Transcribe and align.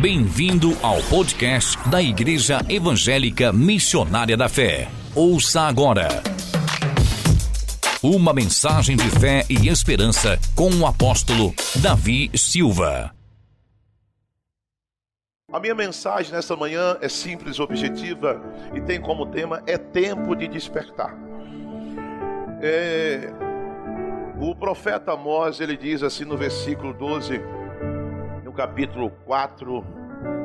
Bem-vindo 0.00 0.76
ao 0.82 1.02
podcast 1.08 1.78
da 1.88 2.02
Igreja 2.02 2.58
Evangélica 2.68 3.50
Missionária 3.50 4.36
da 4.36 4.46
Fé. 4.46 4.88
Ouça 5.14 5.62
agora. 5.62 6.08
Uma 8.02 8.34
mensagem 8.34 8.94
de 8.94 9.08
fé 9.18 9.46
e 9.48 9.68
esperança 9.68 10.38
com 10.54 10.68
o 10.68 10.86
apóstolo 10.86 11.54
Davi 11.82 12.30
Silva. 12.36 13.10
A 15.50 15.58
minha 15.58 15.74
mensagem 15.74 16.30
nessa 16.30 16.54
manhã 16.54 16.98
é 17.00 17.08
simples, 17.08 17.58
objetiva 17.58 18.42
e 18.74 18.82
tem 18.82 19.00
como 19.00 19.24
tema 19.24 19.62
é 19.66 19.78
tempo 19.78 20.36
de 20.36 20.46
despertar. 20.46 21.16
É, 22.60 23.32
o 24.38 24.54
profeta 24.54 25.12
Amós 25.12 25.58
ele 25.58 25.74
diz 25.74 26.02
assim 26.02 26.26
no 26.26 26.36
versículo 26.36 26.92
12 26.92 27.40
capítulo 28.56 29.10
4 29.26 29.84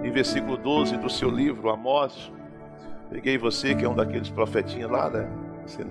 e 0.03 0.09
versículo 0.09 0.57
12 0.57 0.97
do 0.97 1.09
seu 1.09 1.29
livro 1.29 1.69
Amós. 1.69 2.29
Peguei 3.09 3.37
você, 3.37 3.73
que 3.73 3.85
é 3.85 3.89
um 3.89 3.95
daqueles 3.95 4.29
profetinhos 4.29 4.91
lá, 4.91 5.09
né? 5.09 5.29
Você 5.65 5.85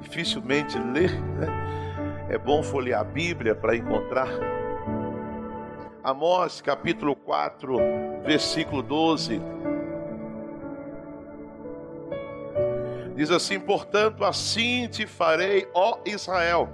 dificilmente 0.00 0.78
lê, 0.78 1.08
né? 1.08 2.26
É 2.30 2.38
bom 2.38 2.62
folhear 2.62 3.02
a 3.02 3.04
Bíblia 3.04 3.54
para 3.54 3.76
encontrar. 3.76 4.28
Amós, 6.02 6.62
capítulo 6.62 7.14
4, 7.14 7.76
versículo 8.24 8.82
12. 8.82 9.42
Diz 13.14 13.30
assim: 13.30 13.60
Portanto, 13.60 14.24
assim 14.24 14.88
te 14.88 15.06
farei, 15.06 15.68
ó 15.74 15.98
Israel, 16.06 16.70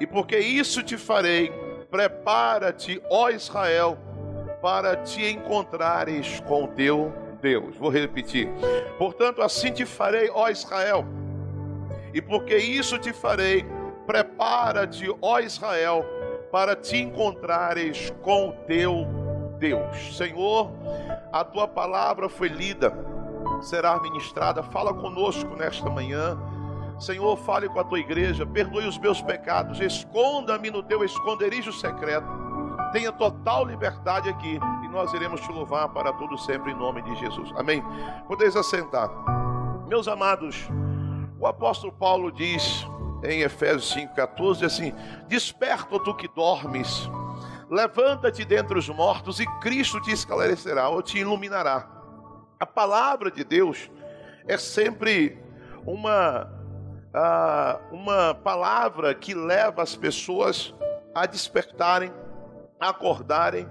e 0.00 0.06
porque 0.06 0.38
isso 0.38 0.82
te 0.82 0.96
farei, 0.96 1.52
Prepara-te, 1.92 3.02
ó 3.10 3.28
Israel, 3.28 3.98
para 4.62 4.96
te 4.96 5.30
encontrares 5.30 6.40
com 6.40 6.66
teu 6.66 7.12
Deus. 7.42 7.76
Vou 7.76 7.90
repetir. 7.90 8.48
Portanto, 8.96 9.42
assim 9.42 9.70
te 9.70 9.84
farei, 9.84 10.30
ó 10.32 10.48
Israel, 10.48 11.04
e 12.14 12.22
porque 12.22 12.56
isso 12.56 12.98
te 12.98 13.12
farei, 13.12 13.66
prepara-te, 14.06 15.14
ó 15.20 15.38
Israel, 15.40 16.02
para 16.50 16.74
te 16.74 16.96
encontrares 16.96 18.10
com 18.22 18.52
teu 18.66 19.06
Deus. 19.58 20.16
Senhor, 20.16 20.70
a 21.30 21.44
tua 21.44 21.68
palavra 21.68 22.26
foi 22.30 22.48
lida, 22.48 22.90
será 23.60 24.00
ministrada. 24.00 24.62
Fala 24.62 24.94
conosco 24.94 25.54
nesta 25.56 25.90
manhã 25.90 26.38
Senhor, 27.02 27.36
fale 27.36 27.68
com 27.68 27.80
a 27.80 27.84
tua 27.84 27.98
igreja, 27.98 28.46
perdoe 28.46 28.86
os 28.86 28.96
meus 28.96 29.20
pecados, 29.20 29.80
esconda-me 29.80 30.70
no 30.70 30.82
teu 30.84 31.02
esconderijo 31.04 31.72
secreto. 31.72 32.28
Tenha 32.92 33.10
total 33.10 33.64
liberdade 33.64 34.28
aqui 34.28 34.60
e 34.84 34.88
nós 34.88 35.12
iremos 35.12 35.40
te 35.40 35.50
louvar 35.50 35.88
para 35.88 36.12
tudo 36.12 36.38
sempre 36.38 36.70
em 36.70 36.76
nome 36.76 37.02
de 37.02 37.16
Jesus. 37.16 37.50
Amém. 37.56 37.82
Podeis 38.28 38.54
assentar. 38.54 39.10
Meus 39.88 40.06
amados, 40.06 40.68
o 41.40 41.46
apóstolo 41.46 41.92
Paulo 41.92 42.30
diz 42.30 42.86
em 43.24 43.40
Efésios 43.40 43.92
5:14 43.94 44.64
assim: 44.64 44.94
Desperta 45.26 45.98
tu 45.98 46.14
que 46.14 46.28
dormes, 46.28 47.10
levanta-te 47.68 48.44
dentre 48.44 48.78
os 48.78 48.88
mortos 48.88 49.40
e 49.40 49.46
Cristo 49.60 50.00
te 50.00 50.12
esclarecerá 50.12 50.88
ou 50.88 51.02
te 51.02 51.18
iluminará. 51.18 51.88
A 52.60 52.66
palavra 52.66 53.28
de 53.28 53.42
Deus 53.42 53.90
é 54.46 54.56
sempre 54.56 55.36
uma 55.84 56.61
ah, 57.14 57.78
uma 57.90 58.34
palavra 58.34 59.14
que 59.14 59.34
leva 59.34 59.82
as 59.82 59.94
pessoas 59.94 60.74
a 61.14 61.26
despertarem, 61.26 62.12
a 62.80 62.90
acordarem 62.90 63.68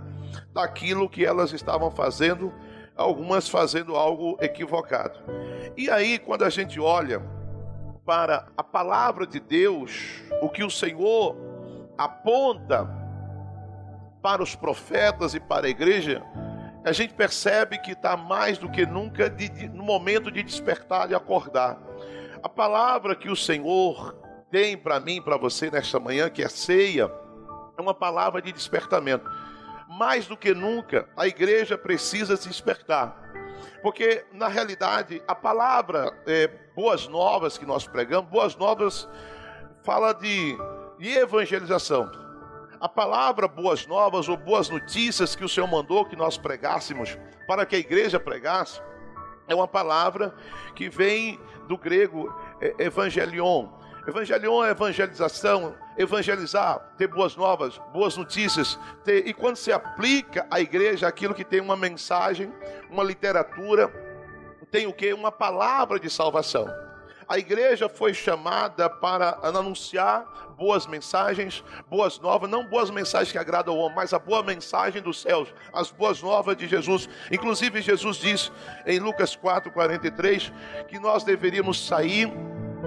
daquilo 0.54 1.10
que 1.10 1.26
elas 1.26 1.52
estavam 1.52 1.92
fazendo, 1.92 2.54
algumas 2.96 3.50
fazendo 3.50 3.96
algo 3.96 4.38
equivocado. 4.42 5.20
E 5.76 5.90
aí, 5.90 6.20
quando 6.20 6.44
a 6.44 6.50
gente 6.50 6.80
olha 6.80 7.22
para 8.06 8.48
a 8.58 8.64
palavra 8.64 9.26
de 9.26 9.40
Deus, 9.40 10.22
o 10.42 10.50
que 10.50 10.64
o 10.64 10.70
Senhor 10.70 11.36
aponta 11.98 12.90
para 14.22 14.42
os 14.44 14.56
profetas 14.56 15.34
e 15.34 15.40
para 15.40 15.68
a 15.68 15.70
igreja, 15.70 16.24
a 16.84 16.92
gente 16.92 17.14
percebe 17.14 17.78
que 17.78 17.92
está 17.92 18.18
mais 18.18 18.58
do 18.58 18.70
que 18.70 18.86
nunca 18.86 19.30
de, 19.30 19.50
de, 19.50 19.70
no 19.70 19.84
momento 19.84 20.32
de 20.32 20.42
despertar 20.42 21.10
e 21.12 21.16
acordar. 21.16 21.78
A 22.44 22.50
palavra 22.50 23.16
que 23.16 23.30
o 23.30 23.36
Senhor 23.36 24.16
tem 24.50 24.76
para 24.76 25.00
mim, 25.00 25.22
para 25.22 25.38
você 25.38 25.70
nesta 25.70 26.00
manhã, 26.00 26.30
que 26.30 26.44
é 26.44 26.50
ceia, 26.50 27.12
é 27.78 27.82
uma 27.82 27.94
palavra 27.94 28.42
de 28.42 28.52
despertamento. 28.52 29.30
Mais 29.88 30.26
do 30.26 30.36
que 30.36 30.54
nunca, 30.54 31.08
a 31.16 31.28
igreja 31.28 31.78
precisa 31.78 32.36
se 32.36 32.48
despertar. 32.48 33.16
Porque, 33.84 34.26
na 34.34 34.48
realidade, 34.48 35.22
a 35.28 35.36
palavra 35.36 36.12
é, 36.26 36.48
boas 36.76 37.08
novas 37.08 37.58
que 37.58 37.66
nós 37.66 37.88
pregamos, 37.88 38.30
boas 38.32 38.56
novas 38.56 39.08
fala 39.84 40.14
de, 40.14 40.58
de 40.98 41.10
evangelização. 41.10 42.12
A 42.80 42.90
palavra 42.90 43.48
boas 43.48 43.86
novas 43.86 44.28
ou 44.28 44.36
boas 44.36 44.68
notícias 44.68 45.36
que 45.36 45.46
o 45.46 45.50
Senhor 45.50 45.68
mandou 45.68 46.06
que 46.06 46.16
nós 46.16 46.38
pregássemos 46.38 47.16
para 47.46 47.66
que 47.68 47.76
a 47.76 47.80
igreja 47.80 48.20
pregasse, 48.20 48.82
é 49.52 49.56
uma 49.56 49.68
palavra 49.68 50.34
que 50.76 50.90
vem 50.90 51.40
do 51.68 51.78
grego 51.78 52.34
é, 52.60 52.86
evangelion. 52.86 53.68
Evangelion 54.08 54.64
é 54.64 54.72
evangelização, 54.72 55.76
evangelizar, 55.98 56.80
ter 56.98 57.08
boas 57.08 57.36
novas, 57.36 57.78
boas 57.94 58.18
notícias. 58.18 58.80
Ter, 59.04 59.28
e 59.28 59.34
quando 59.34 59.58
se 59.58 59.72
aplica 59.72 60.48
à 60.50 60.60
igreja 60.60 61.08
aquilo 61.08 61.36
que 61.36 61.44
tem 61.44 61.60
uma 61.62 61.78
mensagem, 61.78 62.52
uma 62.90 63.04
literatura, 63.04 63.90
tem 64.72 64.88
o 64.88 64.94
que? 64.94 65.14
Uma 65.14 65.32
palavra 65.32 66.00
de 66.00 66.10
salvação. 66.10 66.68
A 67.32 67.38
igreja 67.38 67.88
foi 67.88 68.14
chamada 68.14 68.90
para 68.90 69.40
anunciar 69.42 70.26
boas 70.58 70.86
mensagens, 70.86 71.64
boas 71.90 72.20
novas, 72.20 72.50
não 72.50 72.68
boas 72.68 72.90
mensagens 72.90 73.32
que 73.32 73.38
agradam 73.38 73.74
ao 73.74 73.80
homem, 73.80 73.96
mas 73.96 74.14
a 74.14 74.20
boa 74.20 74.44
mensagem 74.44 75.02
dos 75.02 75.22
céus, 75.22 75.48
as 75.72 75.90
boas 75.90 76.22
novas 76.22 76.58
de 76.58 76.68
Jesus. 76.68 77.08
Inclusive, 77.32 77.82
Jesus 77.82 78.18
diz 78.18 78.52
em 78.86 79.00
Lucas 79.00 79.34
4,43 79.34 80.52
que 80.90 81.00
nós 81.00 81.24
deveríamos 81.24 81.88
sair 81.88 82.30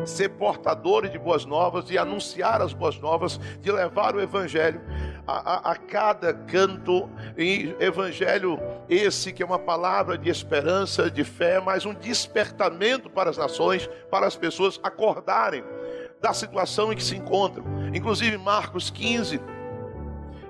ser 0.04 0.30
portadores 0.30 1.10
de 1.10 1.18
boas 1.18 1.44
novas, 1.44 1.84
de 1.84 1.96
anunciar 1.96 2.60
as 2.60 2.72
boas 2.72 2.98
novas, 2.98 3.38
de 3.60 3.70
levar 3.70 4.14
o 4.14 4.20
evangelho 4.20 4.80
a, 5.26 5.54
a, 5.54 5.72
a, 5.72 5.76
cada 5.76 6.32
canto. 6.32 7.08
E 7.36 7.74
evangelho 7.78 8.58
esse 8.88 9.32
que 9.32 9.42
é 9.42 9.46
uma 9.46 9.58
palavra 9.58 10.18
de 10.18 10.28
esperança, 10.28 11.10
de 11.10 11.24
fé, 11.24 11.60
mas 11.60 11.86
um 11.86 11.94
despertamento 11.94 13.08
para 13.08 13.30
as 13.30 13.36
nações, 13.36 13.88
para 14.10 14.26
as 14.26 14.36
pessoas 14.36 14.78
acordarem 14.82 15.64
da 16.20 16.32
situação 16.32 16.92
em 16.92 16.96
que 16.96 17.04
se 17.04 17.16
encontram. 17.16 17.64
Inclusive 17.94 18.36
Marcos 18.38 18.90
15, 18.90 19.40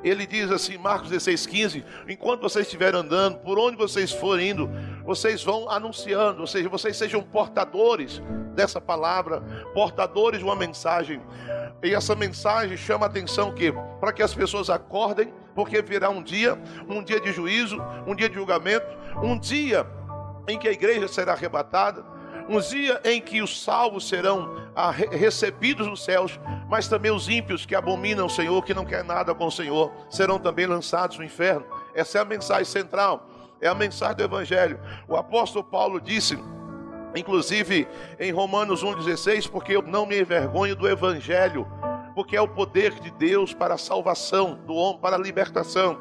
ele 0.04 0.26
diz 0.26 0.50
assim, 0.50 0.76
Marcos 0.76 1.08
16, 1.08 1.46
15: 1.46 1.84
enquanto 2.08 2.42
vocês 2.42 2.66
estiverem 2.66 3.00
andando, 3.00 3.38
por 3.38 3.58
onde 3.58 3.76
vocês 3.76 4.12
forem 4.12 4.50
indo, 4.50 4.70
vocês 5.04 5.42
vão 5.44 5.68
anunciando, 5.70 6.40
ou 6.40 6.46
seja, 6.46 6.68
vocês 6.68 6.96
sejam 6.96 7.22
portadores 7.22 8.22
dessa 8.54 8.80
palavra, 8.80 9.40
portadores 9.74 10.38
de 10.38 10.44
uma 10.44 10.56
mensagem. 10.56 11.20
E 11.82 11.94
essa 11.94 12.14
mensagem 12.14 12.76
chama 12.76 13.06
a 13.06 13.08
atenção 13.08 13.52
que 13.52 13.72
para 14.00 14.12
que 14.12 14.22
as 14.22 14.34
pessoas 14.34 14.70
acordem, 14.70 15.32
porque 15.54 15.82
virá 15.82 16.08
um 16.08 16.22
dia, 16.22 16.58
um 16.88 17.02
dia 17.02 17.20
de 17.20 17.32
juízo, 17.32 17.80
um 18.06 18.14
dia 18.14 18.28
de 18.28 18.34
julgamento, 18.34 18.86
um 19.22 19.38
dia 19.38 19.86
em 20.48 20.58
que 20.58 20.68
a 20.68 20.72
igreja 20.72 21.06
será 21.08 21.32
arrebatada, 21.32 22.04
um 22.48 22.60
dia 22.60 23.00
em 23.04 23.20
que 23.20 23.40
os 23.40 23.62
salvos 23.62 24.08
serão 24.08 24.68
ah, 24.74 24.90
recebidos 24.90 25.86
nos 25.86 26.04
céus, 26.04 26.38
mas 26.68 26.88
também 26.88 27.10
os 27.10 27.28
ímpios 27.28 27.64
que 27.64 27.74
abominam 27.74 28.26
o 28.26 28.30
Senhor, 28.30 28.62
que 28.64 28.74
não 28.74 28.84
querem 28.84 29.06
nada 29.06 29.34
com 29.34 29.46
o 29.46 29.52
Senhor, 29.52 29.92
serão 30.10 30.38
também 30.38 30.66
lançados 30.66 31.18
no 31.18 31.24
inferno. 31.24 31.64
Essa 31.94 32.18
é 32.18 32.20
a 32.20 32.24
mensagem 32.24 32.64
central, 32.64 33.26
é 33.64 33.68
a 33.68 33.74
mensagem 33.74 34.16
do 34.16 34.24
Evangelho. 34.24 34.78
O 35.08 35.16
apóstolo 35.16 35.64
Paulo 35.64 35.98
disse, 35.98 36.38
inclusive 37.16 37.88
em 38.20 38.30
Romanos 38.30 38.84
1,16, 38.84 39.50
porque 39.50 39.74
eu 39.74 39.80
não 39.80 40.04
me 40.04 40.20
envergonho 40.20 40.76
do 40.76 40.86
Evangelho, 40.86 41.66
porque 42.14 42.36
é 42.36 42.40
o 42.40 42.46
poder 42.46 42.92
de 43.00 43.10
Deus 43.12 43.54
para 43.54 43.74
a 43.74 43.78
salvação 43.78 44.54
do 44.66 44.74
homem, 44.74 45.00
para 45.00 45.16
a 45.16 45.18
libertação. 45.18 45.98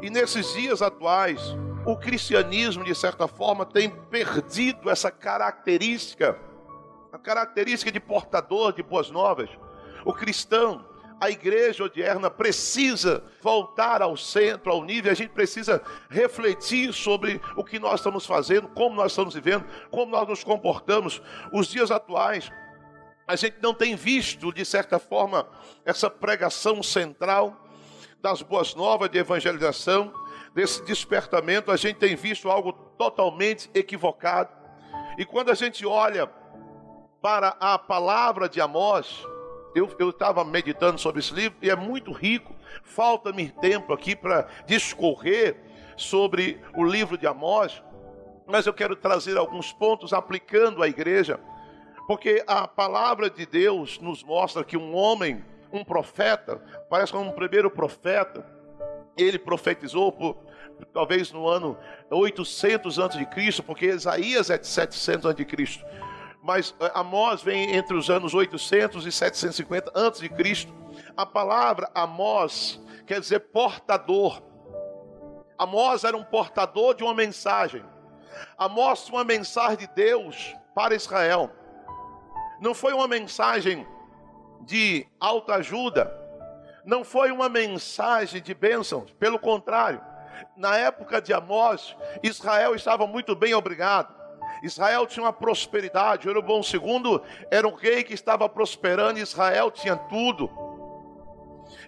E 0.00 0.08
nesses 0.08 0.54
dias 0.54 0.80
atuais, 0.80 1.54
o 1.84 1.94
cristianismo, 1.94 2.82
de 2.82 2.94
certa 2.94 3.28
forma, 3.28 3.66
tem 3.66 3.90
perdido 3.90 4.88
essa 4.88 5.10
característica, 5.10 6.38
a 7.12 7.18
característica 7.18 7.92
de 7.92 8.00
portador 8.00 8.72
de 8.72 8.82
boas 8.82 9.10
novas. 9.10 9.50
O 10.06 10.12
cristão, 10.14 10.86
a 11.20 11.30
igreja 11.30 11.84
odierna 11.84 12.30
precisa 12.30 13.24
voltar 13.40 14.02
ao 14.02 14.16
centro, 14.16 14.72
ao 14.72 14.84
nível, 14.84 15.10
a 15.10 15.14
gente 15.14 15.30
precisa 15.30 15.82
refletir 16.10 16.92
sobre 16.92 17.40
o 17.56 17.64
que 17.64 17.78
nós 17.78 18.00
estamos 18.00 18.26
fazendo, 18.26 18.68
como 18.68 18.94
nós 18.94 19.12
estamos 19.12 19.34
vivendo, 19.34 19.64
como 19.90 20.10
nós 20.10 20.28
nos 20.28 20.44
comportamos. 20.44 21.22
Os 21.52 21.68
dias 21.68 21.90
atuais, 21.90 22.50
a 23.26 23.36
gente 23.36 23.56
não 23.62 23.72
tem 23.72 23.96
visto, 23.96 24.52
de 24.52 24.64
certa 24.64 24.98
forma, 24.98 25.48
essa 25.84 26.10
pregação 26.10 26.82
central 26.82 27.64
das 28.20 28.42
boas 28.42 28.74
novas 28.74 29.10
de 29.10 29.18
evangelização, 29.18 30.12
desse 30.54 30.84
despertamento, 30.84 31.70
a 31.70 31.76
gente 31.76 31.96
tem 31.96 32.14
visto 32.14 32.48
algo 32.48 32.72
totalmente 32.72 33.68
equivocado. 33.74 34.50
E 35.18 35.24
quando 35.24 35.50
a 35.50 35.54
gente 35.54 35.84
olha 35.84 36.26
para 37.20 37.56
a 37.58 37.78
palavra 37.78 38.48
de 38.48 38.60
Amós, 38.60 39.26
eu 39.74 40.10
estava 40.10 40.44
meditando 40.44 40.98
sobre 40.98 41.20
esse 41.20 41.34
livro 41.34 41.56
e 41.60 41.70
é 41.70 41.76
muito 41.76 42.12
rico. 42.12 42.54
Falta-me 42.82 43.50
tempo 43.50 43.92
aqui 43.92 44.14
para 44.14 44.46
discorrer 44.66 45.56
sobre 45.96 46.60
o 46.76 46.84
livro 46.84 47.18
de 47.18 47.26
Amós, 47.26 47.82
mas 48.46 48.66
eu 48.66 48.74
quero 48.74 48.96
trazer 48.96 49.36
alguns 49.36 49.72
pontos 49.72 50.12
aplicando 50.12 50.82
à 50.82 50.88
igreja, 50.88 51.40
porque 52.06 52.42
a 52.46 52.68
palavra 52.68 53.30
de 53.30 53.46
Deus 53.46 53.98
nos 53.98 54.22
mostra 54.22 54.64
que 54.64 54.76
um 54.76 54.94
homem, 54.94 55.44
um 55.72 55.84
profeta, 55.84 56.62
parece 56.88 57.12
como 57.12 57.30
um 57.30 57.32
primeiro 57.32 57.70
profeta, 57.70 58.44
ele 59.16 59.38
profetizou 59.38 60.12
por, 60.12 60.36
talvez 60.92 61.32
no 61.32 61.48
ano 61.48 61.78
800 62.10 62.98
antes 62.98 63.18
de 63.18 63.26
Cristo, 63.26 63.62
porque 63.62 63.86
Isaías 63.86 64.50
é 64.50 64.58
de 64.58 64.66
700 64.66 65.26
antes 65.26 65.36
de 65.36 65.44
Cristo. 65.44 65.84
Mas 66.44 66.74
eh, 66.78 66.92
Amós 66.94 67.42
vem 67.42 67.74
entre 67.74 67.96
os 67.96 68.10
anos 68.10 68.34
800 68.34 69.06
e 69.06 69.10
750 69.10 69.90
antes 69.94 70.20
de 70.20 70.28
Cristo. 70.28 70.70
A 71.16 71.24
palavra 71.24 71.90
Amós 71.94 72.78
quer 73.06 73.18
dizer 73.18 73.40
portador. 73.40 74.42
Amós 75.56 76.04
era 76.04 76.14
um 76.14 76.22
portador 76.22 76.94
de 76.94 77.02
uma 77.02 77.14
mensagem. 77.14 77.82
Amós 78.58 79.08
uma 79.08 79.24
mensagem 79.24 79.78
de 79.78 79.86
Deus 79.94 80.54
para 80.74 80.94
Israel. 80.94 81.50
Não 82.60 82.74
foi 82.74 82.92
uma 82.92 83.08
mensagem 83.08 83.86
de 84.60 85.06
alta 85.18 85.54
ajuda, 85.54 86.12
não 86.84 87.04
foi 87.04 87.30
uma 87.30 87.48
mensagem 87.48 88.42
de 88.42 88.52
bênção, 88.52 89.06
pelo 89.18 89.38
contrário, 89.38 90.00
na 90.56 90.76
época 90.76 91.22
de 91.22 91.32
Amós, 91.32 91.96
Israel 92.22 92.74
estava 92.74 93.06
muito 93.06 93.34
bem 93.34 93.54
obrigado. 93.54 94.23
Israel 94.64 95.06
tinha 95.06 95.24
uma 95.24 95.32
prosperidade. 95.32 96.24
Jeroboão 96.24 96.62
II 96.62 97.20
era 97.50 97.68
um 97.68 97.74
rei 97.74 98.02
que 98.02 98.14
estava 98.14 98.48
prosperando, 98.48 99.18
Israel 99.18 99.70
tinha 99.70 99.94
tudo. 99.94 100.50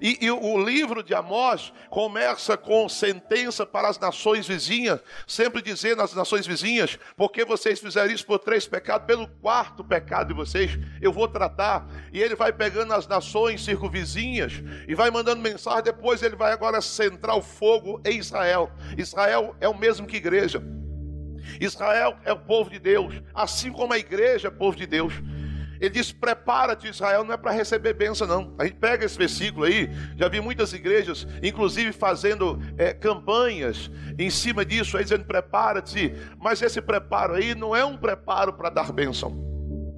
E, 0.00 0.26
e, 0.26 0.30
o 0.30 0.62
livro 0.62 1.02
de 1.02 1.14
Amós 1.14 1.72
começa 1.88 2.56
com 2.56 2.88
sentença 2.88 3.64
para 3.64 3.88
as 3.88 3.98
nações 3.98 4.46
vizinhas, 4.46 5.00
sempre 5.26 5.62
dizendo 5.62 6.02
às 6.02 6.12
nações 6.12 6.46
vizinhas: 6.46 6.98
porque 7.16 7.44
vocês 7.44 7.80
fizeram 7.80 8.12
isso 8.12 8.26
por 8.26 8.38
três 8.38 8.66
pecados, 8.66 9.06
pelo 9.06 9.26
quarto 9.26 9.82
pecado 9.82 10.28
de 10.28 10.34
vocês, 10.34 10.78
eu 11.00 11.12
vou 11.12 11.28
tratar. 11.28 11.86
E 12.12 12.20
ele 12.20 12.34
vai 12.34 12.52
pegando 12.52 12.92
as 12.92 13.06
nações 13.06 13.64
circunvizinhas 13.64 14.52
e 14.86 14.94
vai 14.94 15.10
mandando 15.10 15.40
mensagem. 15.40 15.84
Depois 15.84 16.22
ele 16.22 16.36
vai 16.36 16.52
agora 16.52 16.80
centrar 16.80 17.36
o 17.36 17.42
fogo 17.42 18.00
em 18.04 18.18
Israel. 18.18 18.70
Israel 18.98 19.56
é 19.60 19.68
o 19.68 19.76
mesmo 19.76 20.06
que 20.06 20.16
igreja. 20.16 20.62
Israel 21.60 22.16
é 22.24 22.32
o 22.32 22.38
povo 22.38 22.70
de 22.70 22.78
Deus, 22.78 23.22
assim 23.34 23.72
como 23.72 23.92
a 23.92 23.98
igreja 23.98 24.48
é 24.48 24.50
povo 24.50 24.76
de 24.76 24.86
Deus. 24.86 25.14
Ele 25.80 25.90
diz: 25.90 26.12
prepara-te, 26.12 26.88
Israel, 26.88 27.24
não 27.24 27.34
é 27.34 27.36
para 27.36 27.50
receber 27.52 27.94
bênção, 27.94 28.26
não. 28.26 28.54
A 28.58 28.64
gente 28.64 28.76
pega 28.76 29.04
esse 29.04 29.16
versículo 29.16 29.64
aí, 29.64 29.90
já 30.16 30.28
vi 30.28 30.40
muitas 30.40 30.72
igrejas, 30.72 31.26
inclusive 31.42 31.92
fazendo 31.92 32.60
é, 32.78 32.92
campanhas 32.92 33.90
em 34.18 34.30
cima 34.30 34.64
disso, 34.64 34.96
aí 34.96 35.04
dizendo: 35.04 35.24
prepara-te. 35.24 36.14
Mas 36.38 36.62
esse 36.62 36.80
preparo 36.80 37.34
aí 37.34 37.54
não 37.54 37.74
é 37.74 37.84
um 37.84 37.96
preparo 37.96 38.52
para 38.52 38.70
dar 38.70 38.92
bênção. 38.92 39.44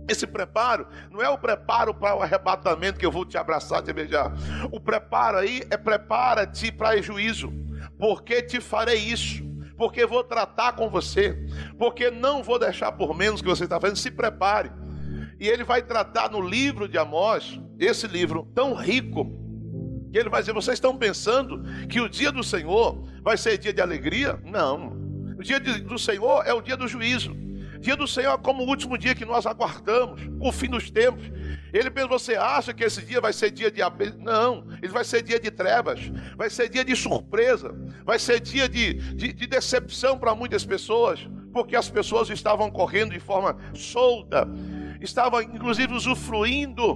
Esse 0.08 0.26
preparo 0.26 0.86
não 1.10 1.20
é 1.20 1.28
o 1.28 1.36
preparo 1.36 1.92
para 1.92 2.16
o 2.16 2.22
arrebatamento 2.22 2.98
que 2.98 3.04
eu 3.04 3.12
vou 3.12 3.26
te 3.26 3.36
abraçar, 3.36 3.82
te 3.82 3.92
beijar. 3.92 4.32
O 4.72 4.80
preparo 4.80 5.36
aí 5.36 5.62
é 5.70 5.76
prepara-te 5.76 6.72
para 6.72 7.00
juízo, 7.02 7.52
porque 7.98 8.42
te 8.42 8.58
farei 8.58 8.98
isso 8.98 9.47
porque 9.78 10.04
vou 10.04 10.24
tratar 10.24 10.72
com 10.72 10.90
você, 10.90 11.38
porque 11.78 12.10
não 12.10 12.42
vou 12.42 12.58
deixar 12.58 12.90
por 12.92 13.16
menos 13.16 13.40
que 13.40 13.46
você 13.46 13.62
está 13.62 13.80
fazendo. 13.80 13.96
Se 13.96 14.10
prepare. 14.10 14.72
E 15.38 15.46
ele 15.46 15.62
vai 15.62 15.80
tratar 15.80 16.28
no 16.30 16.40
livro 16.40 16.88
de 16.88 16.98
Amós, 16.98 17.60
esse 17.78 18.08
livro 18.08 18.50
tão 18.52 18.74
rico, 18.74 19.24
que 20.12 20.18
ele 20.18 20.28
vai 20.28 20.40
dizer: 20.42 20.52
vocês 20.52 20.74
estão 20.76 20.98
pensando 20.98 21.62
que 21.86 22.00
o 22.00 22.08
dia 22.08 22.32
do 22.32 22.42
Senhor 22.42 23.08
vai 23.22 23.36
ser 23.36 23.56
dia 23.56 23.72
de 23.72 23.80
alegria? 23.80 24.38
Não. 24.44 24.98
O 25.38 25.42
dia 25.44 25.60
do 25.60 25.98
Senhor 25.98 26.44
é 26.44 26.52
o 26.52 26.60
dia 26.60 26.76
do 26.76 26.88
juízo. 26.88 27.47
Dia 27.80 27.96
do 27.96 28.06
Senhor 28.06 28.34
é 28.34 28.38
como 28.38 28.64
o 28.64 28.68
último 28.68 28.98
dia 28.98 29.14
que 29.14 29.24
nós 29.24 29.46
aguardamos, 29.46 30.20
o 30.40 30.50
fim 30.50 30.68
dos 30.68 30.90
tempos. 30.90 31.30
Ele 31.72 31.90
pensa, 31.90 32.08
você 32.08 32.34
acha 32.34 32.72
que 32.72 32.82
esse 32.82 33.02
dia 33.02 33.20
vai 33.20 33.32
ser 33.32 33.50
dia 33.50 33.70
de 33.70 33.80
Não, 34.18 34.66
ele 34.82 34.92
vai 34.92 35.04
ser 35.04 35.22
dia 35.22 35.38
de 35.38 35.50
trevas, 35.50 36.00
vai 36.36 36.50
ser 36.50 36.68
dia 36.68 36.84
de 36.84 36.96
surpresa, 36.96 37.74
vai 38.04 38.18
ser 38.18 38.40
dia 38.40 38.68
de, 38.68 38.94
de, 39.14 39.32
de 39.32 39.46
decepção 39.46 40.18
para 40.18 40.34
muitas 40.34 40.64
pessoas, 40.64 41.28
porque 41.52 41.76
as 41.76 41.88
pessoas 41.88 42.30
estavam 42.30 42.70
correndo 42.70 43.12
de 43.12 43.20
forma 43.20 43.56
solta, 43.74 44.48
estava 45.00 45.42
inclusive 45.42 45.92
usufruindo 45.92 46.94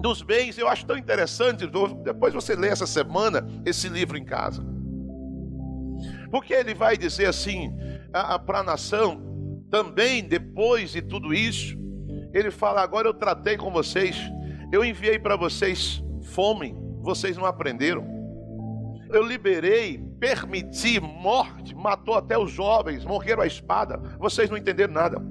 dos 0.00 0.22
bens. 0.22 0.58
Eu 0.58 0.68
acho 0.68 0.84
tão 0.86 0.96
interessante, 0.96 1.66
depois 2.02 2.34
você 2.34 2.54
lê 2.54 2.68
essa 2.68 2.86
semana 2.86 3.46
esse 3.64 3.88
livro 3.88 4.18
em 4.18 4.24
casa. 4.24 4.64
Porque 6.30 6.52
ele 6.52 6.74
vai 6.74 6.96
dizer 6.96 7.26
assim 7.26 7.72
para 8.44 8.58
a 8.58 8.62
nação, 8.62 9.33
também 9.70 10.22
depois 10.22 10.92
de 10.92 11.02
tudo 11.02 11.32
isso, 11.34 11.76
ele 12.32 12.50
fala: 12.50 12.82
agora 12.82 13.08
eu 13.08 13.14
tratei 13.14 13.56
com 13.56 13.70
vocês, 13.70 14.16
eu 14.72 14.84
enviei 14.84 15.18
para 15.18 15.36
vocês 15.36 16.02
fome, 16.22 16.74
vocês 17.00 17.36
não 17.36 17.46
aprenderam. 17.46 18.12
Eu 19.10 19.22
liberei, 19.22 19.98
permiti 20.18 20.98
morte, 20.98 21.74
matou 21.74 22.14
até 22.14 22.36
os 22.36 22.50
jovens, 22.50 23.04
morreram 23.04 23.42
a 23.42 23.46
espada, 23.46 23.98
vocês 24.18 24.50
não 24.50 24.56
entenderam 24.56 24.92
nada. 24.92 25.22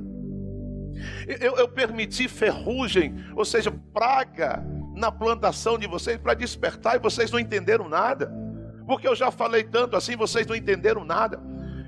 Eu, 1.41 1.57
eu 1.57 1.67
permiti 1.67 2.27
ferrugem, 2.27 3.15
ou 3.35 3.43
seja, 3.43 3.71
praga 3.93 4.63
na 4.95 5.11
plantação 5.11 5.77
de 5.77 5.87
vocês 5.87 6.17
para 6.17 6.33
despertar 6.33 6.95
e 6.95 6.99
vocês 6.99 7.31
não 7.31 7.39
entenderam 7.39 7.89
nada. 7.89 8.31
Porque 8.85 9.07
eu 9.07 9.15
já 9.15 9.31
falei 9.31 9.63
tanto 9.63 9.95
assim, 9.95 10.15
vocês 10.15 10.45
não 10.45 10.55
entenderam 10.55 11.03
nada. 11.03 11.41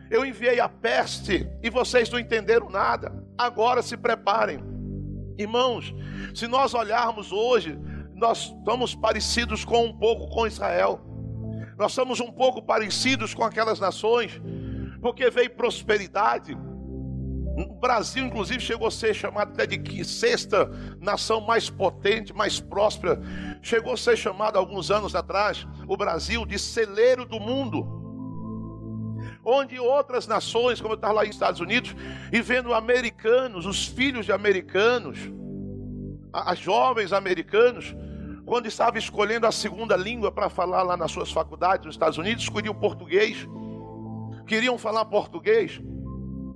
Eu 0.09 0.25
enviei 0.25 0.59
a 0.59 0.69
peste 0.69 1.47
e 1.61 1.69
vocês 1.69 2.09
não 2.09 2.19
entenderam 2.19 2.69
nada. 2.69 3.11
Agora 3.37 3.81
se 3.81 3.97
preparem. 3.97 4.59
Irmãos, 5.37 5.93
se 6.33 6.47
nós 6.47 6.73
olharmos 6.73 7.31
hoje, 7.31 7.77
nós 8.13 8.53
estamos 8.57 8.95
parecidos 8.95 9.65
com 9.65 9.85
um 9.85 9.97
pouco 9.97 10.29
com 10.29 10.47
Israel. 10.47 11.01
Nós 11.77 11.91
somos 11.91 12.19
um 12.19 12.31
pouco 12.31 12.61
parecidos 12.61 13.33
com 13.33 13.43
aquelas 13.43 13.79
nações, 13.79 14.41
porque 15.01 15.29
veio 15.29 15.49
prosperidade, 15.49 16.57
o 17.57 17.73
Brasil, 17.73 18.25
inclusive, 18.25 18.59
chegou 18.59 18.87
a 18.87 18.91
ser 18.91 19.13
chamado 19.13 19.53
até 19.53 19.65
de 19.65 20.03
sexta 20.03 20.69
nação 20.99 21.39
mais 21.39 21.69
potente, 21.69 22.33
mais 22.33 22.59
próspera. 22.59 23.21
Chegou 23.61 23.93
a 23.93 23.97
ser 23.97 24.17
chamado 24.17 24.57
alguns 24.57 24.91
anos 24.91 25.15
atrás, 25.15 25.65
o 25.87 25.95
Brasil, 25.95 26.45
de 26.45 26.59
celeiro 26.59 27.25
do 27.25 27.39
mundo. 27.39 28.04
Onde 29.45 29.79
outras 29.79 30.25
nações, 30.25 30.81
como 30.81 30.93
eu 30.93 30.95
estava 30.95 31.13
lá 31.13 31.21
nos 31.23 31.35
Estados 31.35 31.61
Unidos, 31.61 31.95
e 32.33 32.41
vendo 32.41 32.73
americanos, 32.73 33.65
os 33.65 33.85
filhos 33.85 34.25
de 34.25 34.31
americanos, 34.31 35.19
as 36.33 36.57
jovens 36.57 37.13
americanos, 37.13 37.95
quando 38.45 38.65
estavam 38.65 38.97
escolhendo 38.97 39.45
a 39.45 39.51
segunda 39.51 39.95
língua 39.95 40.31
para 40.31 40.49
falar 40.49 40.83
lá 40.83 40.97
nas 40.97 41.11
suas 41.11 41.31
faculdades 41.31 41.85
nos 41.85 41.95
Estados 41.95 42.17
Unidos, 42.17 42.43
escolhiam 42.43 42.73
português, 42.73 43.47
queriam 44.47 44.77
falar 44.77 45.05
português 45.05 45.79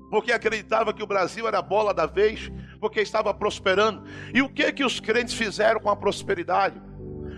porque 0.10 0.32
acreditava 0.32 0.94
que 0.94 1.04
o 1.04 1.08
Brasil 1.08 1.48
era 1.48 1.60
a 1.60 1.62
bola 1.62 1.94
da 1.94 2.06
vez, 2.06 2.52
porque 2.80 3.00
estava 3.00 3.34
prosperando. 3.34 4.04
E 4.34 4.42
o 4.42 4.50
que 4.50 4.72
que 4.74 4.84
os 4.84 5.00
crentes 5.00 5.36
fizeram 5.36 5.80
com 5.80 5.90
a 5.90 5.96
prosperidade? 5.96 6.82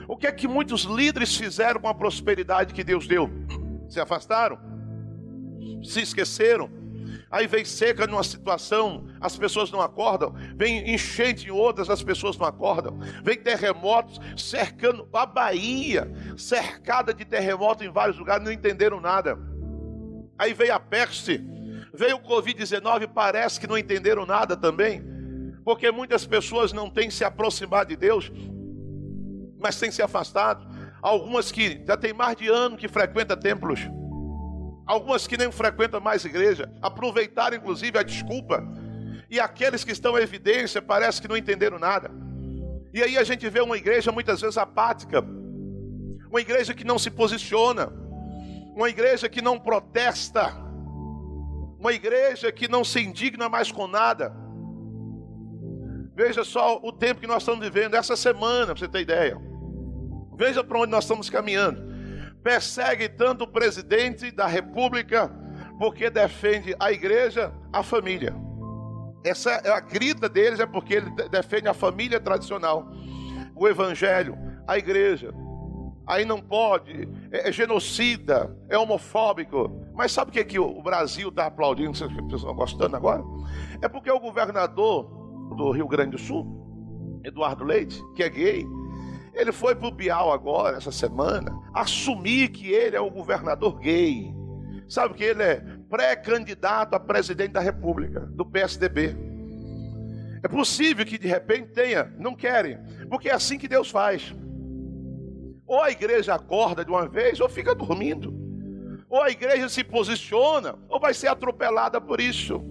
O 0.07 0.15
que 0.15 0.25
é 0.25 0.31
que 0.31 0.47
muitos 0.47 0.83
líderes 0.83 1.35
fizeram 1.35 1.81
com 1.81 1.87
a 1.87 1.93
prosperidade 1.93 2.73
que 2.73 2.83
Deus 2.83 3.07
deu? 3.07 3.29
Se 3.89 3.99
afastaram? 3.99 4.57
Se 5.83 6.01
esqueceram? 6.01 6.69
Aí 7.29 7.47
vem 7.47 7.63
seca 7.63 8.05
numa 8.05 8.23
situação, 8.23 9.07
as 9.21 9.37
pessoas 9.37 9.71
não 9.71 9.81
acordam. 9.81 10.33
Vem 10.55 10.93
enchente 10.93 11.47
em 11.47 11.51
outras, 11.51 11.89
as 11.89 12.03
pessoas 12.03 12.37
não 12.37 12.45
acordam. 12.45 12.99
Vem 13.23 13.37
terremotos 13.37 14.19
cercando 14.35 15.07
a 15.13 15.25
Bahia, 15.25 16.11
cercada 16.35 17.13
de 17.13 17.23
terremotos 17.23 17.85
em 17.85 17.89
vários 17.89 18.17
lugares, 18.17 18.43
não 18.43 18.51
entenderam 18.51 18.99
nada. 18.99 19.39
Aí 20.37 20.53
veio 20.53 20.73
a 20.73 20.79
peste, 20.79 21.41
Veio 21.93 22.15
o 22.15 22.21
Covid-19, 22.21 23.09
parece 23.13 23.59
que 23.59 23.67
não 23.67 23.77
entenderam 23.77 24.25
nada 24.25 24.55
também, 24.55 25.03
porque 25.63 25.91
muitas 25.91 26.25
pessoas 26.25 26.71
não 26.71 26.89
têm 26.89 27.09
se 27.09 27.23
aproximado 27.23 27.89
de 27.89 27.97
Deus, 27.97 28.31
mas 29.59 29.77
têm 29.77 29.91
se 29.91 30.01
afastado. 30.01 30.65
Algumas 31.01 31.51
que 31.51 31.83
já 31.85 31.97
tem 31.97 32.13
mais 32.13 32.37
de 32.37 32.47
ano 32.47 32.77
que 32.77 32.87
frequentam 32.87 33.37
templos, 33.37 33.81
algumas 34.91 35.25
que 35.25 35.37
nem 35.37 35.49
frequentam 35.53 36.01
mais 36.01 36.25
igreja, 36.25 36.69
aproveitaram 36.81 37.55
inclusive 37.55 37.97
a 37.97 38.03
desculpa, 38.03 38.61
e 39.29 39.39
aqueles 39.39 39.85
que 39.85 39.91
estão 39.93 40.19
em 40.19 40.21
evidência 40.21 40.81
parece 40.81 41.21
que 41.21 41.29
não 41.29 41.37
entenderam 41.37 41.79
nada. 41.79 42.11
E 42.93 43.01
aí 43.01 43.17
a 43.17 43.23
gente 43.23 43.47
vê 43.49 43.61
uma 43.61 43.77
igreja 43.77 44.11
muitas 44.11 44.41
vezes 44.41 44.57
apática, 44.57 45.23
uma 46.29 46.41
igreja 46.41 46.73
que 46.73 46.83
não 46.83 46.99
se 46.99 47.09
posiciona, 47.09 47.87
uma 48.75 48.89
igreja 48.89 49.29
que 49.29 49.41
não 49.41 49.57
protesta, 49.57 50.53
uma 51.79 51.93
igreja 51.93 52.51
que 52.51 52.67
não 52.67 52.83
se 52.83 52.99
indigna 52.99 53.47
mais 53.47 53.71
com 53.71 53.87
nada. 53.87 54.35
Veja 56.13 56.43
só 56.43 56.81
o 56.83 56.91
tempo 56.91 57.21
que 57.21 57.27
nós 57.27 57.43
estamos 57.43 57.61
vivendo, 57.65 57.95
essa 57.95 58.17
semana, 58.17 58.67
para 58.67 58.75
você 58.75 58.89
ter 58.89 58.99
ideia. 58.99 59.37
Veja 60.35 60.61
para 60.65 60.79
onde 60.79 60.91
nós 60.91 61.05
estamos 61.05 61.29
caminhando. 61.29 61.90
Persegue 62.43 63.07
tanto 63.09 63.43
o 63.43 63.47
presidente 63.47 64.31
da 64.31 64.47
república, 64.47 65.29
porque 65.77 66.09
defende 66.09 66.75
a 66.79 66.91
igreja, 66.91 67.53
a 67.71 67.83
família. 67.83 68.35
Essa 69.23 69.51
é 69.51 69.71
a 69.71 69.79
grita 69.79 70.27
deles 70.27 70.59
é 70.59 70.65
porque 70.65 70.95
ele 70.95 71.11
defende 71.29 71.67
a 71.67 71.73
família 71.73 72.19
tradicional, 72.19 72.91
o 73.55 73.67
evangelho, 73.67 74.35
a 74.67 74.77
igreja. 74.77 75.33
Aí 76.07 76.25
não 76.25 76.41
pode, 76.41 77.07
é, 77.31 77.49
é 77.49 77.51
genocida, 77.51 78.55
é 78.69 78.77
homofóbico. 78.77 79.71
Mas 79.93 80.11
sabe 80.11 80.31
o 80.31 80.33
que, 80.33 80.43
que 80.43 80.59
o 80.59 80.81
Brasil 80.81 81.29
está 81.29 81.45
aplaudindo, 81.45 81.95
vocês 81.95 82.11
estão 82.11 82.55
gostando 82.55 82.95
agora? 82.95 83.23
É 83.81 83.87
porque 83.87 84.11
o 84.11 84.19
governador 84.19 85.03
do 85.55 85.71
Rio 85.71 85.87
Grande 85.87 86.11
do 86.11 86.17
Sul, 86.17 87.21
Eduardo 87.23 87.63
Leite, 87.63 88.01
que 88.15 88.23
é 88.23 88.29
gay, 88.29 88.65
ele 89.33 89.51
foi 89.51 89.75
para 89.75 89.87
o 89.87 89.91
Bial 89.91 90.31
agora, 90.31 90.77
essa 90.77 90.91
semana, 90.91 91.51
assumir 91.73 92.49
que 92.49 92.71
ele 92.71 92.95
é 92.95 92.99
o 92.99 93.09
governador 93.09 93.79
gay. 93.79 94.33
Sabe 94.87 95.13
que 95.13 95.23
ele 95.23 95.41
é 95.41 95.63
pré-candidato 95.89 96.95
a 96.95 96.99
presidente 96.99 97.51
da 97.51 97.61
República, 97.61 98.21
do 98.21 98.45
PSDB. 98.45 99.15
É 100.43 100.47
possível 100.47 101.05
que 101.05 101.17
de 101.17 101.27
repente 101.27 101.69
tenha, 101.69 102.13
não 102.17 102.35
querem, 102.35 102.77
porque 103.09 103.29
é 103.29 103.33
assim 103.33 103.57
que 103.57 103.67
Deus 103.67 103.89
faz. 103.89 104.33
Ou 105.65 105.81
a 105.81 105.91
igreja 105.91 106.33
acorda 106.33 106.83
de 106.83 106.91
uma 106.91 107.07
vez, 107.07 107.39
ou 107.39 107.47
fica 107.47 107.73
dormindo. 107.73 108.33
Ou 109.09 109.21
a 109.21 109.29
igreja 109.29 109.69
se 109.69 109.83
posiciona, 109.83 110.75
ou 110.89 110.99
vai 110.99 111.13
ser 111.13 111.27
atropelada 111.27 112.01
por 112.01 112.19
isso. 112.19 112.61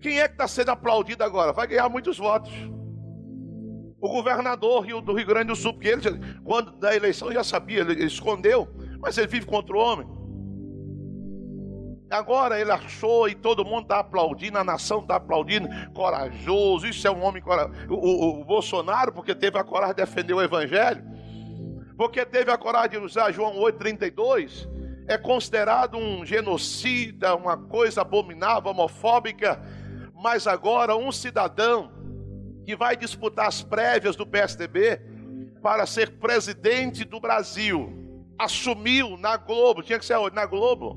Quem 0.00 0.20
é 0.20 0.28
que 0.28 0.34
está 0.34 0.46
sendo 0.46 0.70
aplaudido 0.70 1.24
agora? 1.24 1.52
Vai 1.52 1.66
ganhar 1.66 1.88
muitos 1.88 2.18
votos. 2.18 2.52
O 4.00 4.08
governador 4.08 4.86
do 5.02 5.12
Rio 5.12 5.26
Grande 5.26 5.48
do 5.48 5.56
Sul, 5.56 5.74
porque 5.74 5.88
ele, 5.88 6.02
quando 6.42 6.72
da 6.72 6.96
eleição, 6.96 7.30
já 7.30 7.44
sabia, 7.44 7.80
ele 7.80 8.04
escondeu, 8.04 8.68
mas 8.98 9.18
ele 9.18 9.26
vive 9.26 9.46
contra 9.46 9.76
o 9.76 9.78
homem. 9.78 10.20
Agora 12.10 12.60
ele 12.60 12.72
achou 12.72 13.28
e 13.28 13.36
todo 13.36 13.64
mundo 13.64 13.82
está 13.82 14.00
aplaudindo, 14.00 14.58
a 14.58 14.64
nação 14.64 14.98
está 15.00 15.16
aplaudindo, 15.16 15.68
corajoso, 15.94 16.88
isso 16.88 17.06
é 17.06 17.10
um 17.10 17.22
homem 17.22 17.40
corajoso. 17.40 17.72
O, 17.88 18.40
o, 18.40 18.44
Bolsonaro, 18.44 19.12
porque 19.12 19.32
teve 19.32 19.56
a 19.56 19.62
coragem 19.62 19.94
de 19.94 20.02
defender 20.02 20.34
o 20.34 20.42
Evangelho, 20.42 21.04
porque 21.96 22.26
teve 22.26 22.50
a 22.50 22.58
coragem 22.58 22.98
de 22.98 23.04
usar 23.04 23.30
João 23.30 23.54
8,32, 23.56 24.68
é 25.06 25.16
considerado 25.16 25.96
um 25.96 26.26
genocida, 26.26 27.36
uma 27.36 27.56
coisa 27.56 28.00
abominável, 28.00 28.70
homofóbica, 28.70 29.62
mas 30.14 30.48
agora 30.48 30.96
um 30.96 31.12
cidadão 31.12 31.92
que 32.70 32.76
vai 32.76 32.96
disputar 32.96 33.48
as 33.48 33.64
prévias 33.64 34.14
do 34.14 34.24
PSDB 34.24 35.00
para 35.60 35.84
ser 35.86 36.08
presidente 36.18 37.04
do 37.04 37.18
Brasil, 37.18 37.92
assumiu 38.38 39.16
na 39.16 39.36
Globo, 39.36 39.82
tinha 39.82 39.98
que 39.98 40.04
ser 40.04 40.16
na 40.32 40.46
Globo 40.46 40.96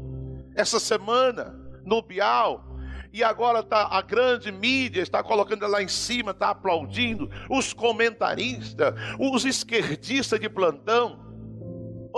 essa 0.55 0.79
semana 0.79 1.59
no 1.83 1.99
Bial. 1.99 2.63
E 3.11 3.23
agora 3.23 3.63
tá, 3.63 3.87
a 3.89 4.03
grande 4.03 4.51
mídia 4.51 5.01
está 5.01 5.23
colocando 5.23 5.65
lá 5.65 5.81
em 5.81 5.87
cima, 5.87 6.29
está 6.29 6.49
aplaudindo. 6.49 7.27
Os 7.49 7.73
comentaristas, 7.73 8.93
os 9.19 9.43
esquerdistas 9.43 10.39
de 10.39 10.47
plantão, 10.47 11.25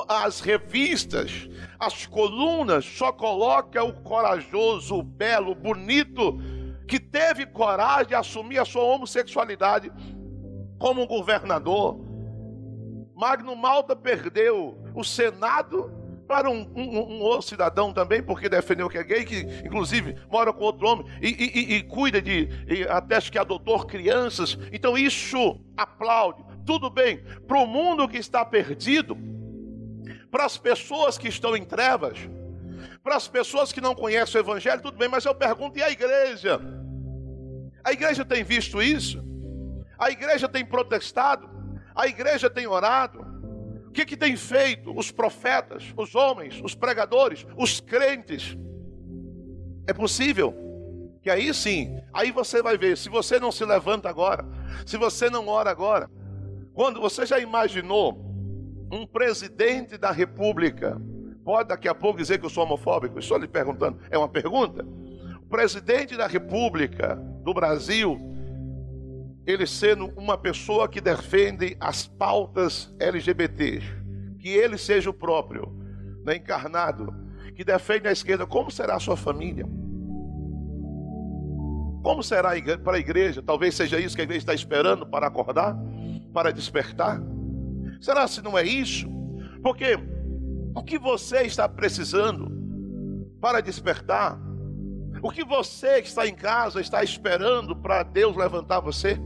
as 0.06 0.42
revistas, 0.42 1.50
as 1.80 2.06
colunas, 2.06 2.84
só 2.84 3.14
coloca 3.14 3.82
o 3.82 3.94
corajoso, 4.04 4.96
o 4.96 5.04
belo, 5.04 5.52
o 5.52 5.56
bonito, 5.56 6.42
que 6.88 7.00
teve 7.00 7.46
coragem 7.46 8.08
de 8.08 8.16
assumir 8.16 8.60
a 8.60 8.66
sua 8.66 8.84
homossexualidade 8.84 9.92
como 10.78 11.08
governador. 11.08 12.00
Magno 13.16 13.56
Malta 13.56 13.96
perdeu 13.96 14.78
o 14.94 15.04
Senado 15.04 15.92
para 16.28 16.50
um, 16.50 16.70
um, 16.76 17.00
um, 17.16 17.22
outro 17.22 17.48
cidadão 17.48 17.94
também, 17.94 18.22
porque 18.22 18.50
defendeu 18.50 18.90
que 18.90 18.98
é 18.98 19.04
gay, 19.04 19.24
que 19.24 19.42
inclusive 19.64 20.16
mora 20.30 20.52
com 20.52 20.64
outro 20.64 20.88
homem 20.88 21.06
e, 21.22 21.30
e, 21.30 21.76
e 21.76 21.84
cuida 21.84 22.22
de, 22.22 22.50
e 22.68 22.84
até 22.84 23.22
que 23.22 23.38
adotou 23.38 23.86
crianças. 23.86 24.58
Então 24.72 24.98
isso 24.98 25.60
aplaude. 25.78 26.44
Tudo 26.66 26.90
bem, 26.90 27.24
para 27.48 27.60
o 27.60 27.68
mundo 27.68 28.08
que 28.08 28.18
está 28.18 28.44
perdido, 28.44 29.16
para 30.32 30.46
as 30.46 30.58
pessoas 30.58 31.18
que 31.18 31.28
estão 31.28 31.56
em 31.56 31.64
trevas, 31.64 32.18
para 33.06 33.16
as 33.16 33.30
pessoas 33.30 33.72
que 33.72 33.80
não 33.80 33.96
conhecem 33.96 34.42
o 34.42 34.44
Evangelho, 34.44 34.82
tudo 34.82 34.98
bem, 34.98 35.08
mas 35.08 35.24
eu 35.24 35.34
pergunto: 35.34 35.80
e 35.80 35.84
a 35.84 35.90
igreja? 35.90 36.60
A 37.86 37.94
igreja 37.94 38.26
tem 38.26 38.44
visto 38.44 38.82
isso? 38.82 39.24
A 39.98 40.12
igreja 40.12 40.50
tem 40.50 40.66
protestado? 40.66 41.50
A 41.96 42.08
igreja 42.08 42.50
tem 42.50 42.68
orado? 42.68 43.26
que, 43.96 44.06
que 44.06 44.18
tem 44.18 44.36
feito 44.36 44.94
os 44.96 45.10
profetas, 45.10 45.94
os 45.96 46.14
homens, 46.14 46.62
os 46.62 46.76
pregadores, 46.76 47.48
os 47.58 47.80
crentes? 47.80 48.58
É 49.88 49.94
possível 49.94 50.54
que 51.22 51.30
aí 51.30 51.52
sim, 51.54 51.98
aí 52.14 52.32
você 52.32 52.62
vai 52.62 52.78
ver, 52.78 52.98
se 52.98 53.10
você 53.10 53.40
não 53.40 53.52
se 53.52 53.64
levanta 53.64 54.10
agora, 54.10 54.46
se 54.86 54.98
você 54.98 55.30
não 55.30 55.48
ora 55.48 55.72
agora, 55.72 56.12
quando 56.74 57.00
você 57.00 57.26
já 57.26 57.40
imaginou 57.40 58.22
um 58.92 59.08
presidente 59.08 59.98
da 59.98 60.12
república, 60.12 61.02
pode 61.46 61.70
daqui 61.70 61.88
a 61.88 61.94
pouco 61.94 62.18
dizer 62.18 62.40
que 62.40 62.46
eu 62.46 62.50
sou 62.50 62.64
homofóbico, 62.64 63.20
estou 63.20 63.38
lhe 63.38 63.48
perguntando, 63.48 64.00
é 64.10 64.18
uma 64.18 64.28
pergunta? 64.28 64.84
O 65.40 65.48
presidente 65.48 66.18
da 66.18 66.26
república 66.26 67.16
do 67.44 67.54
Brasil 67.54 68.20
ele 69.46 69.68
sendo 69.68 70.08
uma 70.18 70.38
pessoa 70.38 70.90
que 70.90 71.00
defende 71.00 71.78
as 71.80 72.08
pautas 72.08 72.94
LGBT, 73.00 73.80
que 74.40 74.50
ele 74.50 74.78
seja 74.78 75.12
o 75.12 75.14
próprio, 75.14 75.72
né, 76.26 76.38
encarnado, 76.38 77.14
que 77.56 77.64
defende 77.64 78.08
a 78.08 78.12
esquerda, 78.12 78.48
como 78.48 78.72
será 78.72 78.96
a 78.96 79.00
sua 79.00 79.16
família? 79.16 79.66
Como 82.02 82.24
será 82.24 82.52
para 82.84 82.98
a 82.98 83.00
igreja? 83.00 83.42
Talvez 83.42 83.76
seja 83.76 84.00
isso 84.00 84.16
que 84.16 84.22
a 84.22 84.24
igreja 84.24 84.42
está 84.42 84.54
esperando 84.54 85.06
para 85.06 85.28
acordar, 85.28 85.78
para 86.34 86.52
despertar. 86.52 87.22
Será 88.02 88.28
se 88.28 88.42
não 88.42 88.58
é 88.58 88.64
isso? 88.64 89.08
Porque 89.64 89.98
o 90.76 90.84
que 90.84 91.00
você 91.00 91.44
está 91.44 91.70
precisando 91.70 92.52
para 93.40 93.62
despertar, 93.62 94.38
o 95.24 95.32
que 95.32 95.44
você 95.44 96.02
que 96.02 96.08
está 96.10 96.28
em 96.28 96.36
casa 96.36 96.82
está 96.82 97.02
esperando 97.02 97.76
para 97.76 98.04
Deus 98.04 98.36
levantar 98.36 98.82
você, 98.82 99.18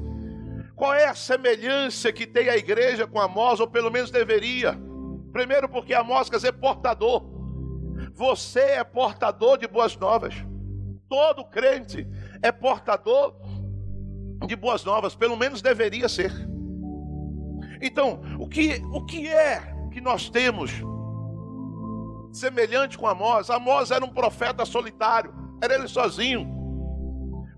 qual 0.75 0.93
é 0.93 1.07
a 1.07 1.15
semelhança 1.15 2.11
que 2.13 2.27
tem 2.27 2.47
a 2.47 2.55
igreja 2.55 3.07
com 3.07 3.19
Amós, 3.19 3.59
ou 3.59 3.67
pelo 3.67 3.91
menos 3.91 4.11
deveria? 4.11 4.79
Primeiro, 5.33 5.67
porque 5.67 5.93
Amós 5.93 6.29
quer 6.29 6.37
dizer 6.37 6.53
portador. 6.53 7.23
Você 8.13 8.61
é 8.61 8.83
portador 8.83 9.57
de 9.57 9.67
boas 9.67 9.97
novas. 9.97 10.35
Todo 11.09 11.43
crente 11.43 12.07
é 12.41 12.51
portador 12.51 13.35
de 14.45 14.55
boas 14.55 14.85
novas, 14.85 15.15
pelo 15.15 15.35
menos 15.35 15.61
deveria 15.61 16.07
ser. 16.07 16.31
Então, 17.81 18.21
o 18.39 18.47
que, 18.47 18.81
o 18.93 19.05
que 19.05 19.27
é 19.27 19.73
que 19.91 19.99
nós 19.99 20.29
temos 20.29 20.81
semelhante 22.31 22.97
com 22.97 23.07
Amós? 23.07 23.49
Amós 23.49 23.91
era 23.91 24.03
um 24.03 24.09
profeta 24.09 24.65
solitário, 24.65 25.33
era 25.61 25.75
ele 25.75 25.87
sozinho. 25.87 26.57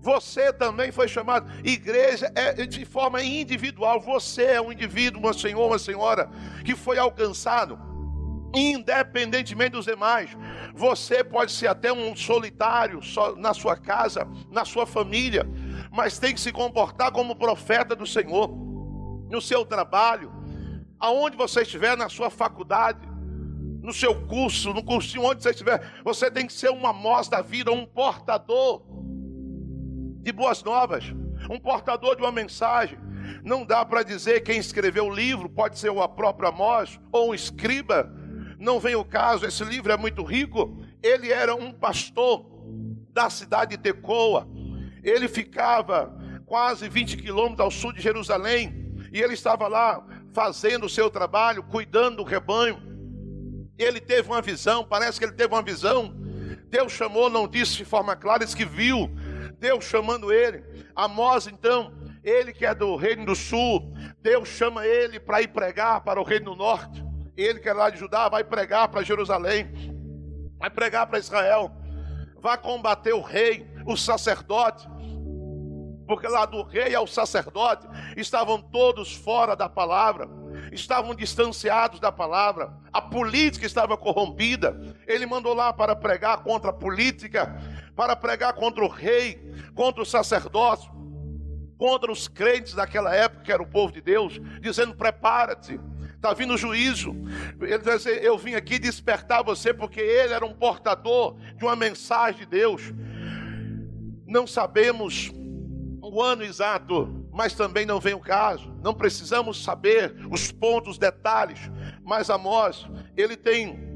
Você 0.00 0.52
também 0.52 0.90
foi 0.90 1.06
chamado. 1.06 1.48
Igreja 1.64 2.30
é 2.34 2.66
de 2.66 2.84
forma 2.84 3.22
individual. 3.22 4.00
Você 4.00 4.42
é 4.42 4.60
um 4.60 4.72
indivíduo, 4.72 5.20
uma 5.20 5.32
senhora, 5.32 5.66
uma 5.66 5.78
senhora 5.78 6.30
que 6.64 6.74
foi 6.74 6.98
alcançado 6.98 7.78
independentemente 8.54 9.70
dos 9.70 9.86
demais. 9.86 10.30
Você 10.74 11.24
pode 11.24 11.52
ser 11.52 11.68
até 11.68 11.92
um 11.92 12.14
solitário 12.14 13.00
na 13.36 13.54
sua 13.54 13.76
casa, 13.76 14.26
na 14.50 14.64
sua 14.64 14.86
família, 14.86 15.46
mas 15.90 16.18
tem 16.18 16.34
que 16.34 16.40
se 16.40 16.52
comportar 16.52 17.12
como 17.12 17.36
profeta 17.36 17.96
do 17.96 18.06
Senhor 18.06 18.50
no 19.30 19.40
seu 19.40 19.64
trabalho, 19.64 20.32
aonde 21.00 21.36
você 21.36 21.62
estiver 21.62 21.96
na 21.96 22.08
sua 22.08 22.30
faculdade, 22.30 23.00
no 23.82 23.92
seu 23.92 24.14
curso, 24.26 24.72
no 24.72 24.82
cursinho 24.82 25.24
onde 25.24 25.42
você 25.42 25.50
estiver, 25.50 26.00
você 26.04 26.30
tem 26.30 26.46
que 26.46 26.52
ser 26.52 26.70
uma 26.70 26.90
amostra 26.90 27.38
da 27.38 27.42
vida, 27.42 27.72
um 27.72 27.84
portador 27.84 28.82
de 30.22 30.30
boas 30.30 30.62
novas, 30.62 31.04
um 31.50 31.58
portador 31.58 32.14
de 32.14 32.22
uma 32.22 32.30
mensagem. 32.30 32.96
Não 33.42 33.66
dá 33.66 33.84
para 33.84 34.04
dizer 34.04 34.42
quem 34.42 34.58
escreveu 34.58 35.06
o 35.06 35.14
livro, 35.14 35.48
pode 35.48 35.78
ser 35.78 35.90
o 35.90 36.08
próprio 36.08 36.48
Amós 36.48 37.00
ou 37.10 37.30
um 37.30 37.34
escriba. 37.34 38.10
Não 38.58 38.78
vem 38.78 38.94
o 38.94 39.04
caso, 39.04 39.44
esse 39.44 39.64
livro 39.64 39.90
é 39.90 39.96
muito 39.96 40.22
rico. 40.22 40.80
Ele 41.02 41.32
era 41.32 41.52
um 41.52 41.72
pastor 41.72 42.46
da 43.12 43.28
cidade 43.28 43.76
de 43.76 43.82
Tecoa. 43.82 44.48
Ele 45.02 45.26
ficava 45.26 46.16
quase 46.46 46.88
20 46.88 47.16
quilômetros 47.16 47.60
ao 47.60 47.70
sul 47.72 47.92
de 47.92 48.00
Jerusalém. 48.00 48.94
E 49.12 49.20
ele 49.20 49.34
estava 49.34 49.66
lá 49.66 50.06
fazendo 50.32 50.86
o 50.86 50.88
seu 50.88 51.10
trabalho, 51.10 51.64
cuidando 51.64 52.18
do 52.18 52.22
rebanho. 52.22 52.91
Ele 53.82 54.00
teve 54.00 54.28
uma 54.28 54.42
visão, 54.42 54.84
parece 54.84 55.18
que 55.18 55.24
ele 55.24 55.32
teve 55.32 55.52
uma 55.52 55.62
visão. 55.62 56.14
Deus 56.68 56.92
chamou, 56.92 57.28
não 57.28 57.46
disse 57.46 57.76
de 57.76 57.84
forma 57.84 58.16
clara, 58.16 58.44
disse 58.44 58.56
que 58.56 58.64
viu. 58.64 59.10
Deus 59.58 59.84
chamando 59.84 60.32
ele. 60.32 60.64
Amós, 60.94 61.46
então, 61.46 61.92
ele 62.24 62.52
que 62.52 62.64
é 62.64 62.74
do 62.74 62.96
reino 62.96 63.26
do 63.26 63.34
sul, 63.34 63.92
Deus 64.20 64.48
chama 64.48 64.86
ele 64.86 65.18
para 65.18 65.42
ir 65.42 65.48
pregar 65.48 66.00
para 66.02 66.20
o 66.20 66.24
reino 66.24 66.46
do 66.46 66.56
norte. 66.56 67.04
Ele 67.36 67.60
que 67.60 67.68
é 67.68 67.72
lá 67.72 67.90
de 67.90 67.98
Judá, 67.98 68.28
vai 68.28 68.44
pregar 68.44 68.88
para 68.88 69.02
Jerusalém, 69.02 69.70
vai 70.58 70.70
pregar 70.70 71.06
para 71.06 71.18
Israel, 71.18 71.70
vai 72.40 72.58
combater 72.58 73.12
o 73.12 73.20
rei, 73.20 73.66
o 73.86 73.96
sacerdote, 73.96 74.86
porque 76.06 76.28
lá 76.28 76.44
do 76.44 76.62
rei 76.62 76.94
ao 76.94 77.06
sacerdote 77.06 77.86
estavam 78.16 78.60
todos 78.60 79.14
fora 79.14 79.56
da 79.56 79.68
palavra, 79.68 80.28
estavam 80.70 81.14
distanciados 81.14 81.98
da 81.98 82.12
palavra, 82.12 82.72
a 82.92 83.00
política 83.00 83.66
estava 83.66 83.96
corrompida. 83.96 84.96
Ele 85.06 85.26
mandou 85.26 85.54
lá 85.54 85.72
para 85.72 85.96
pregar 85.96 86.42
contra 86.42 86.70
a 86.70 86.74
política, 86.74 87.60
para 87.96 88.14
pregar 88.14 88.52
contra 88.54 88.84
o 88.84 88.88
rei, 88.88 89.40
contra 89.74 90.02
o 90.02 90.06
sacerdote, 90.06 90.90
contra 91.76 92.12
os 92.12 92.28
crentes 92.28 92.74
daquela 92.74 93.14
época, 93.14 93.42
que 93.42 93.52
era 93.52 93.62
o 93.62 93.66
povo 93.66 93.92
de 93.92 94.00
Deus, 94.00 94.40
dizendo: 94.60 94.94
prepara-te, 94.94 95.80
está 96.14 96.32
vindo 96.32 96.54
o 96.54 96.58
juízo. 96.58 97.10
Ele 97.60 97.78
diz 97.78 97.88
assim, 97.88 98.10
Eu 98.10 98.38
vim 98.38 98.54
aqui 98.54 98.78
despertar 98.78 99.42
você, 99.42 99.74
porque 99.74 100.00
ele 100.00 100.32
era 100.32 100.46
um 100.46 100.54
portador 100.54 101.36
de 101.56 101.64
uma 101.64 101.74
mensagem 101.74 102.40
de 102.40 102.46
Deus. 102.46 102.92
Não 104.26 104.46
sabemos 104.46 105.32
o 106.00 106.22
ano 106.22 106.44
exato, 106.44 107.21
mas 107.32 107.54
também 107.54 107.86
não 107.86 107.98
vem 107.98 108.14
o 108.14 108.20
caso. 108.20 108.72
Não 108.82 108.92
precisamos 108.92 109.64
saber 109.64 110.14
os 110.30 110.52
pontos, 110.52 110.98
detalhes, 110.98 111.58
mas 112.04 112.28
Amós, 112.28 112.86
ele 113.16 113.36
tem 113.36 113.90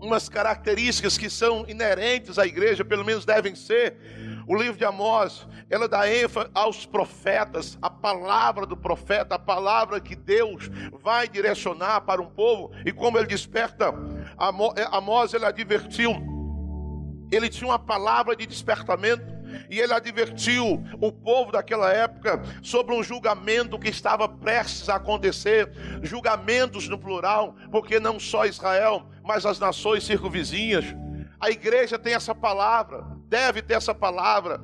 umas 0.00 0.28
características 0.28 1.16
que 1.16 1.30
são 1.30 1.64
inerentes 1.66 2.38
à 2.38 2.46
igreja, 2.46 2.84
pelo 2.84 3.04
menos 3.04 3.24
devem 3.24 3.54
ser. 3.54 3.96
O 4.46 4.54
livro 4.54 4.76
de 4.76 4.84
Amós, 4.84 5.48
ela 5.70 5.88
dá 5.88 6.06
ênfase 6.06 6.50
aos 6.52 6.84
profetas, 6.84 7.78
a 7.80 7.88
palavra 7.88 8.66
do 8.66 8.76
profeta, 8.76 9.36
a 9.36 9.38
palavra 9.38 9.98
que 9.98 10.14
Deus 10.14 10.70
vai 11.02 11.26
direcionar 11.26 12.02
para 12.02 12.20
um 12.20 12.26
povo, 12.26 12.70
e 12.84 12.92
como 12.92 13.16
ele 13.16 13.26
desperta, 13.26 13.94
Amós 14.90 15.32
ele 15.32 15.46
advertiu, 15.46 16.12
ele 17.32 17.48
tinha 17.48 17.70
uma 17.70 17.78
palavra 17.78 18.36
de 18.36 18.46
despertamento, 18.46 19.33
e 19.70 19.80
ele 19.80 19.92
advertiu 19.92 20.84
o 21.00 21.12
povo 21.12 21.52
daquela 21.52 21.92
época 21.92 22.42
sobre 22.62 22.94
um 22.94 23.02
julgamento 23.02 23.78
que 23.78 23.88
estava 23.88 24.28
prestes 24.28 24.88
a 24.88 24.96
acontecer, 24.96 25.70
julgamentos 26.02 26.88
no 26.88 26.98
plural, 26.98 27.54
porque 27.70 27.98
não 28.00 28.18
só 28.18 28.46
Israel, 28.46 29.06
mas 29.22 29.46
as 29.46 29.58
nações 29.58 30.04
circunvizinhas. 30.04 30.84
A 31.40 31.50
igreja 31.50 31.98
tem 31.98 32.14
essa 32.14 32.34
palavra, 32.34 33.04
deve 33.28 33.62
ter 33.62 33.74
essa 33.74 33.94
palavra 33.94 34.60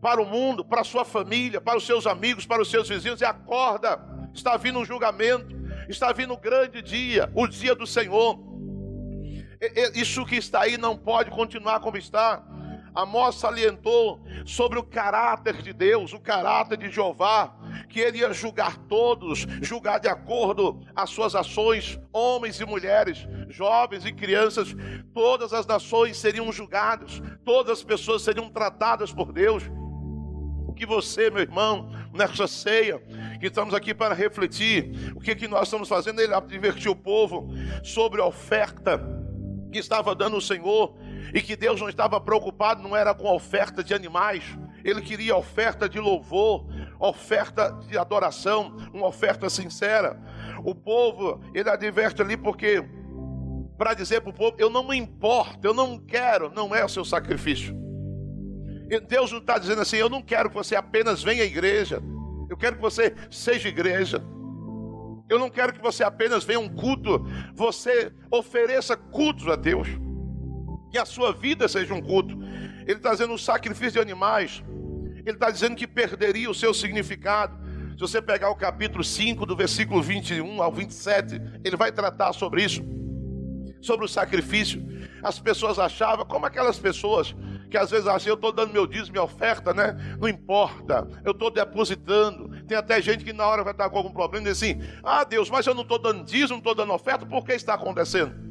para 0.00 0.20
o 0.20 0.26
mundo, 0.26 0.64
para 0.64 0.82
a 0.82 0.84
sua 0.84 1.04
família, 1.04 1.60
para 1.60 1.78
os 1.78 1.86
seus 1.86 2.06
amigos, 2.06 2.44
para 2.44 2.60
os 2.60 2.70
seus 2.70 2.88
vizinhos, 2.88 3.20
e 3.20 3.24
acorda, 3.24 3.98
está 4.34 4.56
vindo 4.56 4.78
um 4.78 4.84
julgamento, 4.84 5.54
está 5.88 6.12
vindo 6.12 6.34
um 6.34 6.40
grande 6.40 6.82
dia, 6.82 7.30
o 7.34 7.46
dia 7.46 7.74
do 7.74 7.86
Senhor. 7.86 8.38
Isso 9.94 10.26
que 10.26 10.36
está 10.36 10.62
aí 10.62 10.76
não 10.76 10.96
pode 10.96 11.30
continuar 11.30 11.80
como 11.80 11.96
está. 11.96 12.42
Amós 12.94 13.34
salientou 13.34 14.20
sobre 14.46 14.78
o 14.78 14.82
caráter 14.84 15.60
de 15.60 15.72
Deus, 15.72 16.12
o 16.12 16.20
caráter 16.20 16.78
de 16.78 16.90
Jeová, 16.90 17.56
que 17.88 17.98
ele 17.98 18.18
ia 18.18 18.32
julgar 18.32 18.76
todos, 18.76 19.46
julgar 19.60 19.98
de 19.98 20.08
acordo 20.08 20.80
às 20.94 21.10
suas 21.10 21.34
ações, 21.34 21.98
homens 22.12 22.60
e 22.60 22.64
mulheres, 22.64 23.26
jovens 23.48 24.04
e 24.06 24.12
crianças, 24.12 24.76
todas 25.12 25.52
as 25.52 25.66
nações 25.66 26.16
seriam 26.16 26.52
julgadas, 26.52 27.20
todas 27.44 27.78
as 27.78 27.84
pessoas 27.84 28.22
seriam 28.22 28.48
tratadas 28.48 29.12
por 29.12 29.32
Deus. 29.32 29.64
Que 30.76 30.86
você, 30.86 31.30
meu 31.30 31.40
irmão, 31.40 31.88
nessa 32.12 32.48
ceia, 32.48 32.98
que 33.40 33.46
estamos 33.46 33.74
aqui 33.74 33.94
para 33.94 34.12
refletir, 34.12 35.12
o 35.14 35.20
que, 35.20 35.34
que 35.36 35.46
nós 35.46 35.68
estamos 35.68 35.88
fazendo? 35.88 36.20
Ele 36.20 36.34
advertiu 36.34 36.92
o 36.92 36.96
povo 36.96 37.48
sobre 37.82 38.20
a 38.20 38.26
oferta 38.26 39.00
que 39.70 39.78
estava 39.78 40.14
dando 40.14 40.36
o 40.36 40.40
Senhor 40.40 40.96
e 41.32 41.40
que 41.40 41.56
Deus 41.56 41.80
não 41.80 41.88
estava 41.88 42.20
preocupado, 42.20 42.82
não 42.82 42.96
era 42.96 43.14
com 43.14 43.28
a 43.28 43.32
oferta 43.32 43.82
de 43.82 43.94
animais, 43.94 44.44
ele 44.84 45.00
queria 45.00 45.34
oferta 45.34 45.88
de 45.88 45.98
louvor, 45.98 46.66
oferta 47.00 47.70
de 47.88 47.96
adoração, 47.96 48.76
uma 48.92 49.06
oferta 49.06 49.48
sincera. 49.48 50.20
O 50.62 50.74
povo, 50.74 51.40
ele 51.54 51.70
adverte 51.70 52.20
ali 52.20 52.36
porque, 52.36 52.84
para 53.78 53.94
dizer 53.94 54.20
para 54.20 54.30
o 54.30 54.34
povo: 54.34 54.56
eu 54.58 54.68
não 54.68 54.86
me 54.86 54.96
importo, 54.96 55.66
eu 55.66 55.72
não 55.72 55.98
quero, 55.98 56.50
não 56.50 56.74
é 56.74 56.84
o 56.84 56.88
seu 56.88 57.04
sacrifício. 57.04 57.74
E 58.90 59.00
Deus 59.00 59.32
não 59.32 59.38
está 59.38 59.56
dizendo 59.56 59.80
assim: 59.80 59.96
eu 59.96 60.10
não 60.10 60.20
quero 60.20 60.50
que 60.50 60.56
você 60.56 60.76
apenas 60.76 61.22
venha 61.22 61.42
à 61.42 61.46
igreja, 61.46 62.02
eu 62.50 62.56
quero 62.56 62.76
que 62.76 62.82
você 62.82 63.14
seja 63.30 63.68
igreja. 63.68 64.22
Eu 65.26 65.38
não 65.38 65.48
quero 65.48 65.72
que 65.72 65.80
você 65.80 66.04
apenas 66.04 66.44
venha 66.44 66.60
um 66.60 66.68
culto, 66.68 67.26
você 67.54 68.12
ofereça 68.30 68.94
cultos 68.94 69.48
a 69.48 69.56
Deus 69.56 69.88
que 70.94 70.98
a 70.98 71.04
sua 71.04 71.32
vida 71.32 71.66
seja 71.66 71.92
um 71.92 72.00
culto. 72.00 72.38
Ele 72.86 72.98
está 72.98 73.10
dizendo 73.10 73.34
o 73.34 73.38
sacrifício 73.38 73.94
de 73.94 73.98
animais. 73.98 74.62
Ele 75.26 75.32
está 75.32 75.50
dizendo 75.50 75.74
que 75.74 75.88
perderia 75.88 76.48
o 76.48 76.54
seu 76.54 76.72
significado. 76.72 77.58
Se 77.94 77.98
você 77.98 78.22
pegar 78.22 78.48
o 78.50 78.54
capítulo 78.54 79.02
5, 79.02 79.44
do 79.44 79.56
versículo 79.56 80.00
21 80.00 80.62
ao 80.62 80.70
27, 80.70 81.40
ele 81.64 81.76
vai 81.76 81.90
tratar 81.90 82.32
sobre 82.32 82.62
isso. 82.62 82.80
Sobre 83.80 84.04
o 84.04 84.08
sacrifício. 84.08 84.86
As 85.20 85.40
pessoas 85.40 85.80
achavam, 85.80 86.24
como 86.24 86.46
aquelas 86.46 86.78
pessoas 86.78 87.34
que 87.68 87.76
às 87.76 87.90
vezes 87.90 88.06
acham, 88.06 88.28
eu 88.28 88.34
estou 88.36 88.52
dando 88.52 88.72
meu 88.72 88.86
dízimo, 88.86 89.12
minha 89.12 89.24
oferta, 89.24 89.74
né? 89.74 90.16
Não 90.20 90.28
importa, 90.28 91.08
eu 91.24 91.32
estou 91.32 91.50
depositando. 91.50 92.50
Tem 92.68 92.78
até 92.78 93.02
gente 93.02 93.24
que 93.24 93.32
na 93.32 93.44
hora 93.48 93.64
vai 93.64 93.72
estar 93.72 93.90
com 93.90 93.98
algum 93.98 94.12
problema 94.12 94.46
e 94.46 94.52
diz 94.52 94.62
assim: 94.62 94.80
Ah, 95.02 95.24
Deus, 95.24 95.50
mas 95.50 95.66
eu 95.66 95.74
não 95.74 95.82
estou 95.82 95.98
dando 95.98 96.24
dízimo, 96.24 96.50
não 96.50 96.58
estou 96.58 96.74
dando 96.74 96.92
oferta, 96.92 97.26
por 97.26 97.44
que 97.44 97.52
está 97.52 97.74
acontecendo? 97.74 98.43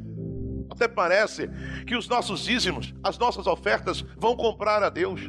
Até 0.74 0.88
parece 0.88 1.48
que 1.86 1.96
os 1.96 2.08
nossos 2.08 2.44
dízimos, 2.44 2.96
as 3.04 3.16
nossas 3.20 3.46
ofertas 3.46 4.02
vão 4.18 4.36
comprar 4.36 4.82
a 4.82 4.90
Deus. 4.90 5.22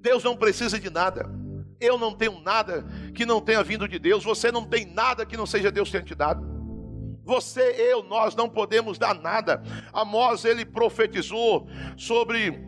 Deus 0.00 0.22
não 0.22 0.36
precisa 0.36 0.78
de 0.78 0.88
nada. 0.88 1.28
Eu 1.80 1.98
não 1.98 2.14
tenho 2.14 2.40
nada 2.40 2.86
que 3.12 3.26
não 3.26 3.40
tenha 3.40 3.64
vindo 3.64 3.88
de 3.88 3.98
Deus. 3.98 4.22
Você 4.22 4.52
não 4.52 4.64
tem 4.64 4.86
nada 4.86 5.26
que 5.26 5.36
não 5.36 5.44
seja 5.44 5.72
Deus 5.72 5.90
tenha 5.90 6.04
te 6.04 6.14
dado. 6.14 6.46
Você, 7.24 7.74
eu, 7.76 8.04
nós 8.04 8.36
não 8.36 8.48
podemos 8.48 8.96
dar 8.96 9.12
nada. 9.12 9.60
Amós, 9.92 10.44
ele 10.44 10.64
profetizou 10.64 11.66
sobre 11.96 12.64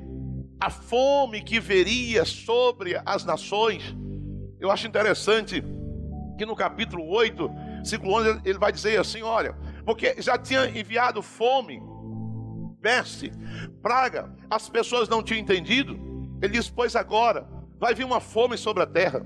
a 0.60 0.68
fome 0.68 1.40
que 1.40 1.60
veria 1.60 2.24
sobre 2.24 3.00
as 3.06 3.24
nações. 3.24 3.94
Eu 4.58 4.72
acho 4.72 4.88
interessante 4.88 5.62
que 6.36 6.44
no 6.44 6.56
capítulo 6.56 7.08
8, 7.08 7.48
versículo 7.76 8.14
11, 8.14 8.40
ele 8.44 8.58
vai 8.58 8.72
dizer 8.72 8.98
assim: 8.98 9.22
olha, 9.22 9.56
porque 9.84 10.20
já 10.20 10.36
tinha 10.36 10.66
enviado 10.66 11.22
fome 11.22 11.80
peste, 12.88 13.30
praga, 13.82 14.34
as 14.48 14.70
pessoas 14.70 15.10
não 15.10 15.22
tinham 15.22 15.40
entendido. 15.40 16.00
Ele 16.40 16.54
diz: 16.54 16.70
Pois 16.70 16.96
agora 16.96 17.46
vai 17.78 17.94
vir 17.94 18.04
uma 18.04 18.18
fome 18.18 18.56
sobre 18.56 18.82
a 18.82 18.86
terra, 18.86 19.20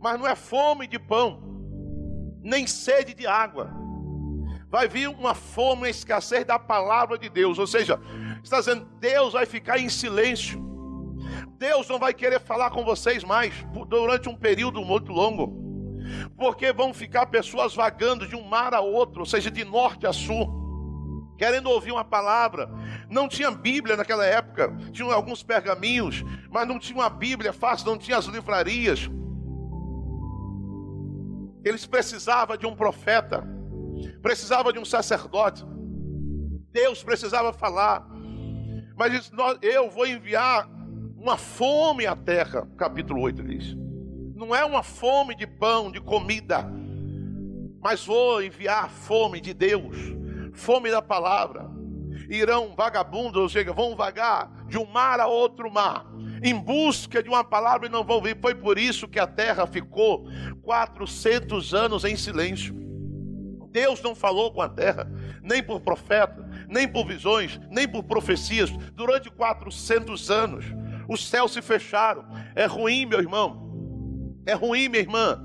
mas 0.00 0.18
não 0.18 0.26
é 0.26 0.34
fome 0.34 0.88
de 0.88 0.98
pão, 0.98 1.40
nem 2.42 2.66
sede 2.66 3.14
de 3.14 3.24
água. 3.24 3.70
Vai 4.68 4.88
vir 4.88 5.08
uma 5.08 5.32
fome, 5.32 5.82
uma 5.82 5.88
escassez 5.88 6.44
da 6.44 6.58
palavra 6.58 7.16
de 7.16 7.28
Deus. 7.28 7.56
Ou 7.60 7.68
seja, 7.68 8.00
está 8.42 8.58
dizendo: 8.58 8.84
Deus 8.98 9.32
vai 9.32 9.46
ficar 9.46 9.78
em 9.78 9.88
silêncio. 9.88 10.60
Deus 11.56 11.88
não 11.88 12.00
vai 12.00 12.12
querer 12.12 12.40
falar 12.40 12.70
com 12.70 12.84
vocês 12.84 13.22
mais 13.22 13.54
durante 13.86 14.28
um 14.28 14.34
período 14.34 14.84
muito 14.84 15.12
longo. 15.12 15.56
Porque 16.36 16.72
vão 16.72 16.92
ficar 16.92 17.26
pessoas 17.26 17.76
vagando 17.76 18.26
de 18.26 18.34
um 18.34 18.42
mar 18.42 18.74
a 18.74 18.80
outro, 18.80 19.20
ou 19.20 19.26
seja, 19.26 19.52
de 19.52 19.64
norte 19.64 20.04
a 20.04 20.12
sul 20.12 20.58
querendo 21.38 21.70
ouvir 21.70 21.92
uma 21.92 22.04
palavra. 22.04 22.68
Não 23.08 23.28
tinha 23.28 23.50
Bíblia 23.50 23.96
naquela 23.96 24.26
época, 24.26 24.76
tinham 24.92 25.10
alguns 25.10 25.42
pergaminhos, 25.42 26.24
mas 26.50 26.66
não 26.66 26.78
tinha 26.78 26.98
uma 26.98 27.08
Bíblia 27.08 27.52
fácil, 27.52 27.86
não 27.86 27.96
tinha 27.96 28.18
as 28.18 28.26
livrarias. 28.26 29.08
Eles 31.64 31.86
precisavam 31.86 32.56
de 32.56 32.66
um 32.66 32.74
profeta, 32.74 33.46
precisavam 34.20 34.72
de 34.72 34.78
um 34.78 34.84
sacerdote. 34.84 35.64
Deus 36.72 37.02
precisava 37.02 37.52
falar. 37.52 38.06
Mas 38.96 39.30
eu 39.62 39.88
vou 39.88 40.06
enviar 40.06 40.68
uma 41.16 41.36
fome 41.36 42.04
à 42.04 42.16
terra, 42.16 42.68
capítulo 42.76 43.22
8 43.22 43.42
diz. 43.44 43.76
Não 44.34 44.54
é 44.54 44.64
uma 44.64 44.82
fome 44.82 45.36
de 45.36 45.46
pão, 45.46 45.90
de 45.90 46.00
comida, 46.00 46.68
mas 47.80 48.04
vou 48.04 48.42
enviar 48.42 48.90
fome 48.90 49.40
de 49.40 49.54
Deus 49.54 50.18
fome 50.52 50.90
da 50.90 51.02
palavra. 51.02 51.68
Irão 52.28 52.74
vagabundos, 52.76 53.40
ou 53.40 53.48
seja, 53.48 53.72
vão 53.72 53.96
vagar 53.96 54.50
de 54.66 54.76
um 54.76 54.84
mar 54.84 55.18
a 55.18 55.26
outro 55.26 55.72
mar, 55.72 56.06
em 56.42 56.54
busca 56.54 57.22
de 57.22 57.28
uma 57.28 57.42
palavra 57.42 57.86
e 57.86 57.90
não 57.90 58.04
vão 58.04 58.20
vir. 58.20 58.38
Foi 58.40 58.54
por 58.54 58.78
isso 58.78 59.08
que 59.08 59.18
a 59.18 59.26
terra 59.26 59.66
ficou 59.66 60.26
400 60.62 61.72
anos 61.72 62.04
em 62.04 62.16
silêncio. 62.16 62.76
Deus 63.70 64.02
não 64.02 64.14
falou 64.14 64.52
com 64.52 64.60
a 64.60 64.68
terra, 64.68 65.10
nem 65.42 65.62
por 65.62 65.80
profeta, 65.80 66.48
nem 66.68 66.88
por 66.88 67.06
visões, 67.06 67.60
nem 67.70 67.86
por 67.86 68.02
profecias, 68.02 68.70
durante 68.94 69.30
400 69.30 70.30
anos. 70.30 70.64
Os 71.08 71.26
céus 71.26 71.52
se 71.52 71.62
fecharam. 71.62 72.24
É 72.54 72.66
ruim, 72.66 73.06
meu 73.06 73.20
irmão. 73.20 74.34
É 74.44 74.54
ruim, 74.54 74.88
minha 74.88 75.02
irmã. 75.02 75.42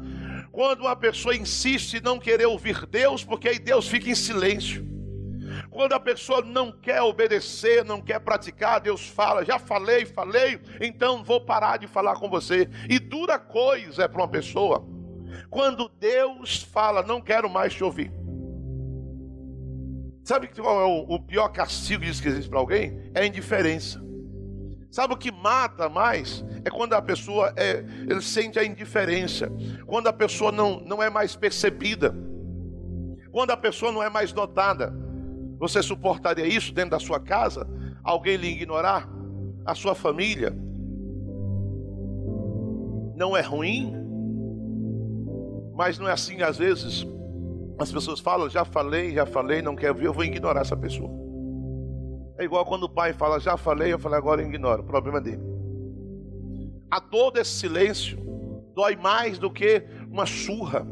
Quando 0.51 0.81
uma 0.81 0.95
pessoa 0.95 1.35
insiste 1.35 1.95
em 1.95 2.01
não 2.01 2.19
querer 2.19 2.45
ouvir 2.45 2.85
Deus, 2.85 3.23
porque 3.23 3.47
aí 3.47 3.59
Deus 3.59 3.87
fica 3.87 4.09
em 4.09 4.15
silêncio. 4.15 4.92
Quando 5.73 5.93
a 5.93 5.99
pessoa 5.99 6.41
não 6.41 6.71
quer 6.71 7.01
obedecer, 7.01 7.83
não 7.83 7.99
quer 7.99 8.19
praticar, 8.19 8.79
Deus 8.79 9.07
fala: 9.07 9.43
já 9.43 9.57
falei, 9.57 10.05
falei, 10.05 10.61
então 10.79 11.23
vou 11.23 11.41
parar 11.41 11.77
de 11.77 11.87
falar 11.87 12.15
com 12.15 12.29
você. 12.29 12.69
E 12.87 12.99
dura 12.99 13.39
coisa 13.39 14.03
é 14.03 14.07
para 14.07 14.21
uma 14.21 14.27
pessoa 14.27 14.85
quando 15.49 15.89
Deus 15.99 16.63
fala: 16.63 17.03
não 17.03 17.21
quero 17.21 17.49
mais 17.49 17.73
te 17.73 17.83
ouvir. 17.83 18.11
Sabe 20.23 20.47
qual 20.47 20.79
é 20.79 20.85
o, 20.85 21.19
pior 21.19 21.49
castigo 21.49 22.01
que 22.01 22.27
existe 22.27 22.49
para 22.49 22.59
alguém? 22.59 23.11
É 23.13 23.21
a 23.21 23.25
indiferença. 23.25 24.01
Sabe 24.89 25.13
o 25.13 25.17
que 25.17 25.31
mata 25.31 25.89
mais? 25.89 26.45
É 26.63 26.69
quando 26.69 26.93
a 26.93 27.01
pessoa 27.01 27.51
é, 27.57 27.83
ele 28.07 28.21
sente 28.21 28.57
a 28.57 28.63
indiferença, 28.63 29.51
quando 29.85 30.07
a 30.07 30.13
pessoa 30.13 30.51
não, 30.51 30.79
não 30.81 31.03
é 31.03 31.09
mais 31.09 31.35
percebida, 31.35 32.15
quando 33.31 33.51
a 33.51 33.57
pessoa 33.57 33.91
não 33.91 34.01
é 34.01 34.09
mais 34.09 34.31
notada. 34.31 34.93
Você 35.63 35.81
suportaria 35.81 36.45
isso 36.45 36.73
dentro 36.73 36.91
da 36.91 36.99
sua 36.99 37.21
casa? 37.21 37.65
Alguém 38.03 38.35
lhe 38.35 38.49
ignorar? 38.49 39.07
A 39.65 39.73
sua 39.73 39.95
família? 39.95 40.53
Não 43.15 43.37
é 43.37 43.39
ruim? 43.39 43.95
Mas 45.73 45.97
não 45.97 46.05
é 46.05 46.11
assim, 46.11 46.41
às 46.41 46.57
vezes, 46.57 47.07
as 47.79 47.89
pessoas 47.89 48.19
falam, 48.19 48.49
já 48.49 48.65
falei, 48.65 49.13
já 49.13 49.25
falei, 49.25 49.61
não 49.61 49.73
quero 49.73 49.95
ver, 49.95 50.07
eu 50.07 50.11
vou 50.11 50.25
ignorar 50.25 50.59
essa 50.59 50.75
pessoa. 50.75 51.09
É 52.37 52.43
igual 52.43 52.65
quando 52.65 52.83
o 52.83 52.89
pai 52.89 53.13
fala, 53.13 53.39
já 53.39 53.55
falei, 53.55 53.93
eu 53.93 53.99
falo, 53.99 54.15
agora 54.15 54.41
eu 54.41 54.49
ignoro, 54.49 54.83
o 54.83 54.85
problema 54.85 55.21
dele. 55.21 55.41
A 56.91 56.99
dor 56.99 57.31
desse 57.31 57.51
silêncio 57.51 58.19
dói 58.75 58.97
mais 58.97 59.39
do 59.39 59.49
que 59.49 59.81
uma 60.11 60.25
surra. 60.25 60.85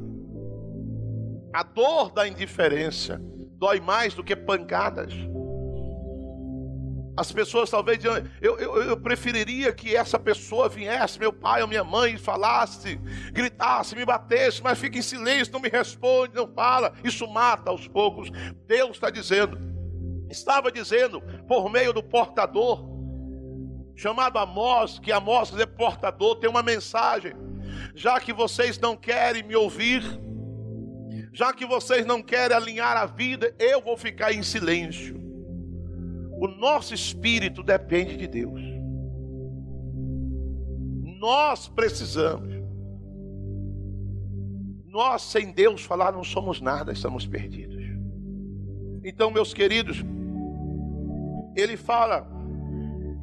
A 1.53 1.61
dor 1.61 2.13
da 2.13 2.25
indiferença 2.25 3.21
dói 3.61 3.79
mais 3.79 4.15
do 4.15 4.23
que 4.23 4.35
pancadas. 4.35 5.13
As 7.15 7.31
pessoas 7.31 7.69
talvez 7.69 8.03
eu, 8.03 8.25
eu, 8.41 8.83
eu, 8.83 8.97
preferiria 8.97 9.71
que 9.71 9.95
essa 9.95 10.17
pessoa 10.17 10.67
viesse, 10.67 11.19
meu 11.19 11.31
pai 11.31 11.61
ou 11.61 11.67
minha 11.67 11.83
mãe, 11.83 12.17
falasse, 12.17 12.95
gritasse, 13.31 13.95
me 13.95 14.03
batesse, 14.03 14.63
mas 14.63 14.79
fica 14.79 14.97
em 14.97 15.01
silêncio, 15.03 15.53
não 15.53 15.59
me 15.59 15.69
responde, 15.69 16.33
não 16.33 16.51
fala. 16.51 16.93
Isso 17.03 17.27
mata 17.27 17.69
aos 17.69 17.87
poucos. 17.87 18.31
Deus 18.65 18.91
está 18.91 19.11
dizendo, 19.11 19.59
estava 20.27 20.71
dizendo 20.71 21.21
por 21.47 21.69
meio 21.69 21.93
do 21.93 22.01
portador, 22.01 22.83
chamado 23.95 24.39
Amós, 24.39 24.97
que 24.97 25.11
Amós 25.11 25.55
é 25.55 25.67
portador, 25.67 26.37
tem 26.37 26.49
uma 26.49 26.63
mensagem. 26.63 27.33
Já 27.93 28.19
que 28.19 28.33
vocês 28.33 28.79
não 28.79 28.95
querem 28.95 29.43
me 29.43 29.55
ouvir, 29.55 30.01
já 31.33 31.53
que 31.53 31.65
vocês 31.65 32.05
não 32.05 32.21
querem 32.21 32.55
alinhar 32.55 32.97
a 32.97 33.05
vida, 33.05 33.55
eu 33.57 33.81
vou 33.81 33.95
ficar 33.95 34.33
em 34.33 34.43
silêncio. 34.43 35.19
O 36.33 36.47
nosso 36.47 36.93
espírito 36.93 37.63
depende 37.63 38.17
de 38.17 38.27
Deus. 38.27 38.61
Nós 41.19 41.69
precisamos. 41.69 42.51
Nós 44.87 45.21
sem 45.21 45.53
Deus 45.53 45.83
falar 45.83 46.11
não 46.11 46.23
somos 46.23 46.59
nada, 46.59 46.91
estamos 46.91 47.25
perdidos. 47.25 47.81
Então, 49.03 49.31
meus 49.31 49.53
queridos, 49.53 50.03
ele 51.55 51.77
fala: 51.77 52.27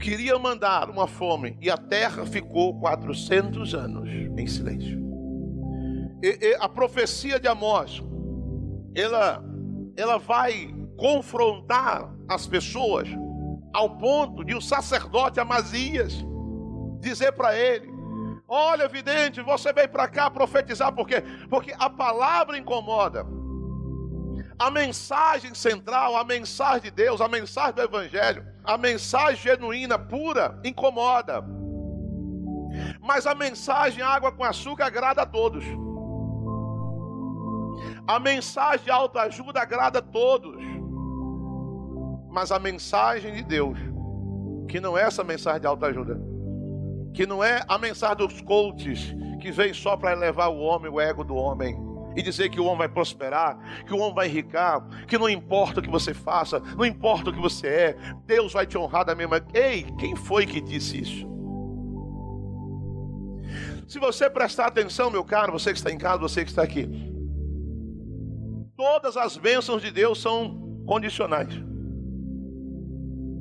queria 0.00 0.38
mandar 0.38 0.88
uma 0.88 1.06
fome 1.06 1.58
e 1.60 1.70
a 1.70 1.76
terra 1.76 2.24
ficou 2.24 2.78
400 2.80 3.74
anos 3.74 4.08
em 4.38 4.46
silêncio 4.46 5.07
e, 6.22 6.38
e 6.40 6.54
a 6.60 6.68
profecia 6.68 7.38
de 7.38 7.46
Amós, 7.46 8.02
ela, 8.94 9.42
ela 9.96 10.18
vai 10.18 10.74
confrontar 10.96 12.12
as 12.28 12.46
pessoas 12.46 13.08
ao 13.72 13.96
ponto 13.96 14.44
de 14.44 14.54
o 14.54 14.60
sacerdote 14.60 15.40
Amazias 15.40 16.24
dizer 17.00 17.32
para 17.32 17.56
ele: 17.56 17.88
Olha, 18.46 18.88
vidente, 18.88 19.40
você 19.40 19.72
veio 19.72 19.88
para 19.88 20.08
cá 20.08 20.30
profetizar 20.30 20.92
por 20.92 21.06
quê? 21.06 21.22
Porque 21.48 21.74
a 21.78 21.88
palavra 21.88 22.58
incomoda. 22.58 23.24
A 24.58 24.70
mensagem 24.72 25.54
central, 25.54 26.16
a 26.16 26.24
mensagem 26.24 26.82
de 26.82 26.90
Deus, 26.90 27.20
a 27.20 27.28
mensagem 27.28 27.74
do 27.74 27.82
Evangelho, 27.82 28.44
a 28.64 28.76
mensagem 28.76 29.36
genuína, 29.36 29.96
pura, 29.96 30.58
incomoda. 30.64 31.44
Mas 33.00 33.24
a 33.24 33.36
mensagem 33.36 34.02
água 34.02 34.32
com 34.32 34.42
açúcar 34.42 34.86
agrada 34.86 35.22
a 35.22 35.26
todos. 35.26 35.64
A 38.08 38.18
mensagem 38.18 38.86
de 38.86 38.90
autoajuda 38.90 39.60
agrada 39.60 39.98
a 39.98 40.02
todos. 40.02 40.56
Mas 42.30 42.50
a 42.50 42.58
mensagem 42.58 43.34
de 43.34 43.42
Deus, 43.42 43.78
que 44.66 44.80
não 44.80 44.96
é 44.96 45.02
essa 45.02 45.22
mensagem 45.22 45.60
de 45.60 45.66
autoajuda, 45.66 46.18
que 47.12 47.26
não 47.26 47.44
é 47.44 47.62
a 47.68 47.76
mensagem 47.76 48.16
dos 48.16 48.40
coaches, 48.40 49.14
que 49.42 49.52
vem 49.52 49.74
só 49.74 49.94
para 49.94 50.12
elevar 50.12 50.48
o 50.48 50.58
homem, 50.58 50.90
o 50.90 50.98
ego 50.98 51.22
do 51.22 51.34
homem, 51.34 51.78
e 52.16 52.22
dizer 52.22 52.48
que 52.48 52.58
o 52.58 52.64
homem 52.64 52.78
vai 52.78 52.88
prosperar, 52.88 53.84
que 53.84 53.92
o 53.92 53.98
homem 53.98 54.14
vai 54.14 54.26
enricar, 54.26 54.82
que 55.06 55.18
não 55.18 55.28
importa 55.28 55.80
o 55.80 55.82
que 55.82 55.90
você 55.90 56.14
faça, 56.14 56.60
não 56.78 56.86
importa 56.86 57.28
o 57.28 57.32
que 57.34 57.38
você 57.38 57.66
é, 57.66 57.96
Deus 58.24 58.54
vai 58.54 58.66
te 58.66 58.78
honrar 58.78 59.04
da 59.04 59.14
mesma. 59.14 59.44
Ei, 59.52 59.84
quem 59.98 60.16
foi 60.16 60.46
que 60.46 60.62
disse 60.62 61.02
isso? 61.02 61.28
Se 63.86 63.98
você 63.98 64.30
prestar 64.30 64.66
atenção, 64.66 65.10
meu 65.10 65.24
caro, 65.24 65.52
você 65.52 65.72
que 65.72 65.78
está 65.78 65.90
em 65.90 65.98
casa, 65.98 66.18
você 66.18 66.42
que 66.42 66.50
está 66.50 66.62
aqui, 66.62 66.88
Todas 68.78 69.16
as 69.16 69.36
bênçãos 69.36 69.82
de 69.82 69.90
Deus 69.90 70.22
são 70.22 70.84
condicionais. 70.86 71.52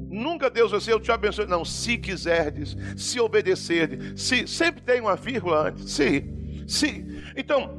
Nunca 0.09 0.49
Deus 0.49 0.71
vai 0.71 0.81
ser 0.81 0.93
eu 0.93 0.99
te 0.99 1.11
abençoe. 1.11 1.45
Não, 1.45 1.63
se 1.63 1.95
quiserdes, 1.95 2.75
se 2.97 3.19
obedecerdes, 3.19 4.19
se 4.19 4.47
sempre 4.47 4.81
tem 4.81 4.99
uma 4.99 5.15
vírgula 5.15 5.67
antes. 5.67 5.91
Se, 5.91 6.25
se. 6.67 7.05
Então, 7.35 7.77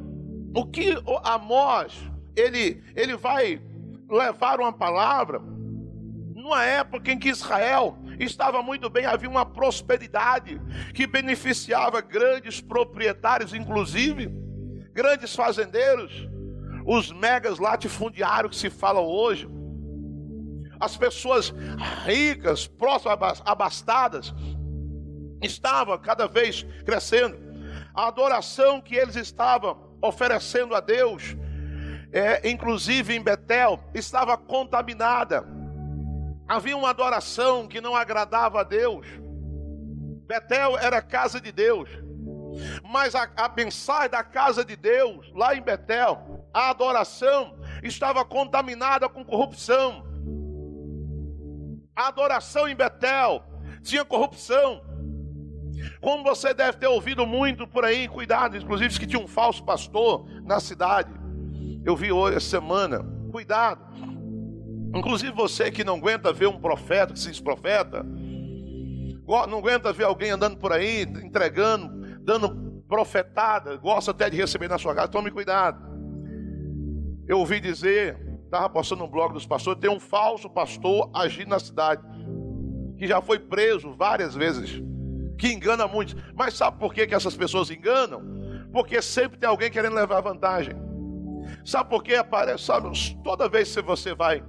o 0.55 0.64
que 0.66 1.03
Amós 1.25 1.99
ele 2.37 2.81
ele 2.94 3.16
vai 3.16 3.61
levar 4.09 4.61
uma 4.61 4.73
palavra 4.73 5.40
numa 6.37 6.64
época 6.64 7.11
em 7.11 7.18
que 7.18 7.29
Israel 7.29 7.99
estava 8.21 8.62
muito 8.62 8.88
bem, 8.88 9.05
havia 9.05 9.29
uma 9.29 9.44
prosperidade 9.44 10.61
que 10.94 11.09
beneficiava 11.09 12.01
grandes 12.01 12.61
proprietários, 12.61 13.53
inclusive 13.53 14.31
grandes 14.92 15.35
fazendeiros 15.35 16.29
os 16.88 17.12
megas 17.12 17.59
latifundiários 17.59 18.53
que 18.53 18.57
se 18.57 18.70
fala 18.70 19.01
hoje, 19.01 19.46
as 20.81 20.96
pessoas 20.96 21.53
ricas, 22.07 22.66
próximas, 22.66 23.42
abastadas, 23.44 24.35
estavam 25.42 25.98
cada 25.98 26.27
vez 26.27 26.62
crescendo. 26.87 27.37
A 27.94 28.07
adoração 28.07 28.81
que 28.81 28.94
eles 28.94 29.16
estavam 29.16 29.98
oferecendo 30.01 30.74
a 30.74 30.81
Deus, 30.81 31.37
é, 32.11 32.48
inclusive 32.48 33.14
em 33.14 33.22
Betel, 33.22 33.79
estava 33.92 34.38
contaminada. 34.38 35.44
Havia 36.48 36.74
uma 36.74 36.88
adoração 36.88 37.68
que 37.68 37.83
não 37.83 37.94
agradava 37.94 38.62
a 38.62 38.64
Deus. 38.64 39.07
Betel 40.27 40.79
era 40.79 40.98
a 40.98 41.03
casa 41.03 41.38
de 41.38 41.53
Deus. 41.53 41.90
Mas 42.83 43.14
a, 43.14 43.29
a 43.37 43.48
mensagem 43.51 44.09
da 44.09 44.24
casa 44.24 44.64
de 44.64 44.74
Deus, 44.74 45.31
lá 45.35 45.55
em 45.55 45.61
Betel, 45.61 46.38
a 46.52 46.70
adoração 46.70 47.58
estava 47.82 48.24
contaminada 48.24 49.08
com 49.08 49.24
corrupção. 49.24 50.04
A 51.94 52.08
adoração 52.08 52.68
em 52.68 52.76
Betel 52.76 53.42
tinha 53.82 54.04
corrupção. 54.04 54.82
Como 56.00 56.24
você 56.24 56.52
deve 56.52 56.78
ter 56.78 56.87
ouvido 56.87 57.26
muito 57.26 57.66
por 57.66 57.84
aí, 57.84 58.08
cuidado, 58.08 58.56
inclusive 58.56 58.98
que 58.98 59.06
tinha 59.06 59.22
um 59.22 59.28
falso 59.28 59.64
pastor 59.64 60.26
na 60.44 60.61
cidade. 60.61 61.12
Eu 61.84 61.96
vi 61.96 62.12
hoje 62.12 62.37
essa 62.37 62.48
semana, 62.48 63.04
cuidado. 63.30 63.80
Inclusive 64.94 65.32
você 65.32 65.70
que 65.70 65.84
não 65.84 65.96
aguenta 65.96 66.32
ver 66.32 66.46
um 66.46 66.61
profeta, 66.61 67.12
que 67.12 67.18
se 67.18 67.30
diz 67.30 67.40
profeta, 67.40 68.04
não 69.48 69.58
aguenta 69.58 69.92
ver 69.92 70.04
alguém 70.04 70.30
andando 70.30 70.56
por 70.56 70.72
aí, 70.72 71.02
entregando, 71.02 72.18
dando 72.22 72.68
profetada, 72.88 73.76
gosta 73.76 74.11
até 74.11 74.30
de 74.30 74.37
receber 74.37 74.68
na 74.68 74.78
sua 74.78 74.94
casa, 74.94 75.08
tome 75.08 75.30
cuidado. 75.30 75.88
Eu 77.28 77.40
ouvi 77.40 77.60
dizer, 77.60 78.16
estava 78.44 78.70
postando 78.70 79.02
no 79.02 79.10
blog 79.10 79.34
dos 79.34 79.46
pastores, 79.46 79.78
tem 79.78 79.90
um 79.90 80.00
falso 80.00 80.48
pastor 80.48 81.10
agindo 81.14 81.50
na 81.50 81.58
cidade, 81.58 82.02
que 82.96 83.06
já 83.06 83.20
foi 83.20 83.38
preso 83.38 83.92
várias 83.92 84.34
vezes, 84.34 84.82
que 85.36 85.52
engana 85.52 85.86
muitos. 85.86 86.16
Mas 86.34 86.54
sabe 86.54 86.78
por 86.78 86.94
que, 86.94 87.06
que 87.06 87.14
essas 87.14 87.36
pessoas 87.36 87.70
enganam? 87.70 88.22
Porque 88.72 89.02
sempre 89.02 89.38
tem 89.38 89.48
alguém 89.48 89.70
querendo 89.70 89.94
levar 89.94 90.22
vantagem. 90.22 90.74
Sabe 91.64 91.90
por 91.90 92.02
que 92.02 92.14
aparece? 92.14 92.64
Sabe, 92.64 92.90
toda 93.22 93.46
vez 93.46 93.74
que 93.74 93.82
você 93.82 94.14
vai 94.14 94.42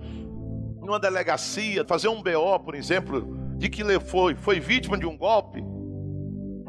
numa 0.81 0.99
delegacia, 0.99 1.85
fazer 1.85 2.07
um 2.07 2.23
BO, 2.23 2.59
por 2.63 2.75
exemplo, 2.75 3.37
de 3.57 3.69
que 3.69 3.83
foi, 3.99 4.35
foi 4.35 4.59
vítima 4.59 4.97
de 4.97 5.05
um 5.05 5.17
golpe, 5.17 5.61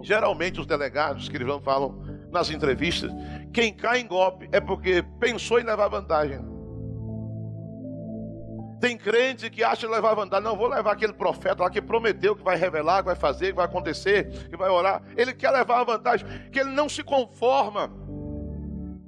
geralmente 0.02 0.60
os 0.60 0.66
delegados 0.66 1.28
que 1.28 1.36
eles 1.36 1.48
falam 1.62 2.02
nas 2.30 2.50
entrevistas, 2.50 3.10
quem 3.52 3.72
cai 3.74 4.00
em 4.00 4.06
golpe 4.06 4.48
é 4.52 4.60
porque 4.60 5.02
pensou 5.18 5.58
em 5.58 5.64
levar 5.64 5.88
vantagem. 5.88 6.40
Tem 8.80 8.96
crente 8.96 9.50
que 9.50 9.62
acha 9.62 9.88
levar 9.88 10.14
vantagem. 10.14 10.44
Não, 10.44 10.56
vou 10.56 10.68
levar 10.68 10.92
aquele 10.92 11.12
profeta 11.12 11.62
lá 11.62 11.70
que 11.70 11.82
prometeu 11.82 12.34
que 12.34 12.42
vai 12.42 12.56
revelar, 12.56 13.00
que 13.00 13.06
vai 13.06 13.16
fazer, 13.16 13.48
que 13.48 13.56
vai 13.56 13.66
acontecer, 13.66 14.48
que 14.48 14.56
vai 14.56 14.70
orar. 14.70 15.02
Ele 15.16 15.34
quer 15.34 15.50
levar 15.50 15.80
a 15.80 15.84
vantagem, 15.84 16.26
que 16.50 16.58
ele 16.58 16.70
não 16.70 16.88
se 16.88 17.02
conforma 17.02 17.90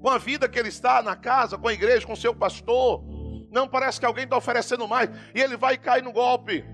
com 0.01 0.11
a 0.11 0.19
vida 0.19 0.49
que 0.49 0.59
ele 0.59 0.69
está 0.69 1.03
na 1.03 1.17
casa, 1.17 1.57
com 1.57 1.69
a 1.69 1.73
igreja, 1.73 2.07
com 2.07 2.13
o 2.13 2.17
seu 2.17 2.35
pastor. 2.35 3.03
Não 3.51 3.67
parece 3.67 3.99
que 3.99 4.05
alguém 4.05 4.25
está 4.25 4.37
oferecendo 4.37 4.87
mais 4.87 5.09
e 5.35 5.41
ele 5.41 5.57
vai 5.57 5.79
cair 5.79 6.03
no 6.03 6.13
golpe. 6.13 6.65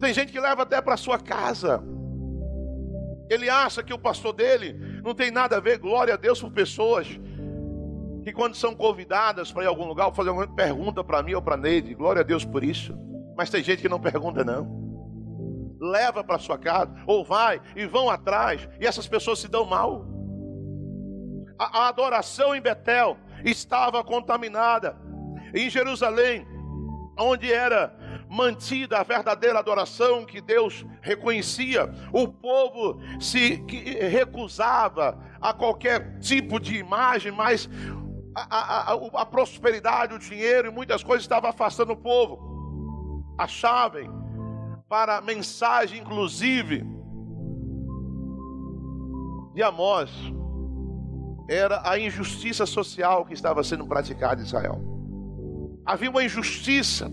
Tem 0.00 0.12
gente 0.12 0.32
que 0.32 0.40
leva 0.40 0.62
até 0.62 0.80
para 0.80 0.96
sua 0.96 1.18
casa. 1.18 1.80
Ele 3.28 3.48
acha 3.48 3.82
que 3.84 3.94
o 3.94 3.98
pastor 3.98 4.32
dele 4.32 4.74
não 5.02 5.14
tem 5.14 5.30
nada 5.30 5.56
a 5.56 5.60
ver, 5.60 5.78
glória 5.78 6.14
a 6.14 6.16
Deus 6.16 6.40
por 6.40 6.50
pessoas 6.50 7.18
que 8.22 8.32
quando 8.32 8.54
são 8.54 8.74
convidadas 8.74 9.50
para 9.50 9.62
ir 9.64 9.66
a 9.66 9.68
algum 9.70 9.86
lugar, 9.86 10.12
fazer 10.12 10.28
alguma 10.28 10.46
pergunta 10.46 11.02
para 11.02 11.22
mim 11.22 11.34
ou 11.34 11.42
para 11.42 11.56
Neide, 11.56 11.94
glória 11.94 12.20
a 12.20 12.24
Deus 12.24 12.44
por 12.44 12.62
isso. 12.62 12.96
Mas 13.36 13.50
tem 13.50 13.62
gente 13.62 13.80
que 13.80 13.88
não 13.88 14.00
pergunta 14.00 14.44
não. 14.44 14.78
Leva 15.80 16.22
para 16.22 16.38
sua 16.38 16.58
casa, 16.58 16.92
ou 17.06 17.24
vai 17.24 17.60
e 17.74 17.86
vão 17.86 18.10
atrás, 18.10 18.68
e 18.78 18.86
essas 18.86 19.08
pessoas 19.08 19.38
se 19.38 19.48
dão 19.48 19.64
mal. 19.64 20.06
A, 21.58 21.84
a 21.84 21.88
adoração 21.88 22.54
em 22.54 22.60
Betel 22.60 23.16
estava 23.44 24.04
contaminada. 24.04 24.96
Em 25.54 25.70
Jerusalém, 25.70 26.46
onde 27.18 27.50
era 27.50 27.96
mantida 28.30 28.98
a 28.98 29.02
verdadeira 29.02 29.58
adoração 29.58 30.24
que 30.24 30.40
Deus 30.40 30.86
reconhecia, 31.02 31.92
o 32.12 32.28
povo 32.28 33.00
se 33.18 33.56
recusava 34.08 35.18
a 35.40 35.52
qualquer 35.52 36.20
tipo 36.20 36.60
de 36.60 36.76
imagem, 36.76 37.32
mas 37.32 37.68
a, 38.32 38.92
a, 38.92 39.20
a, 39.22 39.26
prosperidade, 39.26 40.14
o 40.14 40.18
dinheiro 40.18 40.68
e 40.68 40.70
muitas 40.70 41.02
coisas 41.02 41.24
estavam 41.24 41.50
afastando 41.50 41.92
o 41.92 41.96
povo. 41.96 43.26
A 43.36 43.48
chave 43.48 44.08
para 44.88 45.16
a 45.16 45.20
mensagem, 45.20 46.00
inclusive, 46.00 46.84
de 49.54 49.62
Amós 49.62 50.08
era 51.48 51.82
a 51.84 51.98
injustiça 51.98 52.64
social 52.64 53.24
que 53.24 53.34
estava 53.34 53.64
sendo 53.64 53.84
praticada 53.88 54.40
em 54.40 54.44
Israel. 54.44 54.80
Havia 55.84 56.10
uma 56.10 56.22
injustiça 56.22 57.10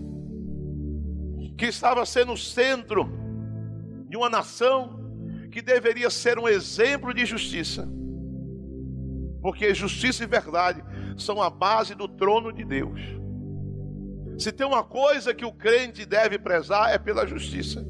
que 1.58 1.66
estava 1.66 2.06
sendo 2.06 2.32
o 2.32 2.36
centro 2.36 3.10
de 4.08 4.16
uma 4.16 4.30
nação 4.30 4.96
que 5.50 5.60
deveria 5.60 6.08
ser 6.08 6.38
um 6.38 6.46
exemplo 6.46 7.12
de 7.12 7.26
justiça. 7.26 7.86
Porque 9.42 9.74
justiça 9.74 10.22
e 10.22 10.26
verdade 10.26 10.82
são 11.16 11.42
a 11.42 11.50
base 11.50 11.96
do 11.96 12.06
trono 12.06 12.52
de 12.52 12.64
Deus. 12.64 13.00
Se 14.38 14.52
tem 14.52 14.64
uma 14.64 14.84
coisa 14.84 15.34
que 15.34 15.44
o 15.44 15.52
crente 15.52 16.06
deve 16.06 16.38
prezar 16.38 16.94
é 16.94 16.98
pela 16.98 17.26
justiça. 17.26 17.84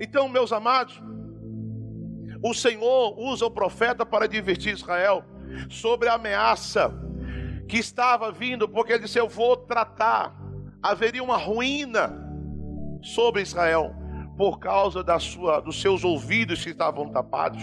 Então, 0.00 0.28
meus 0.28 0.52
amados, 0.52 1.00
o 2.42 2.52
Senhor 2.52 3.16
usa 3.16 3.46
o 3.46 3.50
profeta 3.50 4.04
para 4.04 4.26
divertir 4.26 4.74
Israel 4.74 5.24
sobre 5.70 6.08
a 6.08 6.14
ameaça 6.14 6.92
que 7.68 7.78
estava 7.78 8.32
vindo, 8.32 8.68
porque 8.68 8.92
ele 8.92 9.04
disse: 9.04 9.20
Eu 9.20 9.28
vou 9.28 9.56
tratar. 9.56 10.34
Haveria 10.82 11.22
uma 11.22 11.36
ruína 11.36 12.23
sobre 13.04 13.42
Israel 13.42 13.94
por 14.36 14.58
causa 14.58 15.04
da 15.04 15.20
sua, 15.20 15.60
dos 15.60 15.80
seus 15.80 16.02
ouvidos 16.02 16.64
que 16.64 16.70
estavam 16.70 17.10
tapados 17.10 17.62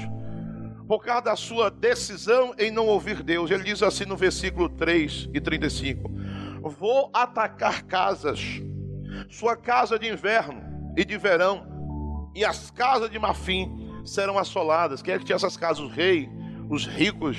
por 0.91 1.03
causa 1.05 1.21
da 1.21 1.35
sua 1.37 1.71
decisão 1.71 2.53
em 2.57 2.69
não 2.69 2.85
ouvir 2.85 3.23
Deus. 3.23 3.49
Ele 3.49 3.63
diz 3.63 3.81
assim 3.81 4.03
no 4.03 4.17
versículo 4.17 4.67
3 4.67 5.29
e 5.33 5.39
35: 5.39 6.11
Vou 6.63 7.09
atacar 7.13 7.83
casas, 7.83 8.61
sua 9.29 9.55
casa 9.55 9.97
de 9.97 10.09
inverno 10.09 10.61
e 10.97 11.05
de 11.05 11.17
verão, 11.17 12.29
e 12.35 12.43
as 12.43 12.71
casas 12.71 13.09
de 13.09 13.17
marfim 13.17 13.71
serão 14.03 14.37
assoladas. 14.37 15.01
Quem 15.01 15.13
é 15.13 15.17
que 15.17 15.23
tinha 15.23 15.37
essas 15.37 15.55
casas? 15.55 15.79
Os 15.79 15.93
reis, 15.93 16.27
os 16.69 16.85
ricos. 16.85 17.37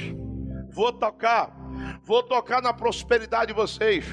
Vou 0.70 0.90
tocar, 0.90 1.54
vou 2.02 2.22
tocar 2.22 2.62
na 2.62 2.72
prosperidade 2.72 3.48
de 3.48 3.52
vocês. 3.52 4.06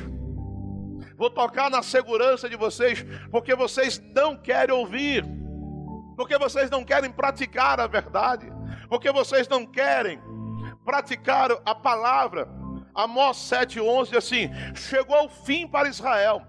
Vou 1.19 1.29
tocar 1.29 1.69
na 1.69 1.83
segurança 1.83 2.49
de 2.49 2.55
vocês, 2.55 3.05
porque 3.29 3.53
vocês 3.53 4.01
não 4.15 4.35
querem 4.35 4.73
ouvir, 4.73 5.23
porque 6.17 6.35
vocês 6.39 6.71
não 6.71 6.83
querem 6.83 7.11
praticar 7.11 7.79
a 7.79 7.85
verdade 7.85 8.49
porque 8.89 9.11
vocês 9.11 9.47
não 9.47 9.65
querem 9.65 10.19
praticar 10.83 11.51
a 11.63 11.75
palavra. 11.75 12.49
Amós 12.93 13.37
7,11 13.37 14.17
assim: 14.17 14.49
chegou 14.75 15.25
o 15.25 15.29
fim 15.29 15.67
para 15.67 15.87
Israel. 15.87 16.41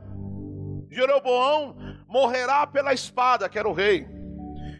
Jeroboão 0.90 1.76
morrerá 2.08 2.66
pela 2.66 2.92
espada, 2.92 3.48
que 3.48 3.58
era 3.58 3.68
o 3.68 3.74
rei. 3.74 4.08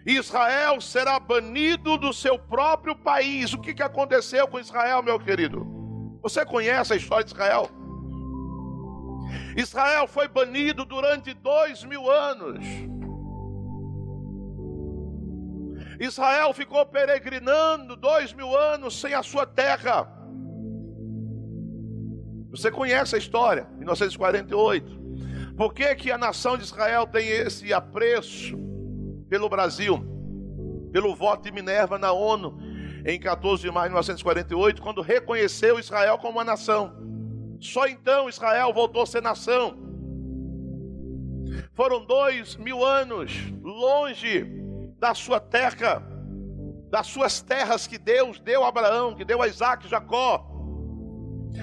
Israel 0.05 0.81
será 0.81 1.21
banido 1.21 1.99
do 1.99 2.13
seu 2.13 2.39
próprio 2.39 2.97
país. 2.97 3.53
O 3.53 3.61
que, 3.61 3.75
que 3.75 3.83
aconteceu 3.83 4.49
com 4.49 4.59
Israel, 4.59 5.03
meu 5.03 5.21
querido? 5.21 5.65
Você 6.23 6.45
conhece 6.45 6.95
a 6.95 6.97
história 6.97 7.25
de 7.25 7.33
Israel? 7.33 7.69
Israel 9.57 10.07
foi 10.07 10.29
banido 10.29 10.85
durante 10.85 11.35
dois 11.35 11.85
mil 11.85 12.11
anos. 12.11 12.65
Israel 15.99 16.55
ficou 16.55 16.87
peregrinando 16.87 17.95
dois 17.95 18.33
mil 18.33 18.57
anos 18.57 18.99
sem 18.99 19.13
a 19.13 19.23
sua 19.23 19.45
terra. 19.47 20.09
Você 22.51 22.71
conhece 22.71 23.15
a 23.15 23.19
história, 23.19 23.69
1948. 23.77 24.99
Por 25.57 25.75
que, 25.75 25.95
que 25.95 26.11
a 26.11 26.17
nação 26.17 26.57
de 26.57 26.65
Israel 26.65 27.07
tem 27.07 27.29
esse 27.29 27.73
apreço 27.73 28.59
pelo 29.29 29.49
Brasil? 29.49 30.03
Pelo 30.91 31.15
voto 31.15 31.45
de 31.45 31.53
Minerva 31.53 31.99
na 31.99 32.13
ONU, 32.13 32.59
em 33.05 33.21
14 33.21 33.63
de 33.63 33.71
maio 33.71 33.89
de 33.89 33.91
1948, 33.91 34.83
quando 34.83 35.03
reconheceu 35.03 35.79
Israel 35.79 36.19
como 36.19 36.39
uma 36.39 36.45
nação. 36.45 37.10
Só 37.61 37.87
então 37.87 38.29
Israel 38.29 38.73
voltou 38.73 39.03
a 39.03 39.07
ser 39.07 39.23
nação. 39.23 39.77
Foram 41.75 42.05
dois 42.05 42.57
mil 42.57 42.85
anos 42.85 43.33
longe 43.63 44.47
da 44.99 45.15
sua 45.15 45.39
terra, 45.39 46.03
das 46.91 47.07
suas 47.07 47.41
terras 47.41 47.87
que 47.87 47.99
Deus 47.99 48.41
deu 48.41 48.65
a 48.65 48.69
Abraão, 48.69 49.15
que 49.15 49.25
deu 49.25 49.43
a 49.43 49.49
Isaac 49.49 49.89
Jacó. 49.89 50.47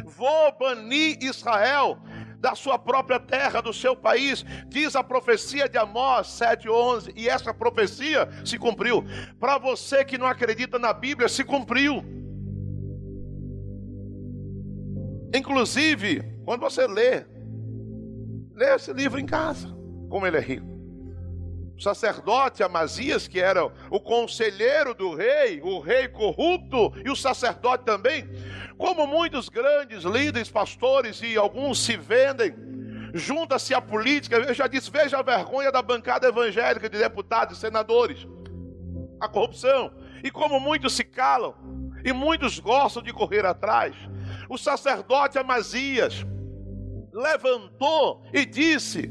Vou 0.05 0.57
banir 0.57 1.17
Israel 1.21 1.97
da 2.39 2.53
sua 2.53 2.77
própria 2.77 3.19
terra, 3.19 3.61
do 3.61 3.73
seu 3.73 3.95
país, 3.95 4.45
diz 4.67 4.95
a 4.95 5.03
profecia 5.03 5.67
de 5.67 5.77
Amós 5.77 6.27
7:11, 6.27 7.11
e 7.15 7.27
essa 7.27 7.53
profecia 7.53 8.29
se 8.45 8.57
cumpriu. 8.57 9.03
Para 9.39 9.57
você 9.57 10.05
que 10.05 10.17
não 10.17 10.27
acredita 10.27 10.77
na 10.77 10.93
Bíblia, 10.93 11.27
se 11.27 11.43
cumpriu. 11.43 12.16
Inclusive, 15.33 16.23
quando 16.45 16.61
você 16.61 16.87
lê, 16.87 17.25
lê 18.53 18.75
esse 18.75 18.93
livro 18.93 19.19
em 19.19 19.25
casa, 19.25 19.67
como 20.09 20.25
ele 20.25 20.37
é 20.37 20.41
rico 20.41 20.77
o 21.77 21.81
sacerdote 21.81 22.63
Amazias, 22.63 23.27
que 23.27 23.39
era 23.39 23.63
o 23.91 23.99
conselheiro 23.99 24.95
do 24.95 25.13
rei, 25.13 25.61
o 25.61 25.79
rei 25.79 26.07
corrupto 26.07 26.91
e 27.05 27.09
o 27.09 27.15
sacerdote 27.15 27.85
também, 27.85 28.27
como 28.77 29.05
muitos 29.05 29.47
grandes 29.47 30.03
líderes, 30.03 30.49
pastores 30.49 31.21
e 31.21 31.37
alguns 31.37 31.79
se 31.79 31.95
vendem, 31.95 32.55
junta-se 33.13 33.75
à 33.75 33.81
política. 33.81 34.37
Eu 34.37 34.55
já 34.55 34.65
disse: 34.65 34.89
veja 34.89 35.19
a 35.19 35.21
vergonha 35.21 35.71
da 35.71 35.81
bancada 35.83 36.27
evangélica 36.27 36.89
de 36.89 36.97
deputados 36.97 37.57
e 37.57 37.61
senadores, 37.61 38.27
a 39.19 39.27
corrupção. 39.27 39.93
E 40.23 40.31
como 40.31 40.59
muitos 40.59 40.95
se 40.95 41.03
calam 41.03 41.53
e 42.03 42.11
muitos 42.11 42.57
gostam 42.59 43.03
de 43.03 43.13
correr 43.13 43.45
atrás, 43.45 43.95
o 44.49 44.57
sacerdote 44.57 45.37
Amazias 45.37 46.25
levantou 47.11 48.23
e 48.33 48.45
disse 48.45 49.09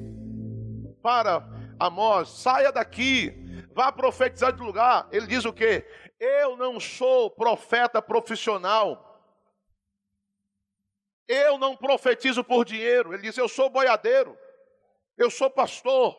para 1.03 1.47
Amós, 1.79 2.29
saia 2.29 2.73
daqui, 2.73 3.35
vá 3.75 3.93
profetizar 3.93 4.53
de 4.53 4.63
lugar. 4.63 5.09
Ele 5.13 5.27
diz 5.27 5.45
o 5.45 5.53
que? 5.53 5.85
Eu 6.19 6.57
não 6.57 6.81
sou 6.81 7.31
profeta 7.31 8.01
profissional. 8.01 9.03
Eu 11.29 11.59
não 11.59 11.77
profetizo 11.77 12.43
por 12.43 12.65
dinheiro. 12.65 13.13
Ele 13.13 13.23
diz: 13.23 13.37
Eu 13.37 13.49
sou 13.49 13.69
boiadeiro. 13.69 14.37
Eu 15.19 15.31
sou 15.31 15.51
pastor 15.51 16.17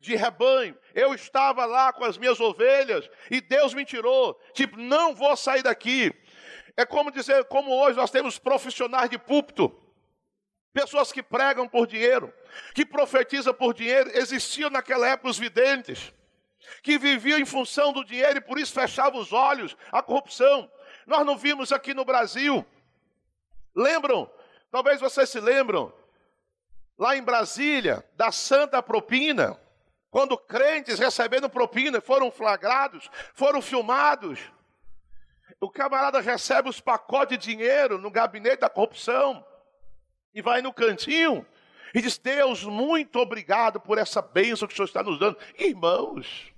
de 0.00 0.16
rebanho. 0.16 0.76
Eu 0.94 1.14
estava 1.14 1.64
lá 1.64 1.92
com 1.92 2.04
as 2.04 2.16
minhas 2.16 2.40
ovelhas 2.40 3.08
e 3.30 3.40
Deus 3.40 3.74
me 3.74 3.84
tirou. 3.84 4.34
Tipo, 4.52 4.76
não 4.76 5.14
vou 5.14 5.36
sair 5.36 5.62
daqui. 5.62 6.12
É 6.78 6.86
como 6.86 7.10
dizer, 7.10 7.44
como 7.46 7.74
hoje 7.74 7.96
nós 7.96 8.10
temos 8.10 8.38
profissionais 8.38 9.10
de 9.10 9.18
púlpito 9.18 9.74
Pessoas 10.72 11.10
que 11.10 11.24
pregam 11.24 11.66
por 11.66 11.88
dinheiro, 11.88 12.32
que 12.72 12.86
profetizam 12.86 13.52
por 13.52 13.74
dinheiro, 13.74 14.10
existiam 14.14 14.70
naquela 14.70 15.08
época 15.08 15.30
os 15.30 15.38
videntes, 15.38 16.12
que 16.84 16.96
viviam 16.96 17.36
em 17.36 17.44
função 17.44 17.92
do 17.92 18.04
dinheiro 18.04 18.38
e 18.38 18.40
por 18.40 18.58
isso 18.58 18.72
fechavam 18.72 19.20
os 19.20 19.32
olhos 19.32 19.76
à 19.90 20.00
corrupção. 20.02 20.70
Nós 21.04 21.26
não 21.26 21.36
vimos 21.36 21.72
aqui 21.72 21.94
no 21.94 22.04
Brasil. 22.04 22.64
Lembram? 23.74 24.30
Talvez 24.70 25.00
vocês 25.00 25.28
se 25.28 25.40
lembram. 25.40 25.92
Lá 26.96 27.16
em 27.16 27.22
Brasília, 27.22 28.04
da 28.14 28.30
Santa 28.30 28.80
Propina, 28.80 29.58
quando 30.10 30.38
crentes 30.38 31.00
recebendo 31.00 31.48
propina 31.50 32.00
foram 32.00 32.30
flagrados, 32.30 33.10
foram 33.34 33.60
filmados. 33.60 34.38
O 35.60 35.68
camarada 35.68 36.20
recebe 36.20 36.68
os 36.68 36.80
pacotes 36.80 37.36
de 37.36 37.44
dinheiro 37.44 37.98
no 37.98 38.10
gabinete 38.10 38.60
da 38.60 38.70
corrupção 38.70 39.44
e 40.32 40.40
vai 40.40 40.62
no 40.62 40.72
cantinho 40.72 41.44
e 41.94 42.00
diz: 42.00 42.16
Deus, 42.16 42.64
muito 42.64 43.18
obrigado 43.18 43.80
por 43.80 43.98
essa 43.98 44.22
bênção 44.22 44.68
que 44.68 44.74
o 44.74 44.76
Senhor 44.76 44.86
está 44.86 45.02
nos 45.02 45.18
dando. 45.18 45.36
Irmãos, 45.58 46.52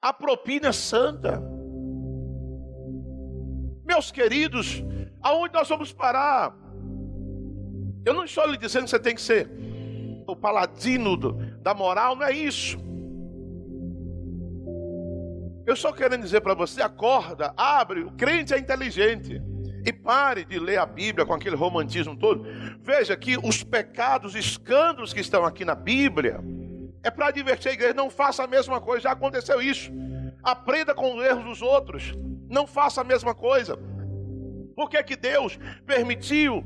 a 0.00 0.12
propina 0.12 0.68
é 0.68 0.72
santa. 0.72 1.42
Meus 3.84 4.12
queridos, 4.12 4.82
aonde 5.20 5.54
nós 5.54 5.68
vamos 5.68 5.92
parar? 5.92 6.54
Eu 8.04 8.14
não 8.14 8.24
estou 8.24 8.46
lhe 8.46 8.56
dizendo 8.56 8.84
que 8.84 8.90
você 8.90 9.00
tem 9.00 9.14
que 9.14 9.20
ser 9.20 9.50
o 10.26 10.36
paladino 10.36 11.16
da 11.60 11.74
moral, 11.74 12.14
não 12.14 12.26
é 12.26 12.32
isso. 12.32 12.78
Eu 15.66 15.74
só 15.74 15.92
querendo 15.92 16.22
dizer 16.22 16.40
para 16.40 16.54
você: 16.54 16.80
acorda, 16.80 17.52
abre, 17.56 18.02
o 18.02 18.12
crente 18.12 18.54
é 18.54 18.58
inteligente. 18.58 19.42
E 19.84 19.92
pare 19.92 20.44
de 20.44 20.58
ler 20.58 20.78
a 20.78 20.86
Bíblia 20.86 21.24
com 21.24 21.32
aquele 21.32 21.54
romantismo 21.54 22.16
todo. 22.16 22.44
Veja 22.80 23.16
que 23.16 23.36
os 23.36 23.62
pecados, 23.62 24.34
escândalos 24.34 25.12
que 25.12 25.20
estão 25.20 25.44
aqui 25.44 25.64
na 25.64 25.76
Bíblia, 25.76 26.40
é 27.04 27.10
para 27.10 27.28
advertir 27.28 27.70
a 27.70 27.74
igreja: 27.74 27.94
não 27.94 28.10
faça 28.10 28.44
a 28.44 28.46
mesma 28.46 28.80
coisa, 28.80 29.02
já 29.02 29.12
aconteceu 29.12 29.60
isso. 29.60 29.92
Aprenda 30.42 30.94
com 30.94 31.16
os 31.16 31.24
erros 31.24 31.44
dos 31.44 31.62
outros, 31.62 32.14
não 32.48 32.66
faça 32.66 33.00
a 33.00 33.04
mesma 33.04 33.34
coisa. 33.34 33.76
Por 34.76 34.90
que, 34.90 35.02
que 35.02 35.16
Deus 35.16 35.58
permitiu? 35.86 36.64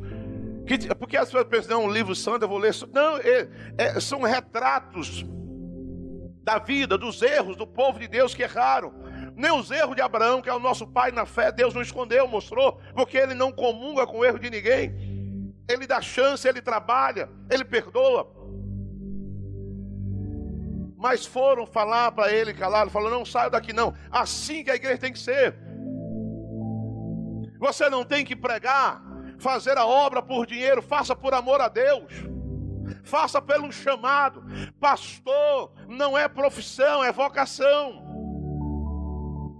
Que, 0.66 0.94
porque 0.94 1.16
as 1.16 1.26
pessoas 1.26 1.44
pensam, 1.44 1.78
não, 1.78 1.86
um 1.86 1.92
livro 1.92 2.14
santo 2.14 2.44
eu 2.44 2.48
vou 2.48 2.58
ler. 2.58 2.74
Não, 2.92 3.16
é, 3.18 3.48
é, 3.78 4.00
são 4.00 4.22
retratos 4.22 5.24
da 6.50 6.58
vida, 6.58 6.98
dos 6.98 7.22
erros 7.22 7.56
do 7.56 7.66
povo 7.66 7.98
de 7.98 8.08
Deus 8.08 8.34
que 8.34 8.42
erraram. 8.42 8.92
Nem 9.36 9.52
os 9.52 9.70
erros 9.70 9.94
de 9.94 10.02
Abraão, 10.02 10.42
que 10.42 10.50
é 10.50 10.54
o 10.54 10.58
nosso 10.58 10.86
pai 10.86 11.12
na 11.12 11.24
fé, 11.24 11.52
Deus 11.52 11.72
não 11.72 11.80
escondeu, 11.80 12.26
mostrou, 12.26 12.80
porque 12.94 13.16
ele 13.16 13.34
não 13.34 13.52
comunga 13.52 14.04
com 14.06 14.18
o 14.18 14.24
erro 14.24 14.38
de 14.38 14.50
ninguém. 14.50 15.54
Ele 15.68 15.86
dá 15.86 16.00
chance, 16.00 16.48
ele 16.48 16.60
trabalha, 16.60 17.30
ele 17.48 17.64
perdoa. 17.64 18.28
Mas 20.96 21.24
foram 21.24 21.64
falar 21.64 22.10
para 22.12 22.32
ele 22.32 22.52
calado, 22.52 22.90
falou: 22.90 23.08
não 23.08 23.24
saia 23.24 23.48
daqui 23.48 23.72
não. 23.72 23.94
Assim 24.10 24.64
que 24.64 24.70
a 24.70 24.74
igreja 24.74 24.98
tem 24.98 25.12
que 25.12 25.18
ser. 25.18 25.54
Você 27.60 27.88
não 27.88 28.04
tem 28.04 28.24
que 28.24 28.34
pregar, 28.34 29.00
fazer 29.38 29.78
a 29.78 29.86
obra 29.86 30.20
por 30.20 30.46
dinheiro, 30.46 30.82
faça 30.82 31.14
por 31.14 31.32
amor 31.32 31.60
a 31.60 31.68
Deus. 31.68 32.12
Faça 33.04 33.40
pelo 33.40 33.72
chamado. 33.72 34.42
Pastor 34.78 35.72
não 35.88 36.16
é 36.16 36.28
profissão, 36.28 37.02
é 37.02 37.12
vocação. 37.12 38.08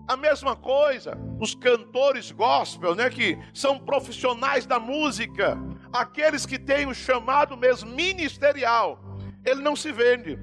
A 0.09 0.17
mesma 0.17 0.57
coisa, 0.57 1.17
os 1.41 1.55
cantores 1.55 2.33
gospel, 2.33 2.95
né, 2.95 3.09
que 3.09 3.39
são 3.55 3.79
profissionais 3.79 4.67
da 4.67 4.81
música, 4.81 5.57
aqueles 5.93 6.45
que 6.45 6.59
têm 6.59 6.87
o 6.87 6.95
chamado 6.95 7.57
mesmo 7.57 7.91
ministerial, 7.91 8.99
ele 9.45 9.63
não 9.63 9.77
se 9.77 9.93
vende. 9.93 10.39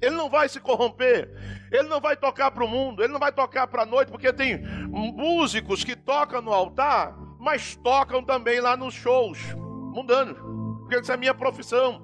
Ele 0.00 0.14
não 0.14 0.30
vai 0.30 0.48
se 0.48 0.60
corromper, 0.60 1.28
ele 1.72 1.88
não 1.88 2.00
vai 2.00 2.16
tocar 2.16 2.52
para 2.52 2.64
o 2.64 2.68
mundo, 2.68 3.02
ele 3.02 3.12
não 3.12 3.18
vai 3.18 3.32
tocar 3.32 3.66
para 3.66 3.82
a 3.82 3.86
noite, 3.86 4.12
porque 4.12 4.32
tem 4.32 4.62
músicos 4.88 5.82
que 5.82 5.96
tocam 5.96 6.40
no 6.40 6.52
altar, 6.52 7.16
mas 7.40 7.74
tocam 7.74 8.22
também 8.22 8.60
lá 8.60 8.76
nos 8.76 8.94
shows 8.94 9.38
mundanos, 9.92 10.38
porque 10.88 11.00
isso 11.00 11.12
é 11.12 11.16
minha 11.16 11.34
profissão. 11.34 12.02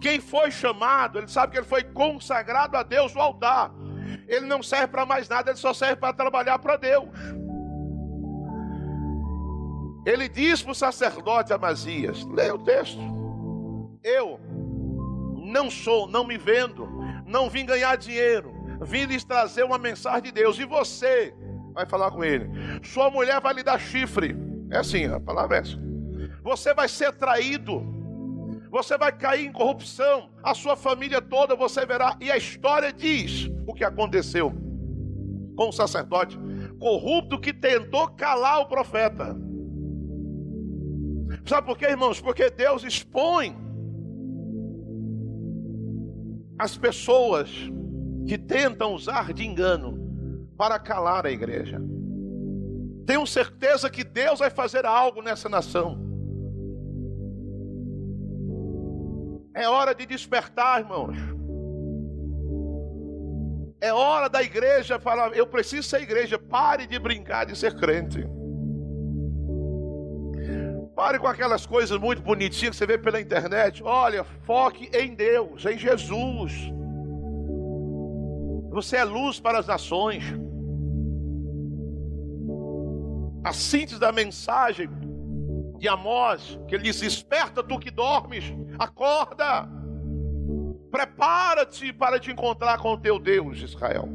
Quem 0.00 0.20
foi 0.20 0.50
chamado, 0.50 1.18
ele 1.18 1.28
sabe 1.28 1.52
que 1.52 1.58
ele 1.58 1.66
foi 1.66 1.84
consagrado 1.84 2.76
a 2.76 2.82
Deus 2.82 3.14
no 3.14 3.20
altar 3.20 3.72
ele 4.30 4.46
não 4.46 4.62
serve 4.62 4.86
para 4.86 5.04
mais 5.04 5.28
nada, 5.28 5.50
ele 5.50 5.58
só 5.58 5.74
serve 5.74 5.96
para 5.96 6.12
trabalhar 6.12 6.58
para 6.60 6.76
Deus. 6.76 7.08
Ele 10.06 10.28
diz 10.28 10.62
para 10.62 10.72
o 10.72 10.74
sacerdote 10.74 11.52
Amazias: 11.52 12.24
leia 12.26 12.54
o 12.54 12.58
texto. 12.58 13.00
Eu 14.04 14.40
não 15.36 15.68
sou, 15.68 16.06
não 16.06 16.24
me 16.24 16.38
vendo, 16.38 16.88
não 17.26 17.50
vim 17.50 17.66
ganhar 17.66 17.96
dinheiro, 17.96 18.54
vim 18.80 19.04
lhes 19.04 19.24
trazer 19.24 19.64
uma 19.64 19.78
mensagem 19.78 20.22
de 20.22 20.32
Deus. 20.32 20.58
E 20.58 20.64
você 20.64 21.34
vai 21.74 21.84
falar 21.84 22.12
com 22.12 22.22
ele: 22.22 22.48
sua 22.84 23.10
mulher 23.10 23.40
vai 23.40 23.52
lhe 23.52 23.64
dar 23.64 23.80
chifre. 23.80 24.36
É 24.70 24.78
assim, 24.78 25.06
a 25.06 25.18
palavra 25.18 25.56
é 25.56 25.60
essa. 25.60 25.89
Você 26.50 26.74
vai 26.74 26.88
ser 26.88 27.12
traído 27.12 28.00
você 28.70 28.96
vai 28.96 29.10
cair 29.10 29.46
em 29.46 29.52
corrupção, 29.52 30.30
a 30.44 30.54
sua 30.54 30.76
família 30.76 31.20
toda 31.20 31.56
você 31.56 31.84
verá. 31.84 32.16
E 32.20 32.30
a 32.30 32.36
história 32.36 32.92
diz 32.92 33.50
o 33.66 33.74
que 33.74 33.82
aconteceu 33.82 34.52
com 35.56 35.68
o 35.68 35.72
sacerdote 35.72 36.38
corrupto 36.78 37.38
que 37.38 37.52
tentou 37.52 38.08
calar 38.08 38.60
o 38.60 38.66
profeta. 38.66 39.36
Sabe 41.44 41.66
por 41.66 41.76
quê, 41.76 41.86
irmãos? 41.86 42.20
Porque 42.20 42.48
Deus 42.48 42.84
expõe 42.84 43.56
as 46.58 46.78
pessoas 46.78 47.50
que 48.26 48.38
tentam 48.38 48.94
usar 48.94 49.32
de 49.32 49.44
engano 49.44 50.46
para 50.56 50.78
calar 50.78 51.26
a 51.26 51.30
igreja. 51.30 51.80
Tenho 53.04 53.26
certeza 53.26 53.90
que 53.90 54.04
Deus 54.04 54.38
vai 54.38 54.50
fazer 54.50 54.86
algo 54.86 55.20
nessa 55.20 55.48
nação. 55.48 56.09
É 59.54 59.68
hora 59.68 59.94
de 59.94 60.06
despertar, 60.06 60.80
irmãos. 60.80 61.16
É 63.80 63.92
hora 63.92 64.28
da 64.28 64.42
igreja 64.42 64.98
falar: 65.00 65.32
eu 65.32 65.46
preciso 65.46 65.88
ser 65.88 66.02
igreja. 66.02 66.38
Pare 66.38 66.86
de 66.86 66.98
brincar 66.98 67.46
de 67.46 67.56
ser 67.56 67.74
crente. 67.74 68.26
Pare 70.94 71.18
com 71.18 71.26
aquelas 71.26 71.64
coisas 71.64 71.98
muito 71.98 72.20
bonitinhas 72.20 72.72
que 72.72 72.76
você 72.76 72.86
vê 72.86 72.98
pela 72.98 73.20
internet. 73.20 73.82
Olha, 73.82 74.22
foque 74.22 74.90
em 74.92 75.14
Deus, 75.14 75.64
em 75.64 75.78
Jesus. 75.78 76.52
Você 78.70 78.96
é 78.96 79.04
luz 79.04 79.40
para 79.40 79.58
as 79.58 79.66
nações. 79.66 80.22
A 83.42 83.52
síntese 83.52 83.98
da 83.98 84.12
mensagem 84.12 84.88
de 85.80 85.88
Amós, 85.88 86.60
que 86.68 86.74
ele 86.74 86.84
diz: 86.84 87.00
Desperta 87.00 87.62
tu 87.62 87.78
que 87.78 87.90
dormes, 87.90 88.44
acorda, 88.78 89.66
prepara-te 90.90 91.92
para 91.92 92.20
te 92.20 92.30
encontrar 92.30 92.78
com 92.78 92.92
o 92.92 92.98
teu 92.98 93.18
Deus, 93.18 93.58
Israel. 93.58 94.08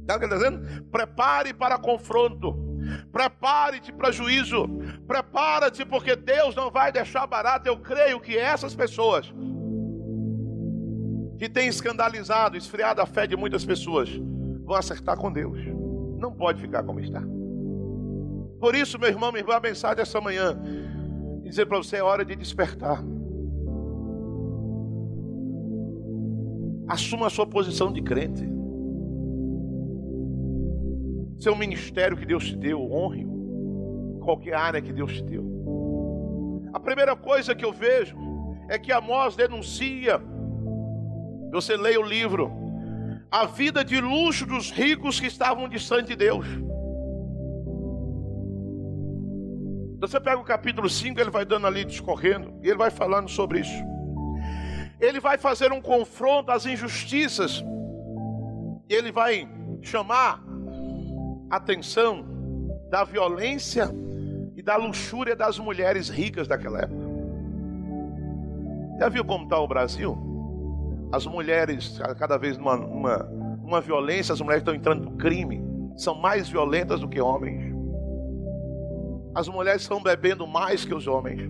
Está 0.00 0.16
o 0.16 0.18
que 0.18 0.24
está 0.24 0.36
dizendo? 0.36 0.84
Prepare 0.90 1.54
para 1.54 1.78
confronto. 1.78 2.66
Prepare-te 3.12 3.92
para 3.92 4.10
juízo. 4.10 4.66
Prepara-te, 5.06 5.84
porque 5.84 6.16
Deus 6.16 6.54
não 6.56 6.70
vai 6.70 6.90
deixar 6.90 7.26
barato. 7.26 7.68
Eu 7.68 7.78
creio 7.78 8.18
que 8.18 8.36
essas 8.36 8.74
pessoas 8.74 9.32
que 11.38 11.48
têm 11.48 11.68
escandalizado, 11.68 12.56
esfriado 12.56 13.00
a 13.00 13.06
fé 13.06 13.26
de 13.26 13.36
muitas 13.36 13.64
pessoas, 13.64 14.08
vão 14.64 14.74
acertar 14.74 15.16
com 15.16 15.30
Deus. 15.30 15.58
Não 16.18 16.32
pode 16.32 16.60
ficar 16.60 16.82
como 16.82 16.98
está. 16.98 17.22
Por 18.60 18.74
isso, 18.74 18.98
meu 18.98 19.08
irmão, 19.08 19.30
minha 19.30 19.42
irmã, 19.42 19.56
a 19.56 19.60
mensagem 19.60 19.96
dessa 19.96 20.20
manhã 20.20 20.60
dizer 21.42 21.66
para 21.66 21.78
você: 21.78 21.96
é 21.96 22.02
hora 22.02 22.24
de 22.24 22.36
despertar. 22.36 23.02
Assuma 26.88 27.26
a 27.26 27.30
sua 27.30 27.46
posição 27.46 27.92
de 27.92 28.02
crente. 28.02 28.48
Seu 31.38 31.54
ministério 31.54 32.16
que 32.16 32.26
Deus 32.26 32.46
te 32.46 32.56
deu, 32.56 32.80
honre 32.90 33.26
qualquer 34.28 34.54
área 34.54 34.82
que 34.82 34.92
Deus 34.92 35.12
te 35.12 35.22
deu. 35.22 36.62
A 36.72 36.80
primeira 36.80 37.16
coisa 37.16 37.54
que 37.54 37.64
eu 37.64 37.72
vejo 37.72 38.16
é 38.68 38.78
que 38.78 38.92
Amós 38.92 39.36
denuncia. 39.36 40.20
Você 41.50 41.76
leia 41.76 41.98
o 41.98 42.04
livro, 42.04 42.50
a 43.30 43.46
vida 43.46 43.82
de 43.82 44.00
luxo 44.00 44.44
dos 44.44 44.70
ricos 44.70 45.18
que 45.18 45.26
estavam 45.26 45.68
distante 45.68 46.08
de 46.08 46.16
Deus. 46.16 46.46
Você 50.00 50.20
pega 50.20 50.38
o 50.38 50.44
capítulo 50.44 50.88
5, 50.88 51.20
ele 51.20 51.30
vai 51.30 51.44
dando 51.44 51.66
ali 51.66 51.84
discorrendo, 51.84 52.54
e 52.62 52.68
ele 52.68 52.78
vai 52.78 52.90
falando 52.90 53.28
sobre 53.28 53.60
isso. 53.60 53.84
Ele 55.00 55.18
vai 55.18 55.36
fazer 55.36 55.72
um 55.72 55.80
confronto 55.80 56.52
às 56.52 56.66
injustiças, 56.66 57.64
e 58.88 58.94
ele 58.94 59.10
vai 59.10 59.48
chamar 59.82 60.40
a 61.50 61.56
atenção 61.56 62.24
da 62.88 63.02
violência 63.02 63.90
e 64.56 64.62
da 64.62 64.76
luxúria 64.76 65.34
das 65.34 65.58
mulheres 65.58 66.08
ricas 66.08 66.46
daquela 66.46 66.80
época. 66.80 67.08
Já 69.00 69.08
viu 69.08 69.24
como 69.24 69.44
está 69.44 69.58
o 69.58 69.66
Brasil? 69.66 70.16
As 71.12 71.26
mulheres, 71.26 71.98
cada 72.18 72.36
vez 72.36 72.56
numa, 72.56 72.76
uma, 72.76 73.24
uma 73.62 73.80
violência, 73.80 74.32
as 74.32 74.40
mulheres 74.40 74.62
estão 74.62 74.74
entrando 74.74 75.10
no 75.10 75.16
crime, 75.16 75.60
são 75.96 76.14
mais 76.14 76.48
violentas 76.48 77.00
do 77.00 77.08
que 77.08 77.20
homens. 77.20 77.77
As 79.38 79.46
mulheres 79.46 79.82
estão 79.82 80.02
bebendo 80.02 80.48
mais 80.48 80.84
que 80.84 80.92
os 80.92 81.06
homens. 81.06 81.48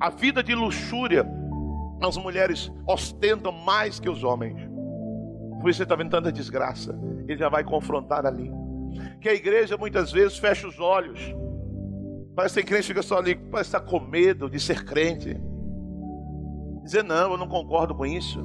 A 0.00 0.08
vida 0.08 0.42
de 0.42 0.54
luxúria, 0.54 1.22
as 2.02 2.16
mulheres 2.16 2.72
ostentam 2.88 3.52
mais 3.52 4.00
que 4.00 4.08
os 4.08 4.24
homens. 4.24 4.56
Por 5.60 5.68
isso 5.68 5.76
você 5.76 5.82
está 5.82 5.94
vendo 5.94 6.08
tanta 6.08 6.32
desgraça. 6.32 6.98
Ele 7.28 7.36
já 7.36 7.50
vai 7.50 7.62
confrontar 7.62 8.24
ali. 8.24 8.50
Que 9.20 9.28
a 9.28 9.34
igreja 9.34 9.76
muitas 9.76 10.10
vezes 10.12 10.38
fecha 10.38 10.66
os 10.66 10.80
olhos. 10.80 11.20
Parece 12.34 12.54
que 12.54 12.60
tem 12.62 12.68
crente 12.68 12.86
que 12.86 12.94
fica 12.94 13.02
só 13.02 13.18
ali, 13.18 13.34
parece 13.34 13.68
estar 13.68 13.80
com 13.80 14.00
medo 14.00 14.48
de 14.48 14.58
ser 14.58 14.82
crente. 14.82 15.38
Dizer, 16.84 17.04
não, 17.04 17.32
eu 17.32 17.36
não 17.36 17.48
concordo 17.48 17.94
com 17.94 18.06
isso. 18.06 18.40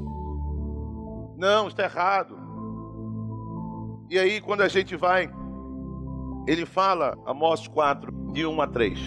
Não, 1.37 1.69
está 1.69 1.83
errado. 1.83 2.37
E 4.09 4.19
aí, 4.19 4.41
quando 4.41 4.63
a 4.63 4.67
gente 4.67 4.97
vai, 4.97 5.31
ele 6.51 6.65
fala, 6.65 7.15
Amós 7.27 7.67
4, 7.67 8.31
de 8.33 8.45
1 8.45 8.61
a 8.61 8.67
3. 8.67 8.99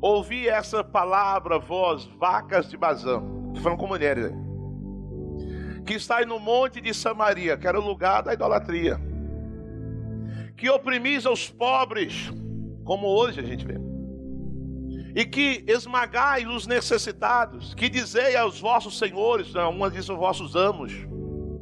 Ouvi 0.00 0.48
essa 0.48 0.82
palavra, 0.82 1.58
vós, 1.58 2.06
vacas 2.18 2.70
de 2.70 2.76
Bazã. 2.76 3.22
Estou 3.48 3.62
falando 3.62 3.78
com 3.78 3.86
mulheres. 3.86 4.32
Que 5.84 5.94
está 5.94 6.24
no 6.24 6.38
monte 6.38 6.80
de 6.80 6.94
Samaria, 6.94 7.58
que 7.58 7.66
era 7.66 7.78
o 7.78 7.84
lugar 7.84 8.22
da 8.22 8.32
idolatria. 8.32 8.98
Que 10.56 10.70
oprimis 10.70 11.26
os 11.26 11.50
pobres, 11.50 12.32
como 12.84 13.06
hoje 13.06 13.40
a 13.40 13.44
gente 13.44 13.66
vê 13.66 13.78
e 15.16 15.24
que 15.24 15.64
esmagai 15.68 16.44
os 16.44 16.66
necessitados, 16.66 17.72
que 17.72 17.88
dizei 17.88 18.34
aos 18.34 18.60
vossos 18.60 18.98
senhores, 18.98 19.52
não, 19.52 19.70
uma 19.70 19.88
diz 19.88 20.08
vossos 20.08 20.56
amos, 20.56 20.92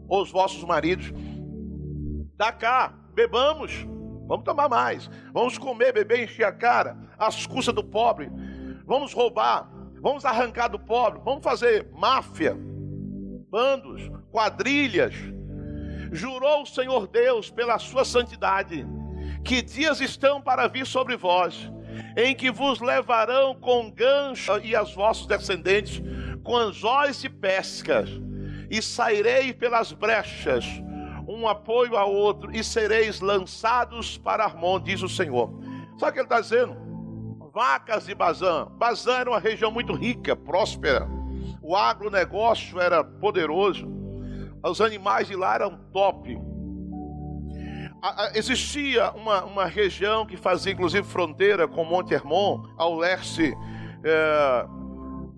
ou 0.09 0.23
os 0.23 0.31
vossos 0.31 0.65
maridos, 0.65 1.13
dá 2.35 2.51
cá, 2.51 2.95
bebamos, 3.13 3.87
vamos 4.33 4.47
tomar 4.47 4.67
mais, 4.67 5.11
vamos 5.31 5.59
comer, 5.59 5.93
beber, 5.93 6.25
encher 6.25 6.47
a 6.47 6.53
cara, 6.53 6.97
às 7.19 7.45
custas 7.45 7.75
do 7.75 7.85
pobre, 7.85 8.31
vamos 8.87 9.13
roubar, 9.13 9.71
vamos 10.01 10.25
arrancar 10.25 10.69
do 10.69 10.79
pobre, 10.79 11.21
vamos 11.23 11.45
fazer 11.45 11.87
máfia, 11.93 12.57
bandos, 13.51 14.11
quadrilhas. 14.31 15.15
Jurou 16.11 16.63
o 16.63 16.67
Senhor 16.67 17.07
Deus 17.09 17.51
pela 17.51 17.79
sua 17.79 18.07
santidade, 18.07 18.87
que 19.45 19.61
dias 19.61 20.01
estão 20.01 20.41
para 20.41 20.67
vir 20.67 20.87
sobre 20.87 21.15
vós 21.15 21.71
em 22.17 22.35
que 22.35 22.51
vos 22.51 22.81
levarão 22.81 23.55
com 23.55 23.91
gancho 23.91 24.59
e 24.65 24.75
as 24.75 24.95
vossos 24.95 25.27
descendentes 25.27 26.03
com 26.43 26.57
anzóis 26.57 27.23
e 27.23 27.29
pescas, 27.29 28.09
e 28.71 28.81
saireis 28.81 29.53
pelas 29.53 29.93
brechas, 29.93 30.65
um 31.43 31.49
apoio 31.49 31.97
ao 31.97 32.13
outro, 32.13 32.55
e 32.55 32.63
sereis 32.63 33.21
lançados 33.21 34.17
para 34.17 34.45
Armon, 34.45 34.81
diz 34.81 35.03
o 35.03 35.09
Senhor. 35.09 35.51
Sabe 35.99 36.11
o 36.11 36.13
que 36.13 36.19
ele 36.21 36.27
está 36.27 36.41
dizendo? 36.41 36.77
Vacas 37.53 38.07
de 38.07 38.15
Bazã. 38.15 38.67
Bazã 38.79 39.19
era 39.19 39.31
uma 39.31 39.39
região 39.39 39.71
muito 39.71 39.93
rica, 39.93 40.35
próspera. 40.35 41.07
O 41.61 41.77
agronegócio 41.77 42.81
era 42.81 43.05
poderoso. 43.05 43.87
Os 44.65 44.81
animais 44.81 45.27
de 45.29 45.37
lá 45.37 45.55
eram 45.57 45.79
top 45.93 46.41
existia 48.35 49.13
uma, 49.13 49.45
uma 49.45 49.67
região 49.67 50.27
que 50.27 50.37
fazia 50.37 50.73
inclusive 50.73 51.07
fronteira 51.07 51.69
com 51.69 51.85
Monte 51.85 52.13
Hermon, 52.13 52.63
ao 52.77 52.97
leste 52.97 53.55
é, 54.05 54.67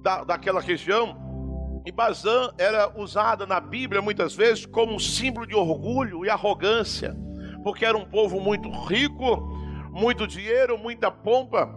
da, 0.02 0.24
daquela 0.24 0.60
região. 0.60 1.23
E 1.84 1.92
Bazã 1.92 2.50
era 2.56 2.90
usada 2.98 3.46
na 3.46 3.60
Bíblia 3.60 4.00
muitas 4.00 4.34
vezes 4.34 4.64
como 4.64 4.94
um 4.94 4.98
símbolo 4.98 5.46
de 5.46 5.54
orgulho 5.54 6.24
e 6.24 6.30
arrogância, 6.30 7.14
porque 7.62 7.84
era 7.84 7.96
um 7.96 8.06
povo 8.06 8.40
muito 8.40 8.70
rico, 8.86 9.36
muito 9.90 10.26
dinheiro, 10.26 10.78
muita 10.78 11.10
pompa. 11.10 11.68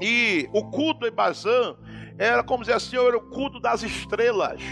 E 0.00 0.48
o 0.52 0.70
culto 0.70 1.06
em 1.06 1.10
Bazã 1.10 1.74
era, 2.16 2.44
como 2.44 2.62
dizer 2.62 2.74
assim, 2.74 2.96
era 2.96 3.16
o 3.16 3.20
culto 3.20 3.58
das 3.58 3.82
estrelas, 3.82 4.62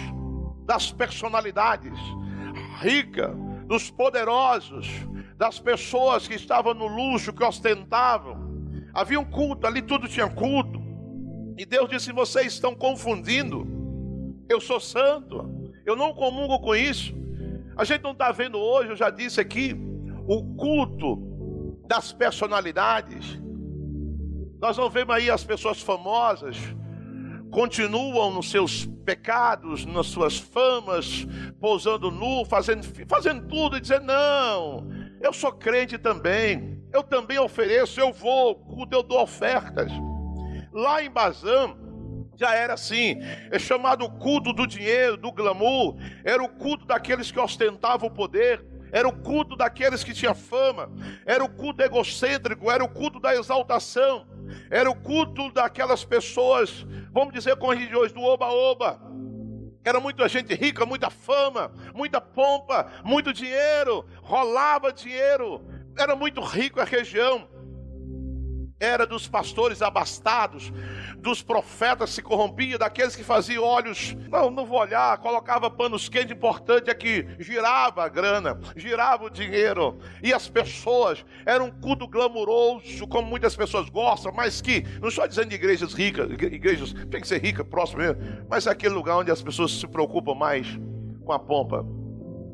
das 0.65 0.93
personalidades 0.93 1.99
ricas, 2.81 3.37
dos 3.67 3.91
poderosos, 3.91 4.89
das 5.37 5.59
pessoas 5.59 6.29
que 6.29 6.35
estavam 6.35 6.75
no 6.75 6.87
luxo, 6.87 7.33
que 7.33 7.43
ostentavam. 7.43 8.39
Havia 8.95 9.19
um 9.19 9.25
culto, 9.25 9.67
ali 9.67 9.83
tudo 9.83 10.07
tinha 10.07 10.29
culto. 10.29 10.81
E 11.59 11.67
Deus 11.67 11.89
disse: 11.89 12.13
Vocês 12.13 12.53
estão 12.53 12.75
confundindo. 12.75 13.80
Eu 14.51 14.61
sou 14.61 14.81
santo, 14.81 15.49
eu 15.87 15.95
não 15.95 16.13
comungo 16.13 16.59
com 16.59 16.75
isso. 16.75 17.15
A 17.77 17.85
gente 17.85 18.03
não 18.03 18.11
está 18.11 18.33
vendo 18.33 18.59
hoje, 18.59 18.91
eu 18.91 18.97
já 18.97 19.09
disse 19.09 19.41
aqui, 19.41 19.77
o 20.27 20.43
culto 20.57 21.79
das 21.87 22.13
personalidades. 22.13 23.41
Nós 24.61 24.77
não 24.77 24.91
vemos 24.91 25.15
aí 25.15 25.31
as 25.31 25.45
pessoas 25.45 25.81
famosas 25.81 26.57
continuam 27.53 28.33
nos 28.33 28.51
seus 28.51 28.87
pecados, 29.05 29.87
nas 29.87 30.07
suas 30.07 30.37
famas, 30.37 31.27
pousando 31.61 32.11
nu, 32.11 32.45
fazendo, 32.45 32.85
fazendo 33.09 33.47
tudo 33.47 33.77
e 33.77 33.81
dizendo: 33.81 34.07
não, 34.07 34.89
eu 35.21 35.33
sou 35.33 35.53
crente 35.53 35.97
também. 35.97 36.81
Eu 36.93 37.05
também 37.05 37.39
ofereço, 37.39 38.01
eu 38.01 38.13
vou, 38.13 38.57
culto, 38.57 38.97
eu 38.97 39.03
dou 39.05 39.23
ofertas. 39.23 39.93
Lá 40.73 41.05
em 41.05 41.09
Bazã, 41.09 41.77
já 42.41 42.55
era 42.55 42.73
assim, 42.73 43.19
é 43.51 43.59
chamado 43.59 44.09
culto 44.09 44.51
do 44.55 44.67
dinheiro, 44.67 45.19
do 45.19 45.31
glamour, 45.31 45.97
era 46.25 46.43
o 46.43 46.49
culto 46.49 46.87
daqueles 46.87 47.31
que 47.31 47.39
ostentavam 47.39 48.09
o 48.09 48.11
poder, 48.11 48.65
era 48.91 49.07
o 49.07 49.13
culto 49.13 49.55
daqueles 49.55 50.03
que 50.03 50.15
tinham 50.15 50.35
fama, 50.35 50.91
era 51.27 51.45
o 51.45 51.49
culto 51.51 51.83
egocêntrico, 51.83 52.71
era 52.71 52.83
o 52.83 52.89
culto 52.89 53.21
da 53.21 53.35
exaltação, 53.37 54.27
era 54.71 54.91
o 54.91 54.97
culto 54.97 55.53
daquelas 55.53 56.03
pessoas, 56.03 56.87
vamos 57.13 57.35
dizer 57.35 57.57
com 57.57 57.67
hoje, 57.69 58.15
do 58.15 58.23
oba-oba. 58.23 58.99
Era 59.85 60.01
muita 60.01 60.27
gente 60.29 60.55
rica, 60.55 60.87
muita 60.87 61.11
fama, 61.11 61.71
muita 61.95 62.23
pompa, 62.23 62.91
muito 63.05 63.35
dinheiro, 63.35 64.07
rolava 64.23 64.93
dinheiro, 64.93 65.63
era 65.97 66.17
muito 66.17 66.41
rico 66.41 66.81
a 66.81 66.85
região. 66.85 67.49
Era 68.81 69.07
dos 69.07 69.29
pastores 69.29 69.83
abastados, 69.83 70.73
dos 71.19 71.43
profetas 71.43 72.09
se 72.09 72.23
corrompia, 72.23 72.79
daqueles 72.79 73.15
que 73.15 73.23
faziam 73.23 73.63
olhos, 73.63 74.17
não, 74.31 74.51
não 74.51 74.65
vou 74.65 74.81
olhar, 74.81 75.19
colocava 75.19 75.71
panos 75.71 76.09
quentes, 76.09 76.35
importante 76.35 76.89
é 76.89 76.95
que 76.95 77.27
girava 77.39 78.03
a 78.03 78.09
grana, 78.09 78.59
girava 78.75 79.27
o 79.27 79.31
dinheiro, 79.31 79.99
e 80.23 80.33
as 80.33 80.49
pessoas, 80.49 81.23
era 81.45 81.63
um 81.63 81.71
culto 81.71 82.09
glamuroso, 82.09 83.07
como 83.07 83.29
muitas 83.29 83.55
pessoas 83.55 83.91
gostam, 83.91 84.33
mas 84.33 84.63
que, 84.63 84.83
não 84.99 85.09
estou 85.09 85.29
dizendo 85.29 85.51
de 85.51 85.57
igrejas 85.57 85.93
ricas, 85.93 86.31
igrejas 86.31 86.95
tem 87.11 87.21
que 87.21 87.29
ser 87.29 87.43
rica, 87.43 87.63
próximo 87.63 88.01
mesmo, 88.01 88.47
mas 88.49 88.67
é 88.67 88.71
aquele 88.71 88.95
lugar 88.95 89.19
onde 89.19 89.31
as 89.31 89.43
pessoas 89.43 89.73
se 89.73 89.87
preocupam 89.87 90.35
mais 90.35 90.67
com 91.23 91.33
a 91.35 91.39
pompa, 91.39 91.85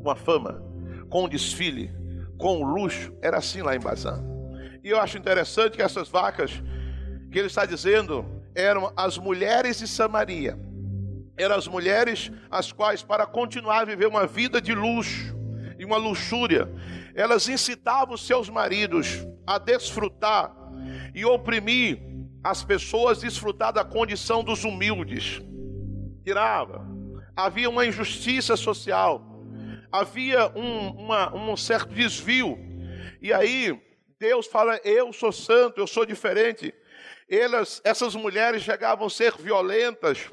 com 0.03 0.11
a 0.11 0.17
fama, 0.17 0.61
com 1.09 1.23
o 1.23 1.29
desfile, 1.29 1.95
com 2.37 2.63
o 2.63 2.65
luxo, 2.65 3.15
era 3.23 3.39
assim 3.39 3.63
lá 3.63 3.77
em 3.77 3.81
Bazan. 3.81 4.36
E 4.87 4.91
eu 4.91 5.01
acho 5.01 5.19
interessante 5.19 5.75
que 5.75 5.83
essas 5.83 6.09
vacas 6.09 6.63
que 7.33 7.41
ele 7.41 7.49
está 7.49 7.67
dizendo 7.67 8.25
eram 8.55 8.93
as 8.97 9.19
mulheres 9.19 9.81
de 9.81 9.89
Samaria. 9.89 10.57
Eram 11.37 11.57
as 11.57 11.67
mulheres 11.67 12.31
as 12.49 12.71
quais, 12.71 13.03
para 13.03 13.27
continuar 13.27 13.81
a 13.81 13.85
viver 13.85 14.07
uma 14.07 14.29
vida 14.29 14.61
de 14.61 14.73
luxo 14.73 15.37
e 15.77 15.85
uma 15.85 15.97
luxúria, 15.97 16.71
elas 17.17 17.49
incitavam 17.49 18.17
seus 18.17 18.49
maridos 18.49 19.27
a 19.45 19.59
desfrutar 19.59 20.55
e 21.13 21.25
oprimir 21.25 21.99
as 22.45 22.63
pessoas, 22.63 23.19
desfrutar 23.19 23.73
da 23.73 23.85
condição 23.85 24.45
dos 24.45 24.63
humildes. 24.63 25.43
Tirava. 26.25 26.87
Havia 27.35 27.69
uma 27.69 27.85
injustiça 27.85 28.57
social, 28.57 29.21
havia 29.91 30.47
um, 30.55 30.91
uma, 30.91 31.35
um 31.35 31.57
certo 31.57 31.93
desvio. 31.93 32.57
E 33.21 33.33
aí, 33.33 33.85
Deus 34.19 34.47
fala: 34.47 34.81
Eu 34.85 35.13
sou 35.13 35.33
santo, 35.33 35.81
eu 35.81 35.87
sou 35.87 36.07
diferente. 36.07 36.75
Elas, 37.29 37.81
essas 37.85 38.15
mulheres 38.15 38.63
chegavam 38.63 39.07
a 39.07 39.11
ser 39.11 39.37
violentas 39.37 40.31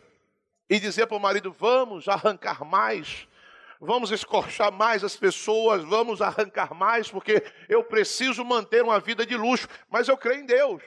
e 0.70 0.80
dizer 0.80 1.08
para 1.08 1.18
o 1.18 1.20
marido: 1.20 1.52
vamos 1.52 2.08
arrancar 2.08 2.64
mais, 2.64 3.28
vamos 3.80 4.12
escorchar 4.12 4.72
mais 4.72 5.04
as 5.04 5.16
pessoas, 5.16 5.84
vamos 5.84 6.22
arrancar 6.22 6.74
mais, 6.74 7.10
porque 7.10 7.44
eu 7.68 7.84
preciso 7.84 8.44
manter 8.46 8.84
uma 8.84 9.00
vida 9.00 9.26
de 9.26 9.36
luxo, 9.36 9.68
mas 9.90 10.08
eu 10.08 10.18
creio 10.18 10.42
em 10.42 10.46
Deus. 10.46 10.82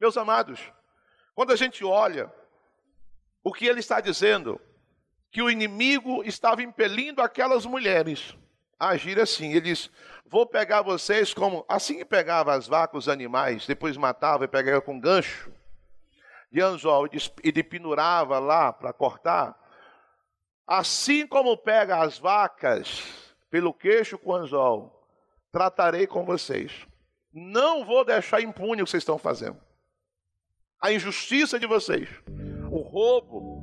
Meus 0.00 0.16
amados, 0.16 0.60
quando 1.34 1.52
a 1.52 1.56
gente 1.56 1.84
olha 1.84 2.32
o 3.42 3.52
que 3.52 3.66
ele 3.66 3.80
está 3.80 4.00
dizendo, 4.00 4.60
que 5.30 5.42
o 5.42 5.50
inimigo 5.50 6.22
estava 6.24 6.62
impelindo 6.62 7.22
aquelas 7.22 7.64
mulheres 7.64 8.34
agir 8.78 9.20
assim. 9.20 9.50
Ele 9.50 9.60
diz: 9.60 9.90
Vou 10.30 10.46
pegar 10.46 10.82
vocês 10.82 11.34
como. 11.34 11.64
Assim 11.68 11.98
que 11.98 12.04
pegava 12.04 12.54
as 12.54 12.68
vacas, 12.68 13.04
os 13.04 13.08
animais, 13.08 13.66
depois 13.66 13.96
matava 13.96 14.44
e 14.44 14.48
pegava 14.48 14.80
com 14.80 14.98
gancho 14.98 15.52
de 16.52 16.60
anzol 16.60 17.08
e 17.42 17.50
de 17.50 17.62
pendurava 17.64 18.38
lá 18.38 18.72
para 18.72 18.92
cortar. 18.92 19.58
Assim 20.64 21.26
como 21.26 21.56
pega 21.56 22.00
as 22.00 22.16
vacas 22.16 23.02
pelo 23.50 23.74
queixo 23.74 24.16
com 24.16 24.32
anzol, 24.32 25.04
tratarei 25.50 26.06
com 26.06 26.24
vocês. 26.24 26.86
Não 27.32 27.84
vou 27.84 28.04
deixar 28.04 28.40
impune 28.40 28.82
o 28.82 28.84
que 28.84 28.90
vocês 28.92 29.02
estão 29.02 29.18
fazendo. 29.18 29.60
A 30.80 30.92
injustiça 30.92 31.58
de 31.58 31.66
vocês, 31.66 32.08
o 32.70 32.78
roubo, 32.78 33.60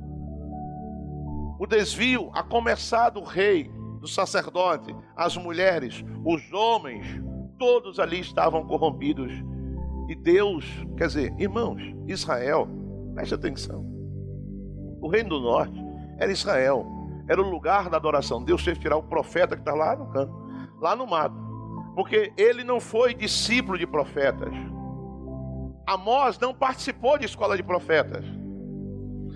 o 1.58 1.66
desvio, 1.66 2.30
a 2.34 2.42
começar 2.42 3.08
do 3.08 3.22
rei, 3.22 3.70
do 3.98 4.08
sacerdote, 4.08 4.94
as 5.16 5.36
mulheres, 5.36 6.04
os 6.24 6.52
homens, 6.52 7.06
todos 7.58 7.98
ali 7.98 8.20
estavam 8.20 8.64
corrompidos. 8.66 9.32
E 10.08 10.14
Deus, 10.14 10.64
quer 10.96 11.08
dizer, 11.08 11.34
irmãos, 11.38 11.82
Israel, 12.06 12.68
preste 13.14 13.34
atenção. 13.34 13.84
O 15.00 15.08
reino 15.08 15.30
do 15.30 15.40
norte 15.40 15.78
era 16.18 16.32
Israel, 16.32 16.86
era 17.28 17.40
o 17.40 17.50
lugar 17.50 17.90
da 17.90 17.96
adoração. 17.96 18.42
Deus 18.42 18.62
fez 18.62 18.78
tirar 18.78 18.96
o 18.96 19.02
profeta 19.02 19.54
que 19.54 19.62
está 19.62 19.74
lá 19.74 19.94
no 19.94 20.06
canto, 20.10 20.32
lá 20.80 20.96
no 20.96 21.06
mato, 21.06 21.36
porque 21.94 22.32
ele 22.36 22.64
não 22.64 22.80
foi 22.80 23.12
discípulo 23.14 23.76
de 23.76 23.86
profetas. 23.86 24.52
Amós 25.86 26.38
não 26.38 26.54
participou 26.54 27.18
de 27.18 27.26
escola 27.26 27.56
de 27.56 27.62
profetas. 27.62 28.24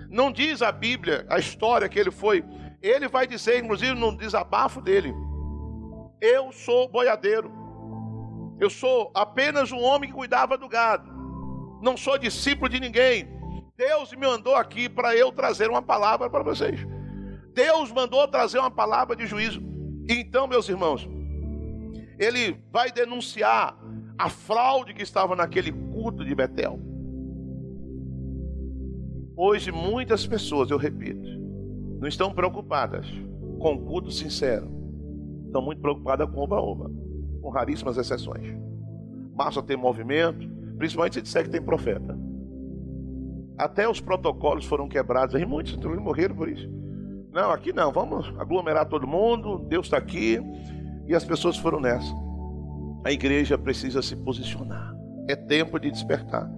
Não 0.09 0.31
diz 0.31 0.61
a 0.61 0.71
Bíblia, 0.71 1.25
a 1.27 1.39
história 1.39 1.89
que 1.89 1.99
ele 1.99 2.11
foi. 2.11 2.43
Ele 2.83 3.07
vai 3.07 3.25
dizer, 3.25 3.63
inclusive 3.63 3.93
no 3.93 4.15
desabafo 4.15 4.81
dele: 4.81 5.15
Eu 6.19 6.51
sou 6.51 6.89
boiadeiro. 6.89 7.49
Eu 8.59 8.69
sou 8.69 9.09
apenas 9.15 9.71
um 9.71 9.81
homem 9.81 10.09
que 10.09 10.15
cuidava 10.15 10.57
do 10.57 10.67
gado. 10.67 11.09
Não 11.81 11.95
sou 11.95 12.17
discípulo 12.17 12.67
de 12.67 12.81
ninguém. 12.81 13.27
Deus 13.77 14.11
me 14.11 14.27
mandou 14.27 14.55
aqui 14.55 14.89
para 14.89 15.15
eu 15.15 15.31
trazer 15.31 15.69
uma 15.69 15.81
palavra 15.81 16.29
para 16.29 16.43
vocês. 16.43 16.85
Deus 17.53 17.91
mandou 17.91 18.27
trazer 18.27 18.59
uma 18.59 18.69
palavra 18.69 19.15
de 19.15 19.25
juízo. 19.25 19.61
Então, 20.07 20.45
meus 20.45 20.67
irmãos, 20.67 21.07
ele 22.19 22.61
vai 22.71 22.91
denunciar 22.91 23.77
a 24.17 24.29
fraude 24.29 24.93
que 24.93 25.01
estava 25.01 25.35
naquele 25.35 25.71
culto 25.71 26.23
de 26.23 26.35
Betel. 26.35 26.79
Hoje, 29.35 29.71
muitas 29.71 30.27
pessoas, 30.27 30.69
eu 30.69 30.77
repito, 30.77 31.42
não 32.03 32.09
estão 32.09 32.33
preocupadas 32.33 33.07
com 33.59 33.75
o 33.75 33.85
culto 33.85 34.11
sincero. 34.11 34.69
Estão 35.45 35.61
muito 35.61 35.79
preocupadas 35.79 36.29
com 36.29 36.41
oba-oba, 36.41 36.91
com 37.41 37.49
raríssimas 37.49 37.97
exceções. 37.97 38.53
Basta 39.33 39.63
ter 39.63 39.77
movimento, 39.77 40.45
principalmente 40.77 41.13
se 41.15 41.21
disser 41.21 41.45
que 41.45 41.49
tem 41.49 41.61
profeta. 41.61 42.19
Até 43.57 43.87
os 43.87 44.01
protocolos 44.01 44.65
foram 44.65 44.89
quebrados, 44.89 45.41
e 45.41 45.45
muitos 45.45 45.77
morreram 45.77 46.35
por 46.35 46.49
isso. 46.49 46.69
Não, 47.31 47.51
aqui 47.51 47.71
não, 47.71 47.89
vamos 47.89 48.33
aglomerar 48.37 48.89
todo 48.89 49.07
mundo, 49.07 49.59
Deus 49.69 49.85
está 49.85 49.97
aqui, 49.97 50.41
e 51.07 51.15
as 51.15 51.23
pessoas 51.23 51.57
foram 51.57 51.79
nessa. 51.79 52.13
A 53.05 53.13
igreja 53.13 53.57
precisa 53.57 54.01
se 54.01 54.17
posicionar, 54.17 54.93
é 55.29 55.37
tempo 55.37 55.79
de 55.79 55.89
despertar. 55.89 56.51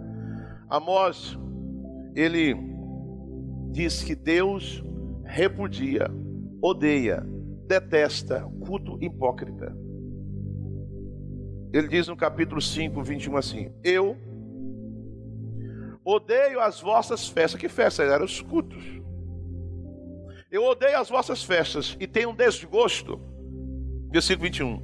Amós 0.68 1.38
ele 2.16 2.56
diz 3.72 4.02
que 4.02 4.16
Deus 4.16 4.84
repudia, 5.36 6.10
odeia, 6.62 7.22
detesta 7.68 8.50
culto 8.66 8.98
hipócrita. 9.04 9.76
Ele 11.74 11.90
diz 11.90 12.08
no 12.08 12.16
capítulo 12.16 12.62
5, 12.62 13.04
21 13.04 13.36
assim: 13.36 13.70
Eu 13.84 14.16
odeio 16.06 16.62
as 16.62 16.80
vossas 16.80 17.28
festas. 17.28 17.60
Que 17.60 17.68
festas 17.68 18.10
eram? 18.10 18.24
Os 18.24 18.40
cultos. 18.40 18.82
Eu 20.50 20.64
odeio 20.64 20.98
as 20.98 21.10
vossas 21.10 21.44
festas 21.44 21.98
e 22.00 22.08
tenho 22.08 22.32
desgosto. 22.32 23.20
Versículo 24.10 24.46
21. 24.46 24.82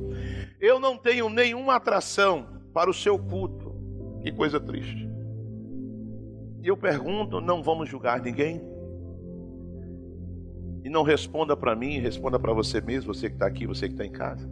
Eu 0.60 0.82
não 0.82 0.98
tenho 0.98 1.30
nenhuma 1.30 1.76
atração 1.76 2.62
para 2.74 2.90
o 2.90 2.94
seu 2.94 3.18
culto. 3.18 3.74
Que 4.22 4.34
coisa 4.34 4.60
triste. 4.60 5.10
E 6.62 6.68
eu 6.68 6.76
pergunto, 6.76 7.40
não 7.40 7.64
vamos 7.64 7.88
julgar 7.88 8.20
ninguém? 8.20 8.71
E 10.84 10.90
não 10.90 11.04
responda 11.04 11.56
para 11.56 11.76
mim, 11.76 12.00
responda 12.00 12.40
para 12.40 12.54
você 12.54 12.82
mesmo, 12.82 13.14
você 13.14 13.30
que 13.30 13.36
está 13.36 13.46
aqui, 13.46 13.68
você 13.68 13.88
que 13.88 13.94
está 13.94 14.06
em 14.06 14.12
casa. 14.12 14.50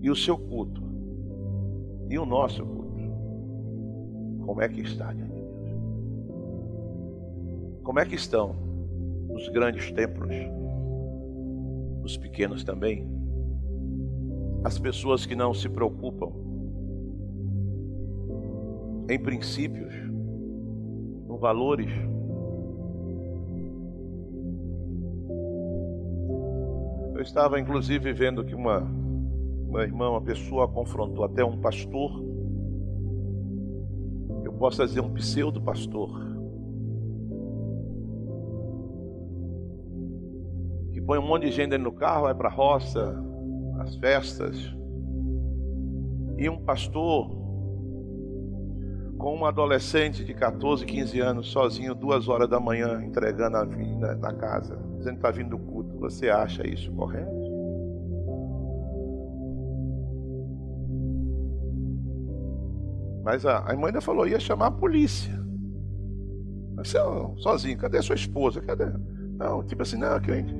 E 0.00 0.08
o 0.10 0.16
seu 0.16 0.38
culto? 0.38 0.82
E 2.08 2.18
o 2.18 2.24
nosso 2.24 2.64
culto? 2.64 3.00
Como 4.44 4.62
é 4.62 4.68
que 4.68 4.80
está 4.80 5.12
diante 5.12 5.34
de 5.34 5.40
Deus? 5.42 5.70
Como 7.82 7.98
é 7.98 8.06
que 8.06 8.14
estão 8.14 8.56
os 9.28 9.48
grandes 9.48 9.90
templos? 9.92 10.34
Os 12.02 12.16
pequenos 12.16 12.64
também? 12.64 13.08
As 14.64 14.78
pessoas 14.78 15.26
que 15.26 15.34
não 15.34 15.52
se 15.52 15.68
preocupam 15.68 16.32
em 19.10 19.18
princípios, 19.18 19.92
em 19.92 21.38
valores. 21.38 21.90
Eu 27.20 27.22
estava 27.22 27.60
inclusive 27.60 28.14
vendo 28.14 28.42
que 28.42 28.54
uma, 28.54 28.78
uma 29.68 29.82
irmã, 29.82 30.08
uma 30.08 30.22
pessoa 30.22 30.66
confrontou 30.66 31.22
até 31.22 31.44
um 31.44 31.60
pastor, 31.60 32.24
eu 34.42 34.50
posso 34.54 34.82
dizer 34.86 35.00
um 35.00 35.12
pseudo 35.12 35.60
pastor, 35.60 36.08
que 40.94 41.00
põe 41.02 41.18
um 41.18 41.26
monte 41.26 41.42
de 41.42 41.50
gente 41.52 41.76
no 41.76 41.92
carro, 41.92 42.22
vai 42.22 42.34
para 42.34 42.48
a 42.48 42.52
roça, 42.52 43.14
as 43.80 43.94
festas, 43.96 44.56
e 46.38 46.48
um 46.48 46.64
pastor 46.64 47.38
com 49.18 49.36
um 49.36 49.44
adolescente 49.44 50.24
de 50.24 50.32
14, 50.32 50.86
15 50.86 51.20
anos, 51.20 51.52
sozinho, 51.52 51.94
duas 51.94 52.30
horas 52.30 52.48
da 52.48 52.58
manhã, 52.58 53.04
entregando 53.04 53.58
a 53.58 53.64
vida 53.66 54.16
na 54.16 54.32
casa, 54.32 54.78
dizendo 54.96 55.16
que 55.16 55.18
está 55.18 55.30
vindo 55.30 55.58
do. 55.58 55.69
Você 56.00 56.30
acha 56.30 56.66
isso 56.66 56.90
correto? 56.92 57.30
Mas 63.22 63.44
a, 63.44 63.58
a 63.58 63.70
ainda 63.72 64.00
falou, 64.00 64.26
ia 64.26 64.40
chamar 64.40 64.66
a 64.66 64.70
polícia. 64.70 65.38
Você, 66.76 66.98
sozinho, 67.36 67.76
cadê 67.76 68.00
sua 68.00 68.14
esposa? 68.14 68.62
Cadê? 68.62 68.86
Não, 69.36 69.62
tipo 69.62 69.82
assim, 69.82 69.98
não, 69.98 70.18
crente. 70.20 70.54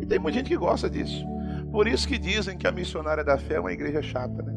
E 0.00 0.06
tem 0.06 0.18
muita 0.18 0.38
gente 0.38 0.48
que 0.48 0.56
gosta 0.56 0.88
disso. 0.88 1.24
Por 1.70 1.86
isso 1.86 2.08
que 2.08 2.18
dizem 2.18 2.56
que 2.56 2.66
a 2.66 2.72
missionária 2.72 3.22
da 3.22 3.36
fé 3.36 3.54
é 3.54 3.60
uma 3.60 3.72
igreja 3.72 4.00
chata, 4.00 4.42
né? 4.42 4.54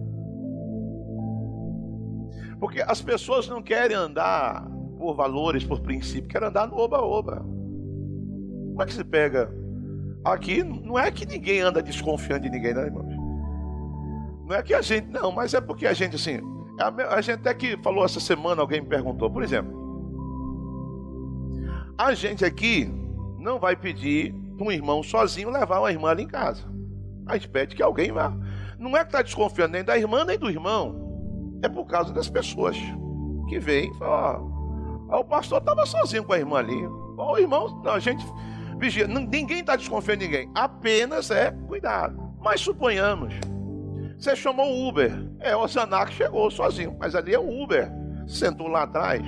Porque 2.60 2.82
as 2.82 3.02
pessoas 3.02 3.48
não 3.48 3.62
querem 3.62 3.96
andar 3.96 4.66
por 4.98 5.16
valores, 5.16 5.64
por 5.64 5.82
princípio, 5.82 6.30
querem 6.30 6.48
andar 6.48 6.68
no 6.68 6.78
oba-oba. 6.78 7.38
Como 7.40 8.82
é 8.82 8.86
que 8.86 8.94
se 8.94 9.04
pega? 9.04 9.59
Aqui 10.24 10.64
não 10.64 10.98
é 10.98 11.12
que 11.12 11.26
ninguém 11.26 11.62
anda 11.62 11.82
desconfiando 11.82 12.44
de 12.44 12.50
ninguém, 12.50 12.74
não, 12.74 12.84
irmãos. 12.84 13.16
Não 14.48 14.56
é 14.56 14.64
que 14.64 14.74
a 14.74 14.82
gente, 14.82 15.08
não, 15.08 15.32
mas 15.32 15.54
é 15.54 15.62
porque 15.62 15.86
a 15.86 15.94
gente, 15.94 16.16
assim, 16.16 16.40
a, 17.10 17.22
gente 17.22 17.40
até 17.40 17.54
que 17.54 17.78
falou 17.78 18.04
essa 18.04 18.20
semana, 18.20 18.62
alguém 18.62 18.82
me 18.82 18.88
perguntou, 18.88 19.30
por 19.30 19.44
exemplo, 19.44 19.78
a 21.98 22.14
gente 22.14 22.44
aqui 22.44 22.92
não 23.38 23.60
vai 23.60 23.76
pedir 23.76 24.34
para 24.58 24.66
um 24.66 24.72
irmão 24.72 25.04
sozinho 25.04 25.50
levar 25.50 25.80
uma 25.80 25.92
irmã 25.92 26.10
ali 26.10 26.24
em 26.24 26.28
casa. 26.28 26.64
A 27.26 27.36
gente 27.36 27.50
pede 27.50 27.76
que 27.76 27.84
alguém 27.84 28.12
vá. 28.12 28.34
Não 28.78 28.96
é 28.98 29.02
que 29.02 29.08
está 29.08 29.22
desconfiando 29.22 29.74
nem 29.74 29.84
da 29.84 29.98
irmã 29.98 30.26
nem 30.26 30.38
do 30.38 30.50
irmão 30.50 31.10
é 31.62 31.70
por 31.70 31.86
causa 31.86 32.14
das 32.14 32.30
pessoas 32.30 32.78
que 33.48 33.60
vêm 33.60 33.92
e 33.92 33.94
falam, 33.96 35.08
ó, 35.10 35.20
o 35.20 35.26
pastor 35.26 35.60
estava 35.60 35.86
sozinho 35.86 36.24
com 36.24 36.34
a 36.34 36.40
irmã 36.40 36.60
ali. 36.60 36.88
Ó, 37.18 37.34
o 37.34 37.38
irmão, 37.38 37.82
não, 37.84 37.94
a 37.94 38.00
gente 38.00 38.26
vigia. 38.80 39.08
Ninguém 39.08 39.60
está 39.60 39.76
desconfiando 39.76 40.22
de 40.22 40.28
ninguém. 40.28 40.52
Apenas 40.56 41.30
é 41.30 41.52
cuidado. 41.68 42.34
Mas 42.42 42.62
suponhamos, 42.62 43.36
você 44.18 44.36
chamou 44.36 44.66
o 44.66 44.88
Uber. 44.88 45.12
É, 45.40 45.56
o 45.56 45.68
Zanac 45.68 46.14
chegou 46.14 46.50
sozinho, 46.50 46.96
mas 47.00 47.16
ali 47.16 47.34
é 47.34 47.40
o 47.40 47.64
Uber. 47.64 47.92
Sentou 48.28 48.68
lá 48.68 48.84
atrás. 48.84 49.22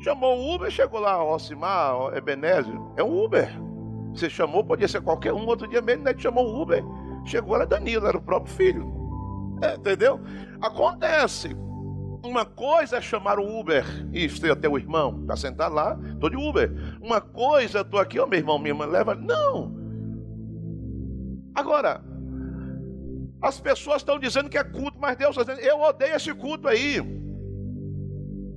Chamou 0.00 0.38
o 0.38 0.54
Uber, 0.54 0.70
chegou 0.70 1.00
lá, 1.00 1.22
o 1.22 1.34
Ocimar, 1.34 2.14
Ebenezer. 2.14 2.74
É 2.96 3.02
o 3.02 3.24
Uber. 3.24 3.48
Você 4.12 4.28
chamou, 4.28 4.64
podia 4.64 4.88
ser 4.88 5.00
qualquer 5.00 5.32
um. 5.32 5.46
Outro 5.46 5.66
dia 5.66 5.80
mesmo, 5.80 6.04
né? 6.04 6.14
Chamou 6.16 6.46
o 6.46 6.62
Uber. 6.62 6.84
Chegou, 7.24 7.54
era 7.56 7.66
Danilo, 7.66 8.06
era 8.06 8.18
o 8.18 8.22
próprio 8.22 8.54
filho. 8.54 8.92
É, 9.62 9.76
entendeu? 9.76 10.20
Acontece. 10.60 11.56
Uma 12.22 12.44
coisa 12.44 12.98
é 12.98 13.00
chamar 13.00 13.40
o 13.40 13.60
Uber 13.60 13.84
e 14.12 14.28
ter 14.28 14.52
até 14.52 14.68
o 14.68 14.78
irmão, 14.78 15.22
está 15.22 15.34
sentado 15.34 15.74
lá, 15.74 15.98
estou 16.12 16.30
de 16.30 16.36
Uber. 16.36 16.70
Uma 17.00 17.20
coisa, 17.20 17.80
estou 17.80 17.98
aqui, 17.98 18.18
ó, 18.18 18.26
meu 18.26 18.38
irmão, 18.38 18.58
minha 18.58 18.70
irmã, 18.70 18.86
leva. 18.86 19.14
Não. 19.16 19.74
Agora, 21.52 22.00
as 23.42 23.60
pessoas 23.60 23.98
estão 23.98 24.20
dizendo 24.20 24.48
que 24.48 24.56
é 24.56 24.62
culto, 24.62 24.98
mas 25.00 25.16
Deus 25.16 25.36
está 25.36 25.52
dizendo, 25.52 25.68
eu 25.68 25.80
odeio 25.80 26.14
esse 26.14 26.32
culto 26.32 26.68
aí, 26.68 27.02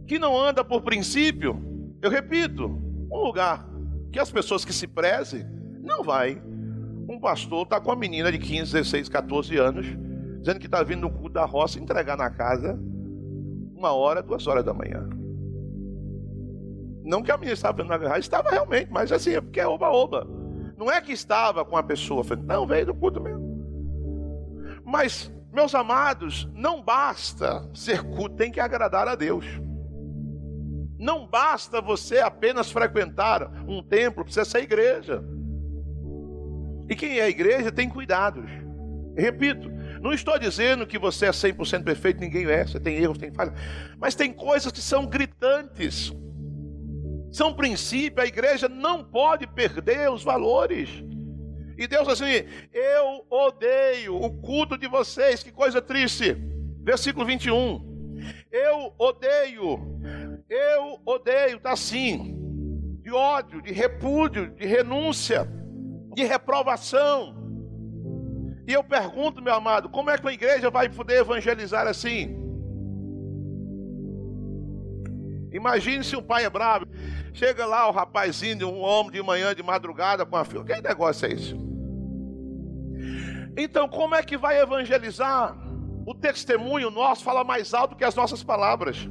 que 0.07 0.19
não 0.19 0.39
anda 0.39 0.63
por 0.63 0.83
princípio. 0.83 1.59
Eu 2.03 2.11
repito, 2.11 2.65
um 3.11 3.17
lugar 3.17 3.67
que 4.11 4.19
as 4.19 4.29
pessoas 4.29 4.63
que 4.63 4.71
se 4.71 4.85
prezem, 4.85 5.43
não 5.81 6.03
vai. 6.03 6.39
Um 7.09 7.19
pastor 7.19 7.63
está 7.63 7.81
com 7.81 7.89
uma 7.89 7.95
menina 7.95 8.31
de 8.31 8.37
15, 8.37 8.73
16, 8.73 9.09
14 9.09 9.57
anos, 9.57 9.87
dizendo 10.39 10.59
que 10.59 10.67
está 10.67 10.83
vindo 10.83 11.01
no 11.01 11.09
culto 11.09 11.33
da 11.33 11.45
roça 11.45 11.79
entregar 11.79 12.15
na 12.15 12.29
casa 12.29 12.79
uma 13.75 13.91
hora, 13.91 14.23
duas 14.23 14.47
horas 14.47 14.63
da 14.63 14.73
manhã. 14.73 15.07
Não 17.03 17.21
que 17.21 17.31
a 17.31 17.37
menina 17.37 17.53
estava 17.53 17.83
na 17.83 17.97
guerra, 17.97 18.17
estava 18.17 18.49
realmente, 18.49 18.91
mas 18.91 19.11
assim, 19.11 19.35
é 19.35 19.41
porque 19.41 19.59
é 19.59 19.67
oba-oba. 19.67 20.27
Não 20.77 20.89
é 20.89 20.99
que 21.01 21.11
estava 21.11 21.63
com 21.63 21.77
a 21.77 21.83
pessoa, 21.83 22.23
não, 22.43 22.65
veio 22.65 22.87
do 22.87 22.95
culto 22.95 23.21
mesmo. 23.21 23.45
Mas, 24.83 25.31
meus 25.51 25.75
amados, 25.75 26.49
não 26.53 26.81
basta 26.81 27.69
ser 27.73 28.01
culto, 28.01 28.35
tem 28.35 28.51
que 28.51 28.59
agradar 28.59 29.07
a 29.07 29.15
Deus. 29.15 29.45
Não 30.97 31.27
basta 31.27 31.81
você 31.81 32.19
apenas 32.19 32.71
frequentar 32.71 33.51
um 33.67 33.83
templo, 33.83 34.23
precisa 34.23 34.45
ser 34.45 34.63
igreja. 34.63 35.23
E 36.89 36.95
quem 36.95 37.19
é 37.19 37.29
igreja 37.29 37.71
tem 37.71 37.89
cuidados. 37.89 38.49
Repito, 39.15 39.69
não 40.05 40.13
estou 40.13 40.37
dizendo 40.37 40.85
que 40.85 40.99
você 40.99 41.25
é 41.25 41.31
100% 41.31 41.83
perfeito, 41.83 42.19
ninguém 42.19 42.45
é, 42.45 42.63
você 42.65 42.79
tem 42.79 42.95
erros, 42.95 43.17
tem 43.17 43.33
falhas, 43.33 43.55
mas 43.97 44.13
tem 44.13 44.31
coisas 44.31 44.71
que 44.71 44.79
são 44.79 45.07
gritantes. 45.07 46.13
São 47.31 47.53
princípios, 47.53 48.23
a 48.23 48.27
igreja 48.27 48.69
não 48.69 49.03
pode 49.03 49.47
perder 49.47 50.09
os 50.11 50.23
valores. 50.23 50.89
E 51.77 51.87
Deus 51.87 52.07
assim, 52.07 52.45
eu 52.71 53.25
odeio 53.29 54.15
o 54.15 54.31
culto 54.41 54.77
de 54.77 54.87
vocês, 54.87 55.43
que 55.43 55.51
coisa 55.51 55.81
triste. 55.81 56.37
Versículo 56.81 57.25
21. 57.25 58.15
Eu 58.51 58.93
odeio, 58.97 59.99
eu 60.47 61.01
odeio, 61.03 61.57
está 61.57 61.73
assim, 61.73 62.37
de 63.01 63.11
ódio, 63.11 63.61
de 63.61 63.73
repúdio, 63.73 64.51
de 64.51 64.65
renúncia, 64.65 65.49
de 66.13 66.23
reprovação. 66.23 67.44
E 68.67 68.73
eu 68.73 68.83
pergunto, 68.83 69.41
meu 69.41 69.53
amado, 69.53 69.89
como 69.89 70.09
é 70.09 70.17
que 70.17 70.27
a 70.27 70.33
igreja 70.33 70.69
vai 70.69 70.89
poder 70.89 71.19
evangelizar 71.19 71.87
assim? 71.87 72.35
Imagine 75.51 76.03
se 76.03 76.15
um 76.15 76.21
pai 76.21 76.45
é 76.45 76.49
bravo, 76.49 76.85
chega 77.33 77.65
lá 77.65 77.87
o 77.87 77.91
rapazinho, 77.91 78.67
um 78.67 78.81
homem 78.81 79.11
de 79.11 79.21
manhã, 79.21 79.53
de 79.53 79.63
madrugada 79.63 80.25
com 80.25 80.35
a 80.35 80.43
filha. 80.43 80.63
Que 80.63 80.81
negócio 80.81 81.27
é 81.27 81.33
isso? 81.33 81.55
Então, 83.55 83.87
como 83.87 84.15
é 84.15 84.23
que 84.23 84.37
vai 84.37 84.59
evangelizar? 84.59 85.55
O 86.05 86.13
testemunho 86.13 86.89
nosso 86.89 87.23
fala 87.23 87.43
mais 87.43 87.73
alto 87.73 87.95
que 87.95 88.03
as 88.03 88.15
nossas 88.15 88.43
palavras. 88.43 89.07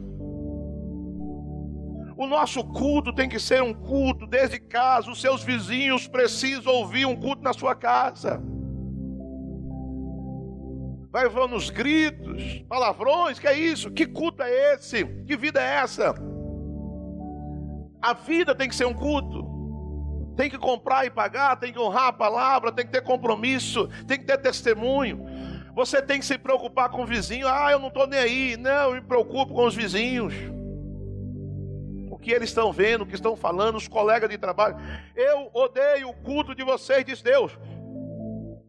O 2.16 2.26
nosso 2.26 2.62
culto 2.62 3.12
tem 3.12 3.28
que 3.28 3.40
ser 3.40 3.62
um 3.62 3.72
culto 3.72 4.26
desde 4.26 4.60
casa. 4.60 5.10
Os 5.10 5.20
seus 5.20 5.42
vizinhos 5.42 6.06
precisam 6.06 6.72
ouvir 6.72 7.06
um 7.06 7.16
culto 7.16 7.42
na 7.42 7.52
sua 7.52 7.74
casa. 7.74 8.40
Vai 11.14 11.28
vendo 11.28 11.54
os 11.54 11.70
gritos, 11.70 12.64
palavrões, 12.68 13.38
que 13.38 13.46
é 13.46 13.56
isso? 13.56 13.88
Que 13.88 14.04
culto 14.04 14.42
é 14.42 14.74
esse? 14.74 15.04
Que 15.24 15.36
vida 15.36 15.62
é 15.62 15.76
essa? 15.76 16.12
A 18.02 18.12
vida 18.14 18.52
tem 18.52 18.68
que 18.68 18.74
ser 18.74 18.84
um 18.84 18.92
culto. 18.92 20.34
Tem 20.36 20.50
que 20.50 20.58
comprar 20.58 21.06
e 21.06 21.10
pagar, 21.10 21.54
tem 21.54 21.72
que 21.72 21.78
honrar 21.78 22.08
a 22.08 22.12
palavra, 22.12 22.72
tem 22.72 22.84
que 22.84 22.90
ter 22.90 23.02
compromisso, 23.02 23.88
tem 24.08 24.18
que 24.18 24.24
ter 24.24 24.38
testemunho. 24.38 25.24
Você 25.76 26.02
tem 26.02 26.18
que 26.18 26.26
se 26.26 26.36
preocupar 26.36 26.88
com 26.88 27.04
o 27.04 27.06
vizinho. 27.06 27.46
Ah, 27.46 27.70
eu 27.70 27.78
não 27.78 27.88
estou 27.88 28.08
nem 28.08 28.18
aí. 28.18 28.56
Não, 28.56 28.88
eu 28.88 28.94
me 28.94 29.00
preocupo 29.00 29.54
com 29.54 29.66
os 29.66 29.74
vizinhos. 29.76 30.34
O 32.10 32.18
que 32.18 32.32
eles 32.32 32.48
estão 32.48 32.72
vendo, 32.72 33.02
o 33.02 33.06
que 33.06 33.14
estão 33.14 33.36
falando, 33.36 33.76
os 33.76 33.86
colegas 33.86 34.28
de 34.28 34.36
trabalho. 34.36 34.78
Eu 35.14 35.48
odeio 35.54 36.08
o 36.08 36.14
culto 36.14 36.56
de 36.56 36.64
vocês, 36.64 37.04
diz 37.04 37.22
Deus. 37.22 37.56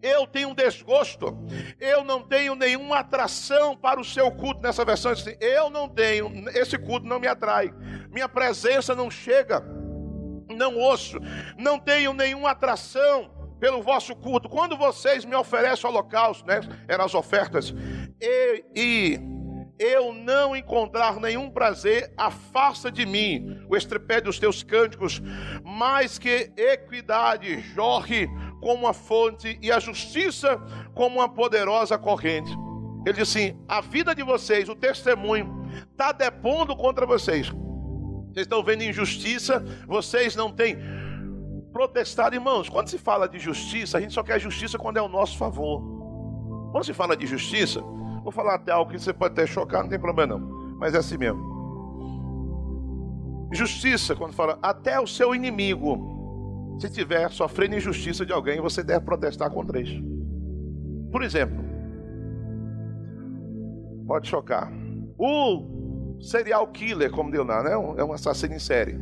Eu 0.05 0.27
tenho 0.27 0.49
um 0.49 0.53
desgosto. 0.53 1.35
Eu 1.79 2.03
não 2.03 2.21
tenho 2.21 2.53
nenhuma 2.53 2.99
atração 2.99 3.75
para 3.75 3.99
o 3.99 4.05
seu 4.05 4.31
culto 4.31 4.61
nessa 4.61 4.85
versão. 4.85 5.11
Eu 5.41 5.71
não 5.71 5.89
tenho. 5.89 6.47
Esse 6.49 6.77
culto 6.77 7.07
não 7.07 7.19
me 7.19 7.27
atrai. 7.27 7.73
Minha 8.11 8.29
presença 8.29 8.93
não 8.93 9.09
chega. 9.09 9.65
Não 10.47 10.77
ouço. 10.77 11.17
Não 11.57 11.79
tenho 11.79 12.13
nenhuma 12.13 12.51
atração 12.51 13.31
pelo 13.59 13.81
vosso 13.81 14.15
culto. 14.15 14.47
Quando 14.47 14.77
vocês 14.77 15.25
me 15.25 15.35
oferecem 15.35 15.89
holocausto, 15.89 16.45
né? 16.45 16.59
Eram 16.87 17.05
as 17.05 17.15
ofertas. 17.15 17.73
E, 18.21 18.63
e 18.75 19.19
eu 19.79 20.13
não 20.13 20.55
encontrar 20.55 21.19
nenhum 21.19 21.49
prazer, 21.49 22.13
afasta 22.15 22.91
de 22.91 23.05
mim 23.05 23.65
o 23.67 23.75
estrepé 23.75 24.21
dos 24.21 24.39
teus 24.39 24.63
cânticos, 24.63 25.21
mais 25.63 26.17
que 26.17 26.51
equidade 26.55 27.59
jorre 27.73 28.29
como 28.65 28.85
uma 28.85 28.93
fonte 28.93 29.59
e 29.61 29.71
a 29.71 29.77
justiça 29.77 30.59
como 30.95 31.17
uma 31.17 31.29
poderosa 31.29 31.99
corrente. 31.99 32.51
Ele 33.05 33.13
diz 33.13 33.29
assim: 33.29 33.55
a 33.67 33.79
vida 33.79 34.15
de 34.15 34.23
vocês, 34.23 34.67
o 34.67 34.73
testemunho, 34.73 35.67
está 35.91 36.11
depondo 36.11 36.75
contra 36.75 37.05
vocês. 37.05 37.47
Vocês 37.49 38.47
estão 38.47 38.63
vendo 38.63 38.81
injustiça, 38.81 39.63
vocês 39.87 40.35
não 40.35 40.51
têm 40.51 40.77
protestado, 41.71 42.33
irmãos. 42.33 42.67
Quando 42.67 42.87
se 42.87 42.97
fala 42.97 43.29
de 43.29 43.37
justiça, 43.37 43.99
a 43.99 44.01
gente 44.01 44.15
só 44.15 44.23
quer 44.23 44.39
justiça 44.39 44.79
quando 44.79 44.97
é 44.97 45.01
o 45.01 45.07
nosso 45.07 45.37
favor. 45.37 45.79
Quando 46.71 46.85
se 46.85 46.93
fala 46.93 47.15
de 47.15 47.27
justiça, 47.27 47.81
vou 48.23 48.31
falar 48.31 48.55
até 48.55 48.71
algo 48.71 48.89
que 48.89 48.97
você 48.97 49.13
pode 49.13 49.33
até 49.33 49.45
chocar, 49.45 49.83
não 49.83 49.89
tem 49.91 49.99
problema 49.99 50.39
não, 50.39 50.75
mas 50.79 50.95
é 50.95 50.97
assim 50.97 51.19
mesmo. 51.19 51.53
Justiça, 53.53 54.15
quando 54.15 54.33
fala 54.33 54.57
até 54.59 54.99
o 54.99 55.05
seu 55.05 55.35
inimigo, 55.35 56.14
se 56.79 56.89
tiver 56.89 57.29
sofrendo 57.31 57.75
injustiça 57.75 58.25
de 58.25 58.33
alguém, 58.33 58.59
você 58.59 58.83
deve 58.83 59.05
protestar 59.05 59.49
contra 59.49 59.79
isso. 59.79 60.03
Por 61.11 61.23
exemplo, 61.23 61.63
pode 64.05 64.27
chocar. 64.27 64.71
O 65.17 66.17
serial 66.19 66.67
killer, 66.67 67.11
como 67.11 67.31
deu 67.31 67.43
lá, 67.43 67.63
né? 67.63 67.71
É 67.71 68.03
um 68.03 68.11
assassino 68.11 68.53
em 68.53 68.59
série. 68.59 68.99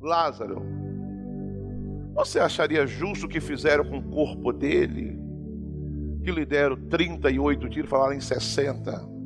Lázaro, 0.00 0.62
você 2.14 2.40
acharia 2.40 2.86
justo 2.86 3.26
o 3.26 3.28
que 3.28 3.40
fizeram 3.40 3.84
com 3.84 3.98
o 3.98 4.10
corpo 4.10 4.52
dele? 4.52 5.18
Que 6.24 6.30
lhe 6.30 6.44
deram 6.44 6.76
38 6.88 7.68
tiros, 7.68 7.90
falaram 7.90 8.14
em 8.14 8.20
60. 8.20 9.16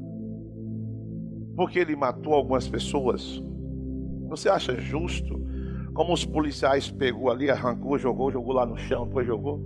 Porque 1.57 1.79
ele 1.79 1.97
matou 1.97 2.35
algumas 2.35 2.69
pessoas. 2.69 3.43
Você 4.29 4.49
acha 4.49 4.79
justo? 4.81 5.41
Como 5.95 6.13
os 6.13 6.25
policiais 6.25 6.91
pegou 6.91 7.31
ali, 7.31 7.51
arrancou, 7.51 7.99
jogou, 7.99 8.31
jogou 8.31 8.53
lá 8.53 8.65
no 8.65 8.77
chão, 8.77 9.07
depois 9.07 9.27
jogou. 9.27 9.61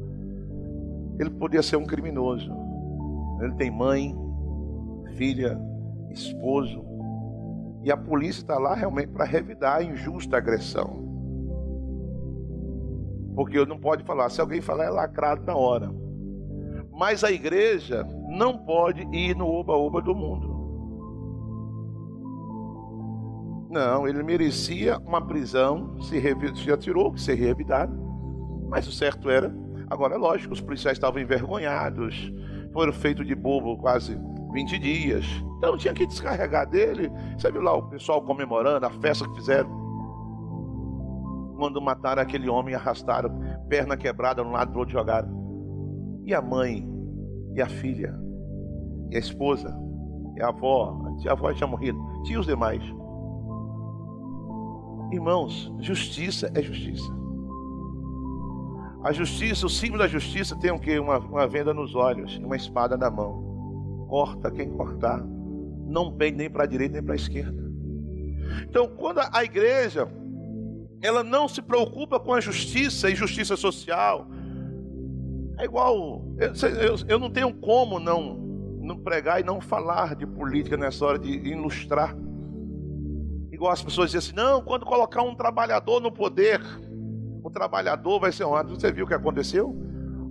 Ele 1.18 1.30
podia 1.30 1.62
ser 1.62 1.76
um 1.76 1.84
criminoso. 1.84 2.50
Ele 3.40 3.54
tem 3.54 3.70
mãe, 3.70 4.16
filha, 5.16 5.58
esposo. 6.10 6.84
E 7.82 7.92
a 7.92 7.96
polícia 7.96 8.40
está 8.40 8.58
lá 8.58 8.74
realmente 8.74 9.08
para 9.08 9.24
revidar 9.24 9.78
a 9.78 9.82
injusta 9.82 10.36
agressão. 10.36 11.04
Porque 13.34 13.64
não 13.66 13.78
pode 13.78 14.04
falar, 14.04 14.30
se 14.30 14.40
alguém 14.40 14.60
falar 14.60 14.84
é 14.84 14.90
lacrado 14.90 15.44
na 15.44 15.56
hora. 15.56 15.92
Mas 16.92 17.24
a 17.24 17.32
igreja 17.32 18.06
não 18.28 18.56
pode 18.56 19.02
ir 19.12 19.36
no 19.36 19.46
oba-oba 19.46 20.00
do 20.00 20.14
mundo. 20.14 20.53
Não, 23.74 24.06
ele 24.06 24.22
merecia 24.22 24.98
uma 24.98 25.20
prisão, 25.20 26.00
se, 26.00 26.22
se 26.54 26.70
atirou, 26.70 27.12
que 27.12 27.20
ser 27.20 27.34
revidado. 27.34 27.92
Mas 28.68 28.86
o 28.86 28.92
certo 28.92 29.28
era. 29.28 29.52
Agora, 29.90 30.14
é 30.14 30.16
lógico, 30.16 30.54
os 30.54 30.60
policiais 30.60 30.96
estavam 30.96 31.20
envergonhados, 31.20 32.32
foram 32.72 32.92
feitos 32.92 33.26
de 33.26 33.34
bobo 33.34 33.76
quase 33.78 34.16
20 34.52 34.78
dias. 34.78 35.26
Então 35.58 35.76
tinha 35.76 35.92
que 35.92 36.06
descarregar 36.06 36.70
dele. 36.70 37.10
Você 37.36 37.50
viu 37.50 37.62
lá 37.62 37.74
o 37.74 37.82
pessoal 37.88 38.22
comemorando 38.22 38.86
a 38.86 38.90
festa 38.90 39.28
que 39.28 39.34
fizeram 39.34 39.68
quando 41.56 41.82
mataram 41.82 42.22
aquele 42.22 42.48
homem, 42.48 42.76
arrastaram, 42.76 43.30
perna 43.68 43.96
quebrada 43.96 44.40
um 44.40 44.52
lado 44.52 44.72
do 44.72 44.78
outro 44.78 44.92
jogaram. 44.92 46.22
E 46.24 46.32
a 46.32 46.40
mãe, 46.40 46.88
e 47.56 47.60
a 47.60 47.66
filha, 47.66 48.14
e 49.10 49.16
a 49.16 49.18
esposa, 49.18 49.76
e 50.36 50.42
a 50.42 50.48
avó, 50.48 50.96
a 51.06 51.16
tia 51.16 51.32
avó 51.32 51.52
tinha 51.52 51.66
morrido, 51.66 51.98
tinha 52.22 52.38
os 52.38 52.46
demais. 52.46 52.82
Irmãos, 55.14 55.72
justiça 55.80 56.50
é 56.54 56.62
justiça. 56.62 57.12
A 59.04 59.12
justiça, 59.12 59.66
o 59.66 59.70
símbolo 59.70 60.02
da 60.02 60.08
justiça 60.08 60.56
tem 60.58 60.70
o 60.70 60.78
que? 60.78 60.98
Uma, 60.98 61.18
uma 61.18 61.46
venda 61.46 61.72
nos 61.72 61.94
olhos 61.94 62.36
uma 62.38 62.56
espada 62.56 62.96
na 62.96 63.10
mão. 63.10 64.06
Corta 64.08 64.50
quem 64.50 64.70
cortar. 64.70 65.24
Não 65.86 66.12
pende 66.12 66.38
nem 66.38 66.50
para 66.50 66.64
a 66.64 66.66
direita 66.66 66.94
nem 66.94 67.02
para 67.02 67.14
a 67.14 67.16
esquerda. 67.16 67.62
Então, 68.68 68.88
quando 68.88 69.20
a 69.20 69.44
igreja 69.44 70.08
ela 71.04 71.22
não 71.22 71.46
se 71.46 71.60
preocupa 71.60 72.18
com 72.18 72.32
a 72.32 72.40
justiça 72.40 73.10
e 73.10 73.14
justiça 73.14 73.56
social. 73.56 74.26
É 75.58 75.64
igual. 75.64 76.24
Eu, 76.38 76.68
eu, 76.80 76.96
eu 77.06 77.18
não 77.18 77.30
tenho 77.30 77.52
como 77.52 78.00
não, 78.00 78.36
não 78.80 78.98
pregar 78.98 79.38
e 79.38 79.44
não 79.44 79.60
falar 79.60 80.16
de 80.16 80.26
política 80.26 80.78
nessa 80.78 81.04
hora 81.04 81.18
de 81.18 81.30
ilustrar. 81.30 82.16
Igual 83.54 83.70
as 83.70 83.82
pessoas 83.82 84.10
dizem 84.10 84.18
assim: 84.18 84.36
não, 84.36 84.60
quando 84.60 84.84
colocar 84.84 85.22
um 85.22 85.32
trabalhador 85.32 86.00
no 86.00 86.10
poder, 86.10 86.60
o 87.40 87.48
trabalhador 87.48 88.18
vai 88.18 88.32
ser 88.32 88.44
honrado. 88.44 88.74
Você 88.74 88.90
viu 88.90 89.04
o 89.04 89.08
que 89.08 89.14
aconteceu? 89.14 89.68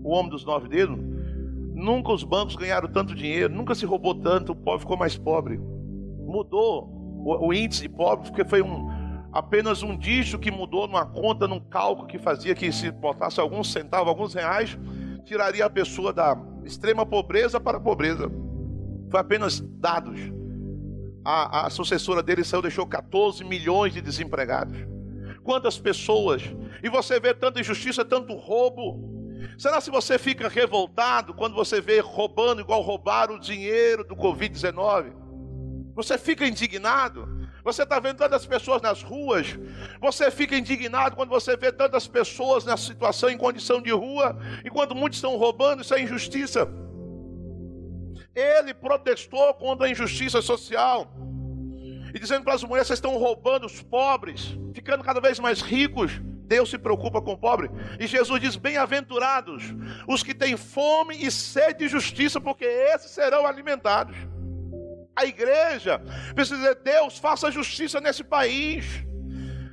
O 0.04 0.10
homem 0.10 0.30
dos 0.30 0.44
nove 0.44 0.68
dedos. 0.68 1.00
Nunca 1.74 2.12
os 2.12 2.24
bancos 2.24 2.58
ganharam 2.58 2.92
tanto 2.92 3.16
dinheiro, 3.16 3.54
nunca 3.54 3.74
se 3.74 3.86
roubou 3.86 4.14
tanto, 4.14 4.52
o 4.52 4.56
pobre 4.56 4.82
ficou 4.82 4.98
mais 4.98 5.18
pobre. 5.18 5.58
Mudou 5.58 6.90
o, 7.26 7.48
o 7.48 7.54
índice 7.54 7.84
de 7.84 7.90
pobre, 7.90 8.30
porque 8.30 8.44
foi 8.44 8.62
um, 8.62 8.90
apenas 9.32 9.82
um 9.84 9.98
dígito 9.98 10.38
que 10.38 10.52
mudou 10.52 10.86
numa 10.86 11.06
conta, 11.06 11.48
num 11.48 11.62
cálculo 11.62 12.08
que 12.08 12.20
fazia 12.20 12.54
que 12.54 12.74
se 12.74 12.92
botasse 12.92 13.40
alguns 13.40 13.72
centavos, 13.72 14.10
alguns 14.10 14.34
reais, 14.34 14.78
tiraria 15.24 15.66
a 15.66 15.70
pessoa 15.70 16.12
da 16.12 16.38
extrema 16.66 17.06
pobreza 17.06 17.58
para 17.58 17.78
a 17.78 17.82
pobreza. 17.82 18.30
Foi 19.10 19.20
apenas 19.20 19.62
dados. 19.62 20.20
A, 21.26 21.68
a 21.68 21.70
sucessora 21.70 22.22
dele 22.22 22.44
saiu, 22.44 22.62
deixou 22.62 22.86
14 22.86 23.44
milhões 23.44 23.94
de 23.94 24.02
desempregados. 24.02 24.78
Quantas 25.44 25.78
pessoas? 25.78 26.44
E 26.82 26.90
você 26.90 27.20
vê 27.20 27.34
tanta 27.34 27.60
injustiça, 27.60 28.04
tanto 28.04 28.34
roubo. 28.34 29.12
Será 29.58 29.80
se 29.80 29.92
você 29.92 30.18
fica 30.18 30.48
revoltado 30.48 31.34
quando 31.34 31.54
você 31.54 31.80
vê 31.80 32.00
roubando 32.00 32.62
igual 32.62 32.82
roubaram 32.82 33.36
o 33.36 33.40
dinheiro 33.40 34.04
do 34.04 34.16
Covid-19? 34.16 35.14
Você 35.96 36.18
fica 36.18 36.46
indignado? 36.48 37.44
Você 37.64 37.84
está 37.84 38.00
vendo 38.00 38.18
tantas 38.18 38.46
pessoas 38.46 38.82
nas 38.82 39.02
ruas. 39.02 39.58
Você 40.02 40.30
fica 40.30 40.58
indignado 40.58 41.16
quando 41.16 41.30
você 41.30 41.56
vê 41.56 41.72
tantas 41.72 42.08
pessoas 42.08 42.66
nessa 42.66 42.84
situação, 42.84 43.30
em 43.30 43.38
condição 43.38 43.82
de 43.82 43.92
rua, 43.92 44.38
enquanto 44.66 44.94
muitos 44.94 45.18
estão 45.18 45.38
roubando. 45.38 45.82
Isso 45.82 45.94
é 45.94 46.02
injustiça. 46.02 46.68
Ele 48.36 48.74
protestou 48.74 49.54
contra 49.54 49.88
a 49.88 49.90
injustiça 49.90 50.42
social. 50.42 51.12
E 52.14 52.20
dizendo 52.20 52.44
para 52.44 52.54
as 52.54 52.64
mulheres: 52.64 52.88
vocês 52.88 52.98
estão 52.98 53.18
roubando 53.18 53.66
os 53.66 53.82
pobres, 53.82 54.58
ficando 54.74 55.04
cada 55.04 55.20
vez 55.20 55.40
mais 55.40 55.62
ricos. 55.62 56.22
Deus 56.46 56.70
se 56.70 56.78
preocupa 56.78 57.22
com 57.22 57.34
o 57.34 57.38
pobre. 57.38 57.70
E 58.00 58.06
Jesus 58.06 58.40
diz: 58.40 58.56
Bem-aventurados 58.56 59.64
os 60.08 60.22
que 60.22 60.34
têm 60.34 60.56
fome 60.58 61.16
e 61.16 61.32
sede 61.32 61.80
de 61.80 61.88
justiça, 61.88 62.40
porque 62.40 62.66
esses 62.66 63.12
serão 63.12 63.46
alimentados. 63.46 64.16
A 65.16 65.26
igreja 65.26 66.00
precisa 66.36 66.58
dizer: 66.58 66.76
Deus, 66.84 67.18
faça 67.18 67.52
justiça 67.52 68.02
nesse 68.02 68.24
país. 68.24 68.86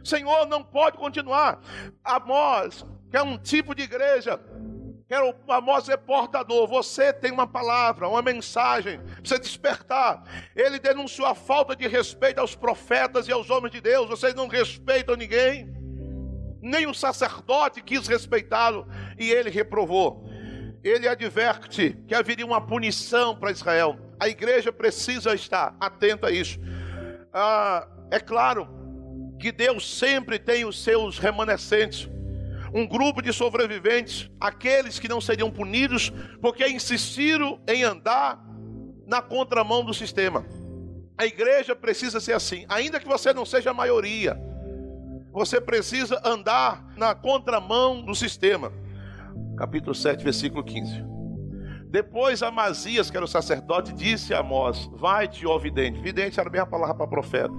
Senhor, 0.05 0.47
não 0.47 0.63
pode 0.63 0.97
continuar. 0.97 1.61
Amós, 2.03 2.87
que 3.11 3.17
é 3.17 3.23
um 3.23 3.37
tipo 3.37 3.75
de 3.75 3.83
igreja, 3.83 4.41
é 5.15 5.21
o 5.21 5.35
famoso 5.47 5.97
portador. 5.99 6.67
Você 6.69 7.13
tem 7.13 7.33
uma 7.33 7.47
palavra, 7.47 8.09
uma 8.09 8.23
mensagem, 8.23 9.01
precisa 9.19 9.41
despertar. 9.41 10.23
Ele 10.55 10.79
denunciou 10.79 11.27
a 11.27 11.35
falta 11.35 11.75
de 11.75 11.87
respeito 11.87 12.39
aos 12.39 12.55
profetas 12.55 13.29
e 13.29 13.33
aos 13.33 13.51
homens 13.51 13.73
de 13.73 13.81
Deus. 13.81 14.09
Vocês 14.09 14.35
não 14.35 14.49
respeitam 14.49 15.17
ninguém. 15.17 15.69
Nem 16.63 16.87
o 16.87 16.95
sacerdote 16.95 17.83
quis 17.83 18.07
respeitá-lo 18.07 18.87
e 19.19 19.31
ele 19.31 19.51
reprovou. 19.51 20.25
Ele 20.83 21.09
adverte 21.09 21.97
que 22.07 22.15
haveria 22.15 22.47
uma 22.47 22.61
punição 22.61 23.37
para 23.37 23.51
Israel 23.51 23.99
a 24.21 24.29
igreja 24.29 24.71
precisa 24.71 25.35
estar 25.35 25.75
atenta 25.81 26.27
a 26.27 26.31
isso. 26.31 26.61
Ah, 27.33 27.89
é 28.11 28.21
claro 28.21 28.69
que 29.41 29.51
Deus 29.51 29.99
sempre 29.99 30.39
tem 30.39 30.67
os 30.67 30.85
seus 30.85 31.19
remanescentes, 31.19 32.07
um 32.73 32.87
grupo 32.87 33.21
de 33.21 33.33
sobreviventes, 33.33 34.31
aqueles 34.41 34.99
que 34.99 35.09
não 35.09 35.21
seriam 35.21 35.51
punidos 35.51 36.13
porque 36.41 36.67
insistiram 36.69 37.61
em 37.67 37.83
andar 37.83 38.39
na 39.07 39.21
contramão 39.21 39.85
do 39.85 39.93
sistema. 39.93 40.45
A 41.19 41.27
igreja 41.27 41.75
precisa 41.75 42.21
ser 42.21 42.33
assim, 42.33 42.65
ainda 42.69 43.01
que 43.01 43.07
você 43.07 43.33
não 43.33 43.45
seja 43.45 43.71
a 43.71 43.75
maioria, 43.75 44.41
você 45.33 45.61
precisa 45.61 46.21
andar 46.25 46.85
na 46.97 47.15
contramão 47.15 48.03
do 48.03 48.15
sistema. 48.15 48.73
Capítulo 49.57 49.95
7, 49.95 50.25
versículo 50.25 50.65
15. 50.65 51.05
Depois 51.91 52.43
Amazias, 52.43 53.11
que 53.11 53.17
era 53.17 53.25
o 53.25 53.29
sacerdote, 53.29 53.93
disse 53.93 54.33
a 54.33 54.39
Amós: 54.39 54.89
Vai-te, 54.95 55.47
ó 55.47 55.59
vidente. 55.59 56.01
Vidente 56.01 56.39
era 56.39 56.49
a 56.49 56.53
mesma 56.53 56.67
palavra 56.67 56.95
para 56.95 57.07
profeta. 57.07 57.53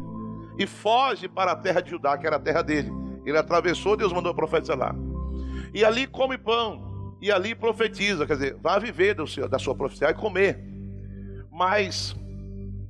E 0.58 0.66
foge 0.66 1.28
para 1.28 1.52
a 1.52 1.56
terra 1.56 1.82
de 1.82 1.92
Judá, 1.92 2.18
que 2.18 2.26
era 2.26 2.38
a 2.38 2.40
terra 2.40 2.62
dele. 2.62 2.92
Ele 3.26 3.38
atravessou, 3.38 3.96
Deus 3.96 4.12
mandou 4.12 4.34
profetizar 4.34 4.78
lá. 4.78 4.96
E 5.74 5.86
ali 5.86 6.08
come 6.08 6.38
pão. 6.38 7.18
E 7.22 7.32
ali 7.32 7.54
profetiza. 7.54 8.26
Quer 8.26 8.34
dizer, 8.34 8.56
vai 8.56 8.80
viver 8.80 9.16
seu, 9.28 9.48
da 9.48 9.60
sua 9.60 9.76
profecia 9.76 10.10
e 10.10 10.14
comer. 10.14 10.60
Mas 11.52 12.16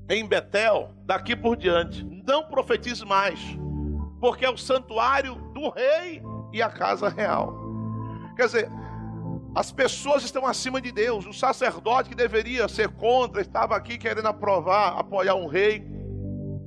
em 0.10 0.26
Betel, 0.26 0.92
daqui 1.06 1.36
por 1.36 1.56
diante, 1.56 2.04
não 2.26 2.44
profetize 2.44 3.06
mais. 3.06 3.40
Porque 4.20 4.46
é 4.46 4.50
o 4.50 4.58
santuário 4.58 5.36
do 5.54 5.70
rei 5.70 6.22
e 6.54 6.62
a 6.62 6.70
casa 6.70 7.10
real. 7.10 7.56
Quer 8.36 8.46
dizer, 8.46 8.72
as 9.54 9.72
pessoas 9.72 10.24
estão 10.24 10.46
acima 10.46 10.80
de 10.80 10.92
Deus. 10.92 11.26
O 11.26 11.34
sacerdote 11.34 12.10
que 12.10 12.16
deveria 12.16 12.68
ser 12.68 12.90
contra 12.90 13.42
estava 13.42 13.76
aqui 13.76 13.98
querendo 13.98 14.28
aprovar, 14.28 14.98
apoiar 14.98 15.36
um 15.36 15.48
rei 15.48 15.86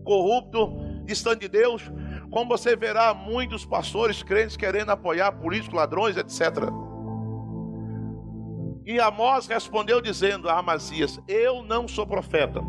corrupto, 0.04 0.70
distante 1.04 1.40
de 1.40 1.48
Deus. 1.48 1.90
Como 2.34 2.48
você 2.48 2.74
verá 2.74 3.14
muitos 3.14 3.64
pastores 3.64 4.20
crentes 4.20 4.56
querendo 4.56 4.90
apoiar 4.90 5.30
políticos, 5.30 5.72
ladrões, 5.72 6.16
etc. 6.16 6.64
E 8.84 8.98
Amós 8.98 9.46
respondeu 9.46 10.00
dizendo 10.00 10.48
a 10.48 10.58
Amazias: 10.58 11.20
Eu 11.28 11.62
não 11.62 11.86
sou 11.86 12.04
profeta, 12.04 12.60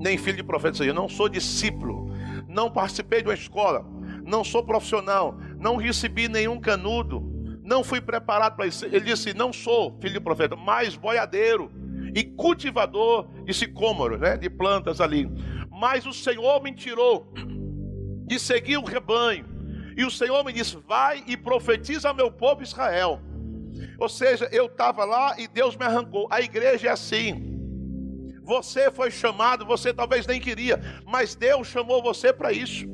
nem 0.00 0.18
filho 0.18 0.38
de 0.38 0.42
profeta, 0.42 0.82
eu 0.82 0.92
não 0.92 1.08
sou 1.08 1.28
discípulo, 1.28 2.10
não 2.48 2.68
participei 2.68 3.22
de 3.22 3.28
uma 3.28 3.34
escola, 3.34 3.86
não 4.24 4.42
sou 4.42 4.64
profissional, 4.64 5.36
não 5.56 5.76
recebi 5.76 6.28
nenhum 6.28 6.58
canudo 6.58 7.30
não 7.62 7.84
fui 7.84 8.00
preparado 8.00 8.56
para 8.56 8.66
isso. 8.66 8.84
Ele 8.86 9.02
disse: 9.02 9.32
Não 9.32 9.52
sou 9.52 9.96
filho 10.00 10.14
de 10.14 10.20
profeta, 10.20 10.56
mas 10.56 10.96
boiadeiro 10.96 11.70
e 12.12 12.24
cultivador 12.24 13.28
de 13.44 13.54
sicômoros, 13.54 14.18
né, 14.18 14.36
de 14.36 14.50
plantas 14.50 15.00
ali. 15.00 15.30
Mas 15.70 16.04
o 16.04 16.12
Senhor 16.12 16.60
me 16.60 16.74
tirou 16.74 17.32
de 18.30 18.38
seguir 18.38 18.78
o 18.78 18.84
rebanho. 18.84 19.44
E 19.96 20.04
o 20.04 20.10
Senhor 20.10 20.44
me 20.44 20.52
disse: 20.52 20.76
Vai 20.86 21.24
e 21.26 21.36
profetiza 21.36 22.08
ao 22.08 22.14
meu 22.14 22.30
povo 22.30 22.62
Israel. 22.62 23.20
Ou 23.98 24.08
seja, 24.08 24.48
eu 24.52 24.66
estava 24.66 25.04
lá 25.04 25.34
e 25.36 25.48
Deus 25.48 25.76
me 25.76 25.84
arrancou. 25.84 26.28
A 26.30 26.40
igreja 26.40 26.86
é 26.86 26.90
assim. 26.92 27.48
Você 28.44 28.88
foi 28.88 29.10
chamado, 29.10 29.66
você 29.66 29.92
talvez 29.92 30.28
nem 30.28 30.40
queria, 30.40 30.80
mas 31.04 31.34
Deus 31.34 31.66
chamou 31.66 32.00
você 32.00 32.32
para 32.32 32.52
isso. 32.52 32.86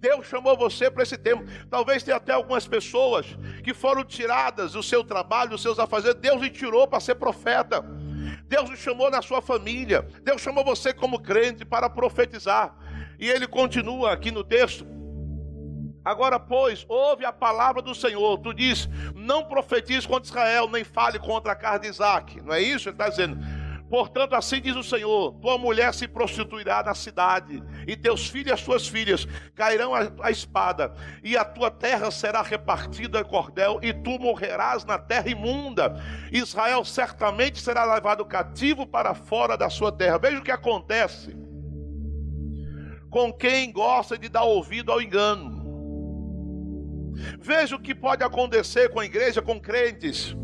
Deus 0.00 0.26
chamou 0.26 0.56
você 0.56 0.90
para 0.90 1.04
esse 1.04 1.16
tempo. 1.16 1.44
Talvez 1.70 2.02
tenha 2.02 2.16
até 2.16 2.32
algumas 2.32 2.66
pessoas 2.66 3.26
que 3.62 3.72
foram 3.72 4.04
tiradas 4.04 4.72
do 4.72 4.82
seu 4.82 5.04
trabalho, 5.04 5.50
dos 5.50 5.62
seus 5.62 5.78
afazeres. 5.78 6.20
Deus 6.20 6.42
lhe 6.42 6.50
tirou 6.50 6.88
para 6.88 6.98
ser 6.98 7.14
profeta. 7.14 7.84
Deus 8.48 8.68
lhe 8.68 8.76
chamou 8.76 9.10
na 9.10 9.22
sua 9.22 9.40
família. 9.40 10.06
Deus 10.22 10.40
chamou 10.40 10.64
você 10.64 10.92
como 10.92 11.20
crente 11.20 11.64
para 11.64 11.88
profetizar. 11.88 12.76
E 13.18 13.28
ele 13.28 13.46
continua 13.46 14.12
aqui 14.12 14.30
no 14.30 14.44
texto. 14.44 14.86
Agora, 16.04 16.38
pois, 16.40 16.84
ouve 16.88 17.24
a 17.24 17.32
palavra 17.32 17.80
do 17.80 17.94
Senhor. 17.94 18.38
Tu 18.38 18.52
diz: 18.54 18.88
não 19.14 19.44
profetize 19.44 20.06
contra 20.06 20.28
Israel, 20.28 20.68
nem 20.68 20.84
fale 20.84 21.18
contra 21.18 21.52
a 21.52 21.56
casa 21.56 21.80
de 21.80 21.88
Isaac. 21.88 22.40
Não 22.40 22.54
é 22.54 22.60
isso? 22.60 22.88
Ele 22.88 22.94
está 22.94 23.08
dizendo 23.08 23.38
Portanto, 23.92 24.34
assim 24.34 24.58
diz 24.58 24.74
o 24.74 24.82
Senhor: 24.82 25.34
tua 25.34 25.58
mulher 25.58 25.92
se 25.92 26.08
prostituirá 26.08 26.82
na 26.82 26.94
cidade, 26.94 27.62
e 27.86 27.94
teus 27.94 28.26
filhos 28.26 28.48
e 28.48 28.52
as 28.54 28.62
tuas 28.62 28.88
filhas 28.88 29.28
cairão 29.54 29.92
a, 29.94 30.30
espada, 30.30 30.94
e 31.22 31.36
a 31.36 31.44
tua 31.44 31.70
terra 31.70 32.10
será 32.10 32.40
repartida 32.40 33.20
a 33.20 33.24
cordel, 33.24 33.78
e 33.82 33.92
tu 33.92 34.18
morrerás 34.18 34.82
na 34.86 34.98
terra 34.98 35.28
imunda. 35.28 36.02
Israel 36.32 36.86
certamente 36.86 37.60
será 37.60 37.84
levado 37.84 38.24
cativo 38.24 38.86
para 38.86 39.12
fora 39.12 39.58
da 39.58 39.68
sua 39.68 39.92
terra. 39.92 40.16
Veja 40.16 40.38
o 40.38 40.42
que 40.42 40.50
acontece 40.50 41.36
com 43.12 43.30
quem 43.30 43.70
gosta 43.70 44.16
de 44.16 44.26
dar 44.30 44.44
ouvido 44.44 44.90
ao 44.90 45.00
engano. 45.00 45.60
Veja 47.38 47.76
o 47.76 47.78
que 47.78 47.94
pode 47.94 48.24
acontecer 48.24 48.88
com 48.88 48.98
a 48.98 49.04
igreja, 49.04 49.42
com 49.42 49.60
crentes 49.60 50.34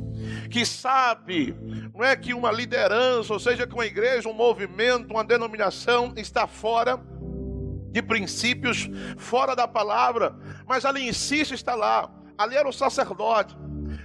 que 0.51 0.66
sabe, 0.66 1.57
não 1.95 2.05
é 2.05 2.14
que 2.14 2.35
uma 2.35 2.53
liderança, 2.53 3.33
ou 3.33 3.39
seja, 3.39 3.66
que 3.66 3.73
uma 3.73 3.87
igreja, 3.87 4.29
um 4.29 4.35
movimento, 4.35 5.11
uma 5.11 5.25
denominação 5.25 6.12
está 6.16 6.47
fora 6.47 7.01
de 7.91 8.03
princípios, 8.03 8.89
fora 9.16 9.57
da 9.57 9.66
palavra, 9.66 10.37
mas 10.66 10.85
ali 10.85 11.09
insiste 11.09 11.53
está 11.53 11.75
lá. 11.75 12.11
Ali 12.37 12.55
era 12.55 12.69
o 12.69 12.73
sacerdote. 12.73 13.57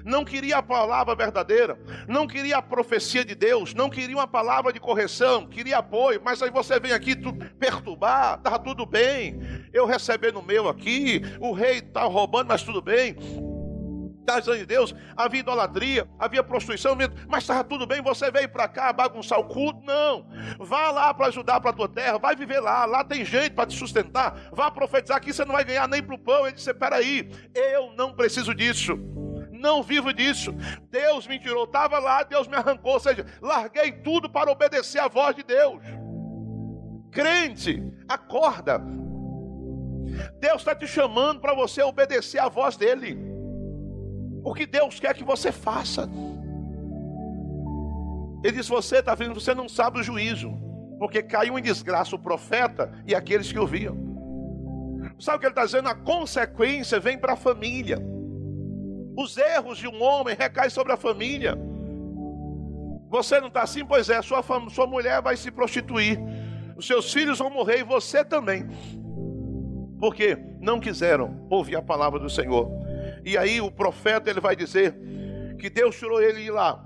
Não 0.04 0.24
queria 0.24 0.58
a 0.58 0.64
palavra 0.64 1.16
verdadeira, 1.16 1.78
não 2.08 2.28
queria 2.28 2.58
a 2.58 2.62
profecia 2.62 3.24
de 3.24 3.36
Deus, 3.36 3.74
não 3.74 3.90
queria 3.90 4.16
uma 4.16 4.28
palavra 4.28 4.72
de 4.72 4.80
correção, 4.80 5.48
queria 5.48 5.78
apoio, 5.78 6.22
mas 6.24 6.42
aí 6.42 6.50
você 6.50 6.80
vem 6.80 6.92
aqui 6.92 7.16
tu, 7.16 7.34
perturbar, 7.60 8.40
tá 8.42 8.58
tudo 8.58 8.86
bem, 8.86 9.40
eu 9.74 9.86
recebendo 9.86 10.40
o 10.40 10.46
meu 10.46 10.68
aqui, 10.68 11.22
o 11.40 11.52
rei 11.52 11.80
está 11.80 12.04
roubando, 12.04 12.48
mas 12.48 12.64
tudo 12.64 12.82
bem. 12.82 13.16
das 14.24 14.46
de 14.46 14.66
Deus, 14.66 14.96
havia 15.18 15.42
idolatria, 15.42 16.08
havia 16.18 16.42
prostituição, 16.42 16.96
mas 17.28 17.44
estava 17.44 17.64
tudo 17.64 17.86
bem, 17.86 18.02
você 18.02 18.32
veio 18.32 18.48
para 18.50 18.68
cá 18.68 18.94
bagunçar 18.94 19.40
o 19.40 19.46
culto? 19.46 19.82
Não. 19.84 20.26
Vá 20.60 20.92
lá 20.92 21.14
para 21.14 21.28
ajudar 21.28 21.60
para 21.60 21.72
a 21.72 21.74
tua 21.74 21.90
terra, 21.90 22.18
vai 22.18 22.36
viver 22.36 22.60
lá, 22.60 22.86
lá 22.86 23.04
tem 23.04 23.26
gente 23.26 23.52
para 23.52 23.66
te 23.66 23.78
sustentar, 23.78 24.50
vá 24.54 24.72
profetizar 24.72 25.18
aqui, 25.18 25.34
você 25.34 25.44
não 25.44 25.54
vai 25.54 25.66
ganhar 25.66 25.88
nem 25.88 26.02
para 26.02 26.16
o 26.16 26.20
pão. 26.20 26.46
Ele 26.46 26.56
disse: 26.56 26.74
peraí, 26.74 27.30
eu 27.54 27.92
não 27.98 28.14
preciso 28.14 28.56
disso. 28.56 28.98
Não 29.64 29.82
vivo 29.82 30.14
disso. 30.14 30.54
Deus 30.92 31.26
me 31.26 31.40
tirou, 31.40 31.64
estava 31.64 31.98
lá, 31.98 32.22
Deus 32.24 32.50
me 32.50 32.56
arrancou. 32.58 32.96
Ou 32.96 33.00
seja, 33.00 33.26
larguei 33.42 33.94
tudo 33.94 34.30
para 34.30 34.52
obedecer 34.52 35.00
à 35.00 35.08
voz 35.08 35.34
de 35.38 35.42
Deus. 35.42 35.82
Crente, 37.10 37.82
acorda. 38.10 38.82
Deus 40.42 40.58
está 40.58 40.76
te 40.76 40.86
chamando 40.86 41.40
para 41.40 41.56
você 41.56 41.82
obedecer 41.82 42.40
à 42.40 42.50
voz 42.50 42.76
dEle 42.76 43.18
o 44.44 44.54
que 44.54 44.66
Deus 44.66 45.00
quer 45.00 45.14
que 45.16 45.24
você 45.24 45.50
faça. 45.50 46.10
Ele 48.44 48.58
diz: 48.58 48.68
Você 48.68 48.98
está 48.98 49.16
vendo, 49.16 49.34
você 49.34 49.56
não 49.56 49.70
sabe 49.70 50.02
o 50.02 50.04
juízo, 50.04 50.52
porque 51.00 51.24
caiu 51.24 51.58
em 51.58 51.62
desgraça 51.62 52.18
o 52.18 52.20
profeta 52.20 52.92
e 53.08 53.16
aqueles 53.16 53.50
que 53.50 53.58
ouviam. 53.58 53.96
Sabe 55.18 55.38
o 55.38 55.40
que 55.40 55.46
ele 55.46 55.54
está 55.54 55.64
dizendo? 55.64 55.88
A 55.88 55.96
consequência 55.96 57.00
vem 57.00 57.18
para 57.18 57.32
a 57.32 57.38
família. 57.38 58.13
Os 59.16 59.38
erros 59.38 59.78
de 59.78 59.88
um 59.88 60.02
homem 60.02 60.36
recaem 60.36 60.70
sobre 60.70 60.94
a 60.94 60.98
família. 60.98 61.58
Você 63.10 63.40
não 63.40 63.48
está 63.48 63.62
assim? 63.62 63.86
Pois 63.86 64.10
é, 64.10 64.22
sua, 64.22 64.44
sua 64.70 64.88
mulher 64.88 65.22
vai 65.22 65.38
se 65.38 65.52
prostituir. 65.52 66.20
Os 66.76 66.88
seus 66.88 67.14
filhos 67.14 67.38
vão 67.38 67.50
morrer 67.50 67.80
e 67.80 67.84
você 67.84 68.26
também. 68.26 68.68
Porque 70.00 70.38
não 70.60 70.80
quiseram 70.80 71.46
ouvir 71.50 71.76
a 71.76 71.82
palavra 71.82 72.20
do 72.20 72.30
Senhor. 72.30 72.70
E 73.24 73.38
aí 73.38 73.62
o 73.62 73.72
profeta 73.72 74.30
ele 74.30 74.40
vai 74.40 74.56
dizer 74.56 74.96
que 75.60 75.70
Deus 75.70 75.98
tirou 75.98 76.22
ele 76.22 76.44
de 76.44 76.52
lá, 76.52 76.84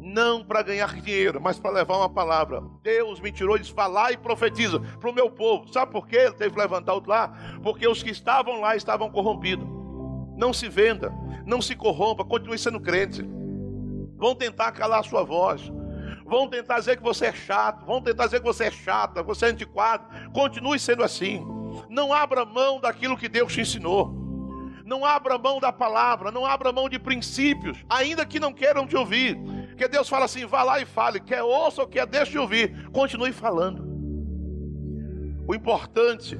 não 0.00 0.44
para 0.44 0.62
ganhar 0.62 1.00
dinheiro, 1.00 1.40
mas 1.40 1.58
para 1.58 1.70
levar 1.70 1.96
uma 1.96 2.10
palavra. 2.10 2.62
Deus 2.82 3.20
me 3.20 3.30
tirou, 3.30 3.56
de 3.56 3.72
falar 3.72 4.12
e 4.12 4.16
profetiza 4.16 4.80
para 4.80 5.10
o 5.10 5.14
meu 5.14 5.30
povo. 5.30 5.72
Sabe 5.72 5.92
por 5.92 6.06
quê? 6.06 6.16
Ele 6.16 6.32
teve 6.32 6.54
que 6.54 6.60
levantar 6.60 6.92
outro 6.92 7.10
lá? 7.10 7.32
Porque 7.62 7.86
os 7.86 8.02
que 8.02 8.10
estavam 8.10 8.60
lá 8.60 8.76
estavam 8.76 9.10
corrompidos. 9.10 9.75
Não 10.36 10.52
se 10.52 10.68
venda, 10.68 11.12
não 11.44 11.62
se 11.62 11.74
corrompa, 11.74 12.24
continue 12.24 12.58
sendo 12.58 12.80
crente. 12.80 13.22
Vão 14.16 14.34
tentar 14.34 14.72
calar 14.72 15.00
a 15.00 15.02
sua 15.02 15.22
voz. 15.22 15.72
Vão 16.24 16.48
tentar 16.48 16.80
dizer 16.80 16.96
que 16.96 17.02
você 17.02 17.26
é 17.26 17.32
chato, 17.32 17.86
vão 17.86 18.02
tentar 18.02 18.24
dizer 18.24 18.40
que 18.40 18.46
você 18.46 18.64
é 18.64 18.70
chata, 18.70 19.22
você 19.22 19.46
é 19.46 19.48
antiquado. 19.50 20.30
Continue 20.32 20.78
sendo 20.78 21.04
assim. 21.04 21.46
Não 21.88 22.12
abra 22.12 22.44
mão 22.44 22.80
daquilo 22.80 23.16
que 23.16 23.28
Deus 23.28 23.52
te 23.52 23.60
ensinou. 23.60 24.12
Não 24.84 25.04
abra 25.04 25.38
mão 25.38 25.58
da 25.58 25.72
palavra, 25.72 26.30
não 26.30 26.46
abra 26.46 26.72
mão 26.72 26.88
de 26.88 26.98
princípios, 26.98 27.84
ainda 27.88 28.24
que 28.24 28.38
não 28.38 28.52
queiram 28.52 28.86
te 28.86 28.96
ouvir. 28.96 29.36
Porque 29.68 29.88
Deus 29.88 30.08
fala 30.08 30.24
assim: 30.24 30.46
vá 30.46 30.62
lá 30.62 30.80
e 30.80 30.84
fale, 30.84 31.20
quer 31.20 31.42
ouça 31.42 31.82
ou 31.82 31.88
quer 31.88 32.06
deixe 32.06 32.32
de 32.32 32.38
ouvir, 32.38 32.88
continue 32.90 33.32
falando. 33.32 33.84
O 35.48 35.54
importante, 35.54 36.38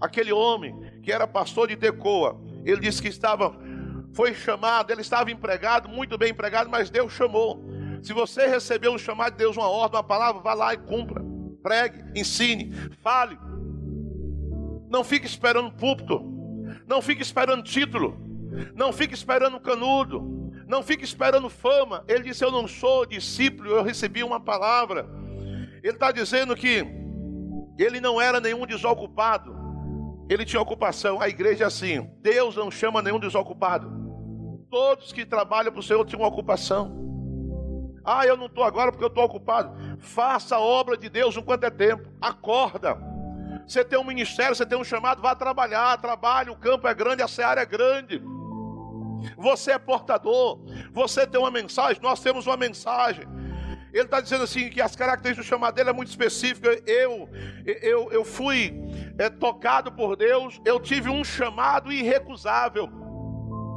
aquele 0.00 0.32
homem 0.32 0.74
que 1.02 1.12
era 1.12 1.26
pastor 1.26 1.68
de 1.68 1.76
Tecoa, 1.76 2.40
ele 2.70 2.80
disse 2.80 3.00
que 3.00 3.08
estava, 3.08 3.56
foi 4.12 4.34
chamado, 4.34 4.90
ele 4.90 5.00
estava 5.00 5.30
empregado, 5.30 5.88
muito 5.88 6.18
bem 6.18 6.30
empregado, 6.30 6.68
mas 6.68 6.90
Deus 6.90 7.12
chamou. 7.12 7.64
Se 8.02 8.12
você 8.12 8.46
recebeu 8.46 8.92
um 8.92 8.98
chamado 8.98 9.32
de 9.32 9.38
Deus, 9.38 9.56
uma 9.56 9.68
ordem, 9.68 9.96
uma 9.96 10.04
palavra, 10.04 10.42
vá 10.42 10.54
lá 10.54 10.74
e 10.74 10.76
cumpra. 10.76 11.22
Pregue, 11.62 12.04
ensine, 12.18 12.72
fale. 13.02 13.38
Não 14.88 15.02
fique 15.02 15.26
esperando 15.26 15.72
púlpito. 15.72 16.22
Não 16.86 17.02
fique 17.02 17.22
esperando 17.22 17.62
título. 17.62 18.16
Não 18.74 18.92
fique 18.92 19.14
esperando 19.14 19.58
canudo. 19.60 20.52
Não 20.66 20.82
fique 20.82 21.04
esperando 21.04 21.48
fama. 21.48 22.04
Ele 22.06 22.24
disse: 22.24 22.44
Eu 22.44 22.52
não 22.52 22.68
sou 22.68 23.06
discípulo, 23.06 23.70
eu 23.70 23.82
recebi 23.82 24.22
uma 24.22 24.38
palavra. 24.38 25.08
Ele 25.82 25.94
está 25.94 26.12
dizendo 26.12 26.54
que 26.54 26.86
ele 27.78 28.00
não 28.00 28.20
era 28.20 28.40
nenhum 28.40 28.66
desocupado. 28.66 29.57
Ele 30.28 30.44
tinha 30.44 30.60
ocupação. 30.60 31.20
A 31.20 31.28
igreja 31.28 31.64
é 31.64 31.66
assim: 31.66 32.10
Deus 32.20 32.56
não 32.56 32.70
chama 32.70 33.02
nenhum 33.02 33.18
desocupado. 33.18 33.90
Todos 34.70 35.12
que 35.12 35.24
trabalham 35.24 35.72
para 35.72 35.80
o 35.80 35.82
Senhor 35.82 36.04
tinham 36.04 36.26
ocupação. 36.26 37.08
Ah, 38.04 38.26
eu 38.26 38.36
não 38.36 38.46
estou 38.46 38.64
agora 38.64 38.90
porque 38.90 39.04
eu 39.04 39.08
estou 39.08 39.24
ocupado. 39.24 39.76
Faça 39.98 40.56
a 40.56 40.60
obra 40.60 40.96
de 40.96 41.08
Deus 41.08 41.36
enquanto 41.36 41.64
é 41.64 41.70
tempo. 41.70 42.08
Acorda. 42.20 42.96
Você 43.66 43.84
tem 43.84 43.98
um 43.98 44.04
ministério, 44.04 44.56
você 44.56 44.64
tem 44.64 44.78
um 44.78 44.84
chamado, 44.84 45.20
vá 45.20 45.34
trabalhar, 45.34 46.00
trabalhe, 46.00 46.48
o 46.48 46.56
campo 46.56 46.88
é 46.88 46.94
grande, 46.94 47.22
a 47.22 47.28
seara 47.28 47.60
é 47.60 47.66
grande. 47.66 48.22
Você 49.36 49.72
é 49.72 49.78
portador, 49.78 50.60
você 50.90 51.26
tem 51.26 51.38
uma 51.38 51.50
mensagem, 51.50 52.00
nós 52.00 52.20
temos 52.20 52.46
uma 52.46 52.56
mensagem. 52.56 53.26
Ele 53.98 54.06
está 54.06 54.20
dizendo 54.20 54.44
assim 54.44 54.70
que 54.70 54.80
as 54.80 54.94
características 54.94 55.44
do 55.44 55.48
chamado 55.48 55.74
dele 55.74 55.90
é 55.90 55.92
muito 55.92 56.08
específica. 56.08 56.80
Eu, 56.86 57.28
eu, 57.66 58.12
eu 58.12 58.24
fui 58.24 58.72
é, 59.18 59.28
tocado 59.28 59.90
por 59.90 60.14
Deus, 60.14 60.60
eu 60.64 60.78
tive 60.78 61.10
um 61.10 61.24
chamado 61.24 61.90
irrecusável. 61.90 62.88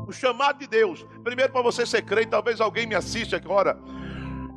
O 0.07 0.11
chamado 0.11 0.59
de 0.59 0.67
Deus. 0.67 1.03
Primeiro, 1.23 1.51
para 1.51 1.63
você 1.63 1.87
ser 1.87 2.03
crente, 2.03 2.27
talvez 2.27 2.61
alguém 2.61 2.85
me 2.85 2.93
assista 2.93 3.35
agora, 3.35 3.79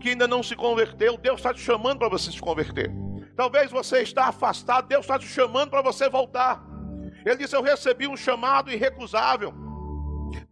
que 0.01 0.11
ainda 0.11 0.29
não 0.29 0.43
se 0.43 0.55
converteu. 0.55 1.17
Deus 1.17 1.37
está 1.37 1.55
te 1.55 1.61
chamando 1.61 1.99
para 1.99 2.11
você 2.11 2.31
se 2.31 2.41
converter. 2.41 2.93
Talvez 3.35 3.71
você 3.71 4.03
está 4.03 4.27
afastado, 4.27 4.87
Deus 4.87 5.05
está 5.05 5.19
te 5.19 5.27
chamando 5.27 5.71
para 5.71 5.81
você 5.81 6.11
voltar. 6.11 6.63
Ele 7.25 7.37
disse: 7.37 7.57
Eu 7.57 7.63
recebi 7.63 8.07
um 8.07 8.17
chamado 8.17 8.71
irrecusável. 8.71 9.55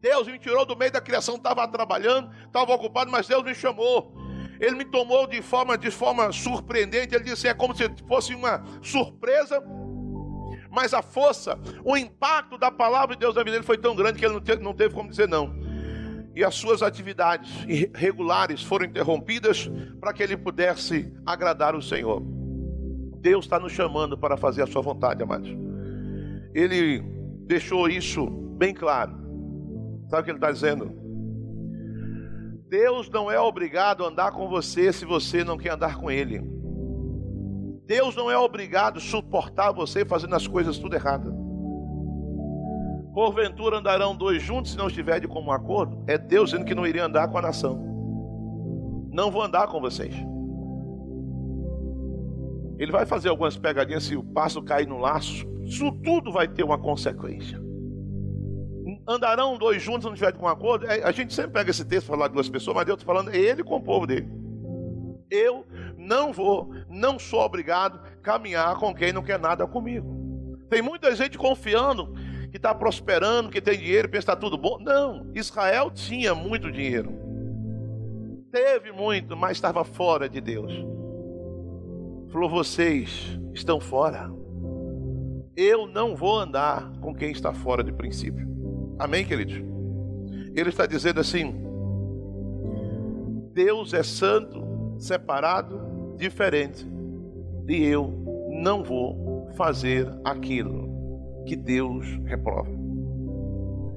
Deus 0.01 0.27
me 0.27 0.39
tirou 0.39 0.65
do 0.65 0.77
meio 0.77 0.91
da 0.91 1.01
criação, 1.01 1.35
estava 1.35 1.69
trabalhando, 1.69 2.31
estava 2.47 2.73
ocupado, 2.73 3.11
mas 3.11 3.29
Deus 3.29 3.43
me 3.43 3.55
chamou. 3.55 4.22
Ele 4.63 4.77
me 4.77 4.85
tomou 4.85 5.27
de 5.27 5.43
forma, 5.43 5.77
de 5.77 5.91
forma 5.91 6.31
surpreendente. 6.31 7.17
Ele 7.17 7.25
disse: 7.25 7.49
É 7.49 7.53
como 7.53 7.75
se 7.75 7.91
fosse 8.07 8.33
uma 8.33 8.63
surpresa. 8.81 9.61
Mas 10.71 10.95
a 10.95 11.03
força, 11.03 11.59
o 11.85 11.97
impacto 11.97 12.57
da 12.57 12.71
palavra 12.71 13.17
de 13.17 13.21
Deus 13.21 13.35
na 13.35 13.43
vida 13.43 13.57
dele 13.57 13.67
foi 13.67 13.77
tão 13.77 13.95
grande 13.97 14.21
que 14.21 14.25
ele 14.25 14.35
não 14.35 14.41
teve, 14.41 14.63
não 14.63 14.73
teve 14.73 14.95
como 14.95 15.11
dizer 15.11 15.29
não. 15.29 15.53
E 16.35 16.45
as 16.45 16.55
suas 16.55 16.81
atividades 16.81 17.51
regulares 17.93 18.63
foram 18.63 18.87
interrompidas 18.87 19.69
para 20.01 20.13
que 20.15 20.23
ele 20.23 20.37
pudesse 20.37 21.13
agradar 21.27 21.75
o 21.75 21.83
Senhor. 21.83 22.23
Deus 23.21 23.45
está 23.45 23.59
nos 23.59 23.73
chamando 23.73 24.17
para 24.17 24.37
fazer 24.37 24.63
a 24.63 24.67
sua 24.67 24.81
vontade, 24.81 25.23
amados. 25.23 25.51
Ele 26.55 27.03
deixou 27.47 27.89
isso 27.89 28.27
bem 28.57 28.73
claro. 28.73 29.13
Sabe 30.09 30.23
o 30.23 30.25
que 30.25 30.31
ele 30.31 30.39
está 30.39 30.53
dizendo? 30.53 31.02
Deus 32.73 33.11
não 33.11 33.31
é 33.31 33.39
obrigado 33.39 34.03
a 34.03 34.09
andar 34.09 34.33
com 34.33 34.49
você 34.49 34.91
se 34.95 35.05
você 35.05 35.45
não 35.45 35.59
quer 35.59 35.73
andar 35.73 35.99
com 35.99 36.11
Ele. 36.11 36.41
Deus 37.85 38.17
não 38.17 38.31
é 38.31 38.39
obrigado 38.39 38.97
a 38.97 39.01
suportar 39.01 39.73
você 39.73 40.07
fazendo 40.07 40.35
as 40.35 40.47
coisas 40.47 40.79
tudo 40.79 40.95
errado. 40.95 41.35
Porventura 43.13 43.77
andarão 43.77 44.17
dois 44.17 44.43
juntos 44.43 44.73
se 44.73 44.79
não 44.79 44.87
estiver 44.87 45.21
de 45.21 45.29
comum 45.29 45.53
acordo? 45.53 46.03
É 46.07 46.17
Deus 46.17 46.49
dizendo 46.49 46.65
que 46.65 46.75
não 46.75 46.87
iria 46.87 47.05
andar 47.05 47.29
com 47.29 47.37
a 47.37 47.43
nação. 47.43 47.79
Não 49.13 49.31
vou 49.31 49.43
andar 49.43 49.67
com 49.67 49.79
vocês. 49.79 50.15
Ele 52.79 52.91
vai 52.91 53.05
fazer 53.05 53.29
algumas 53.29 53.55
pegadinhas 53.55 54.05
se 54.05 54.17
o 54.17 54.25
passo 54.25 54.63
cair 54.63 54.89
no 54.89 54.97
laço. 54.97 55.47
Isso 55.63 55.93
tudo 56.03 56.33
vai 56.33 56.49
ter 56.49 56.65
uma 56.65 56.79
consequência. 56.79 57.62
Andarão 59.07 59.59
dois 59.59 59.83
juntos, 59.83 60.05
não 60.05 60.15
tiver 60.15 60.33
com 60.33 60.45
um 60.45 60.49
acordo. 60.49 60.87
É, 60.87 61.03
a 61.03 61.11
gente 61.11 61.35
sempre 61.35 61.53
pega 61.53 61.71
esse 61.71 61.85
texto 61.85 62.07
para 62.07 62.17
falar 62.17 62.29
de 62.29 62.35
duas 62.35 62.49
pessoas, 62.49 62.77
mas 62.77 62.87
Deus 62.87 63.01
está 63.01 63.13
falando, 63.13 63.31
é 63.31 63.39
ele 63.39 63.65
com 63.65 63.77
o 63.77 63.83
povo 63.83 64.07
dele. 64.07 64.29
Eu 65.31 65.67
não 65.97 66.33
vou, 66.33 66.71
não 66.89 67.19
sou 67.19 67.41
obrigado 67.41 67.99
a 67.99 68.17
caminhar 68.23 68.77
com 68.77 68.95
quem 68.95 69.13
não 69.13 69.23
quer 69.23 69.39
nada 69.39 69.67
comigo. 69.67 70.59
Tem 70.69 70.83
muita 70.83 71.15
gente 71.15 71.37
confiando 71.37 72.15
que 72.51 72.59
está 72.59 72.75
prosperando, 72.75 73.49
que 73.49 73.61
tem 73.61 73.79
dinheiro, 73.79 74.09
pensa 74.09 74.27
que 74.27 74.33
está 74.33 74.37
tudo 74.37 74.59
bom. 74.59 74.79
Não, 74.79 75.31
Israel 75.35 75.91
tinha 75.91 76.35
muito 76.35 76.71
dinheiro. 76.71 77.13
Teve 78.53 78.93
muito, 78.93 79.35
mas 79.35 79.53
estava 79.53 79.83
fora 79.83 80.29
de 80.29 80.41
Deus. 80.41 80.73
Falou: 82.31 82.51
vocês 82.51 83.39
estão 83.55 83.81
fora. 83.81 84.31
Eu 85.57 85.87
não 85.87 86.15
vou 86.15 86.39
andar 86.39 86.93
com 87.01 87.15
quem 87.15 87.31
está 87.31 87.53
fora 87.53 87.83
de 87.83 87.93
princípio. 87.93 88.47
Amém, 88.99 89.25
queridos? 89.25 89.57
Ele 90.55 90.69
está 90.69 90.87
dizendo 90.87 91.21
assim: 91.21 91.55
Deus 93.53 93.95
é 93.95 94.03
santo, 94.03 94.97
separado, 94.99 96.17
diferente. 96.17 96.87
E 97.69 97.85
eu 97.85 98.13
não 98.51 98.83
vou 98.83 99.51
fazer 99.57 100.09
aquilo 100.25 101.45
que 101.47 101.57
Deus 101.57 102.07
reprova. 102.25 102.71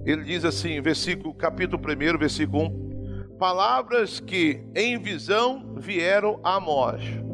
Ele 0.05 0.23
diz 0.23 0.45
assim, 0.45 0.79
versículo, 0.81 1.33
capítulo 1.33 1.81
1, 1.81 2.17
versículo 2.17 2.67
1: 2.67 3.37
Palavras 3.37 4.19
que 4.19 4.63
em 4.75 4.97
visão 4.99 5.75
vieram 5.77 6.39
a 6.43 6.55
Amós 6.55 7.25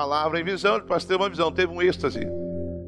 palavra 0.00 0.40
em 0.40 0.44
visão, 0.44 0.76
ele 0.76 0.86
ter 1.06 1.16
uma 1.16 1.28
visão, 1.28 1.52
teve 1.52 1.72
um 1.72 1.82
êxtase. 1.82 2.26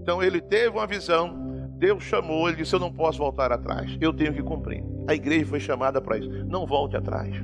Então 0.00 0.22
ele 0.22 0.40
teve 0.40 0.70
uma 0.70 0.86
visão, 0.86 1.41
Deus 1.82 2.04
chamou, 2.04 2.48
ele 2.48 2.58
disse: 2.58 2.76
Eu 2.76 2.78
não 2.78 2.92
posso 2.92 3.18
voltar 3.18 3.50
atrás, 3.50 3.98
eu 4.00 4.12
tenho 4.12 4.32
que 4.32 4.40
cumprir. 4.40 4.84
A 5.08 5.14
igreja 5.14 5.46
foi 5.46 5.58
chamada 5.58 6.00
para 6.00 6.16
isso. 6.16 6.30
Não 6.46 6.64
volte 6.64 6.96
atrás. 6.96 7.34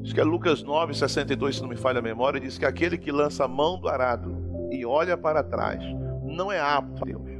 Diz 0.00 0.14
que 0.14 0.20
é 0.20 0.24
Lucas 0.24 0.62
9, 0.62 0.94
62, 0.94 1.56
se 1.56 1.62
não 1.62 1.68
me 1.68 1.76
falha 1.76 1.98
a 1.98 2.02
memória, 2.02 2.40
diz 2.40 2.56
que 2.56 2.64
aquele 2.64 2.96
que 2.96 3.12
lança 3.12 3.44
a 3.44 3.48
mão 3.48 3.78
do 3.78 3.90
arado 3.90 4.34
e 4.72 4.86
olha 4.86 5.14
para 5.14 5.42
trás 5.42 5.84
não 6.24 6.50
é 6.50 6.58
apto 6.58 7.02
a 7.02 7.06
Deus. 7.06 7.30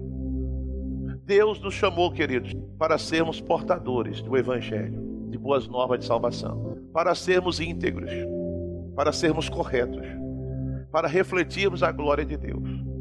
Deus 1.24 1.58
nos 1.58 1.72
chamou, 1.72 2.12
queridos, 2.12 2.52
para 2.78 2.98
sermos 2.98 3.40
portadores 3.40 4.20
do 4.20 4.36
Evangelho, 4.36 5.28
de 5.30 5.38
boas 5.38 5.66
novas 5.66 6.00
de 6.00 6.04
salvação, 6.04 6.76
para 6.92 7.14
sermos 7.14 7.58
íntegros, 7.58 8.10
para 8.94 9.12
sermos 9.12 9.48
corretos, 9.48 10.06
para 10.90 11.08
refletirmos 11.08 11.82
a 11.82 11.90
glória 11.90 12.26
de 12.26 12.36
Deus. 12.36 12.91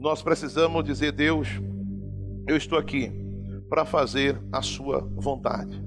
Nós 0.00 0.22
precisamos 0.22 0.82
dizer, 0.82 1.12
Deus, 1.12 1.46
eu 2.48 2.56
estou 2.56 2.78
aqui 2.78 3.12
para 3.68 3.84
fazer 3.84 4.40
a 4.50 4.62
sua 4.62 5.06
vontade. 5.14 5.78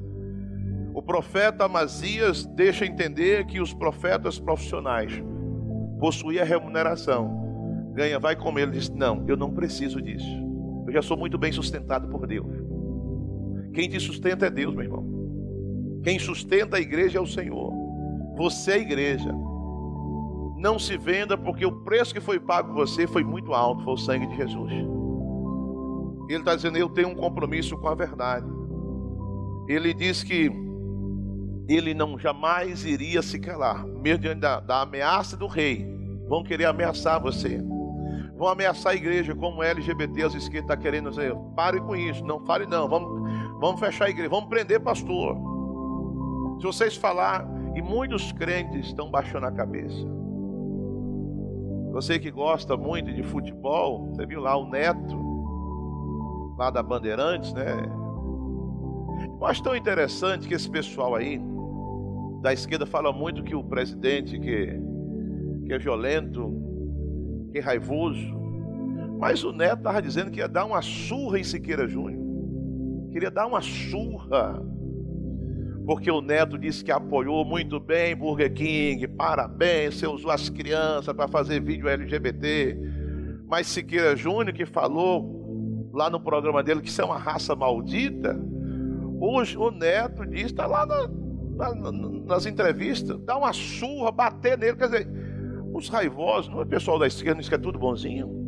O 0.94 1.02
profeta 1.02 1.66
Amazias 1.66 2.46
deixa 2.46 2.86
entender 2.86 3.48
que 3.48 3.60
os 3.60 3.74
profetas 3.74 4.38
profissionais 4.38 5.12
possuíam 6.00 6.46
remuneração. 6.46 7.92
Ganha, 7.96 8.20
vai 8.20 8.36
comer. 8.36 8.62
Ele 8.64 8.74
diz: 8.74 8.88
Não, 8.92 9.26
eu 9.28 9.36
não 9.36 9.52
preciso 9.52 10.00
disso. 10.00 10.30
Eu 10.86 10.94
já 10.94 11.02
sou 11.02 11.18
muito 11.18 11.36
bem 11.36 11.52
sustentado 11.52 12.08
por 12.08 12.28
Deus. 12.28 12.46
Quem 13.74 13.90
te 13.90 14.00
sustenta 14.00 14.46
é 14.46 14.52
Deus, 14.52 14.76
meu 14.76 14.84
irmão. 14.84 16.02
Quem 16.04 16.20
sustenta 16.20 16.78
a 16.78 16.80
igreja 16.80 17.18
é 17.18 17.22
o 17.22 17.26
Senhor. 17.26 17.74
Você 18.38 18.74
é 18.74 18.76
a 18.76 18.78
igreja. 18.78 19.34
Não 20.64 20.80
se 20.80 20.96
venda, 20.96 21.38
porque 21.38 21.66
o 21.66 21.84
preço 21.84 22.14
que 22.14 22.22
foi 22.22 22.40
pago 22.40 22.70
por 22.70 22.88
você 22.88 23.06
foi 23.06 23.22
muito 23.22 23.54
alto, 23.54 23.84
foi 23.84 23.96
o 23.96 23.98
sangue 23.98 24.28
de 24.28 24.38
Jesus. 24.38 24.72
Ele 26.30 26.40
está 26.40 26.56
dizendo: 26.56 26.78
Eu 26.78 26.88
tenho 26.88 27.10
um 27.10 27.16
compromisso 27.16 27.78
com 27.78 27.90
a 27.90 27.94
verdade. 27.94 28.46
Ele 29.68 29.94
diz 29.94 30.24
que 30.24 30.50
ele 31.68 31.94
não 31.94 32.18
jamais 32.18 32.86
iria 32.86 33.22
se 33.22 33.38
calar, 33.40 33.86
mesmo 33.86 34.20
diante 34.20 34.40
da, 34.40 34.62
da 34.62 34.84
ameaça 34.84 35.36
do 35.36 35.48
rei. 35.48 35.86
Vão 36.30 36.46
querer 36.46 36.64
ameaçar 36.64 37.22
você. 37.22 37.62
Vão 38.38 38.48
ameaçar 38.48 38.94
a 38.94 38.96
igreja, 38.96 39.36
como 39.36 39.62
LGBT, 39.62 40.24
as 40.24 40.34
esquerdas 40.34 40.62
estão 40.64 40.78
tá 40.78 40.78
querendo 40.78 41.10
dizer. 41.10 41.36
Pare 41.58 41.82
com 41.82 41.94
isso, 41.94 42.24
não 42.24 42.40
fale 42.46 42.66
não. 42.66 42.88
Vamos, 42.88 43.60
vamos 43.60 43.82
fechar 43.82 44.06
a 44.06 44.10
igreja, 44.10 44.30
vamos 44.30 44.48
prender 44.48 44.80
pastor. 44.80 45.36
Se 46.62 46.66
vocês 46.66 46.96
falar, 46.96 47.46
e 47.76 47.82
muitos 47.82 48.32
crentes 48.32 48.88
estão 48.88 49.12
baixando 49.12 49.46
a 49.46 49.52
cabeça. 49.52 50.23
Você 51.94 52.18
que 52.18 52.32
gosta 52.32 52.76
muito 52.76 53.14
de 53.14 53.22
futebol, 53.22 54.08
você 54.08 54.26
viu 54.26 54.42
lá 54.42 54.58
o 54.58 54.68
Neto, 54.68 55.16
lá 56.58 56.72
da 56.72 56.82
Bandeirantes, 56.82 57.54
né? 57.54 57.84
Eu 59.40 59.46
acho 59.46 59.62
tão 59.62 59.76
interessante 59.76 60.48
que 60.48 60.56
esse 60.56 60.68
pessoal 60.68 61.14
aí, 61.14 61.40
da 62.42 62.52
esquerda, 62.52 62.88
fala 62.88 63.14
muito 63.14 63.44
que 63.44 63.54
o 63.54 63.64
presidente 63.64 64.40
que, 64.40 64.76
que 65.68 65.72
é 65.72 65.78
violento, 65.78 66.52
que 67.52 67.60
é 67.60 67.62
raivoso. 67.62 68.34
Mas 69.20 69.44
o 69.44 69.52
Neto 69.52 69.78
estava 69.78 70.02
dizendo 70.02 70.32
que 70.32 70.40
ia 70.40 70.48
dar 70.48 70.66
uma 70.66 70.82
surra 70.82 71.38
em 71.38 71.44
Siqueira 71.44 71.88
Júnior. 71.88 72.24
Queria 73.12 73.30
dar 73.30 73.46
uma 73.46 73.62
surra 73.62 74.60
porque 75.86 76.10
o 76.10 76.22
neto 76.22 76.58
disse 76.58 76.84
que 76.84 76.92
apoiou 76.92 77.44
muito 77.44 77.80
bem 77.80 78.16
Burger 78.16 78.54
King, 78.54 79.08
parabéns, 79.08 79.96
você 79.96 80.08
usou 80.08 80.32
as 80.32 80.50
crianças 80.50 81.14
para 81.14 81.28
fazer 81.28 81.62
vídeo 81.62 81.90
LGBT. 81.90 82.78
Mas 83.48 83.68
Siqueira 83.68 84.16
Júnior, 84.16 84.54
que 84.54 84.66
falou 84.66 85.92
lá 85.94 86.10
no 86.10 86.20
programa 86.20 86.64
dele 86.64 86.82
que 86.82 86.88
isso 86.90 87.02
é 87.02 87.06
uma 87.06 87.18
raça 87.18 87.56
maldita, 87.56 88.40
hoje 89.20 89.58
o 89.58 89.70
neto 89.72 90.26
diz, 90.26 90.46
está 90.46 90.66
lá 90.66 90.86
na, 90.86 91.08
na, 91.76 91.92
nas 92.26 92.46
entrevistas, 92.46 93.20
dá 93.22 93.38
uma 93.38 93.54
surra, 93.54 94.12
bater 94.12 94.58
nele, 94.58 94.78
quer 94.78 94.86
dizer, 94.86 95.08
os 95.74 95.90
raivosos, 95.90 96.50
não 96.50 96.62
é 96.62 96.66
pessoal 96.66 96.98
da 96.98 97.08
esquerda, 97.08 97.40
diz 97.40 97.50
que 97.50 97.56
é 97.56 97.60
tudo 97.60 97.78
bonzinho. 97.78 98.42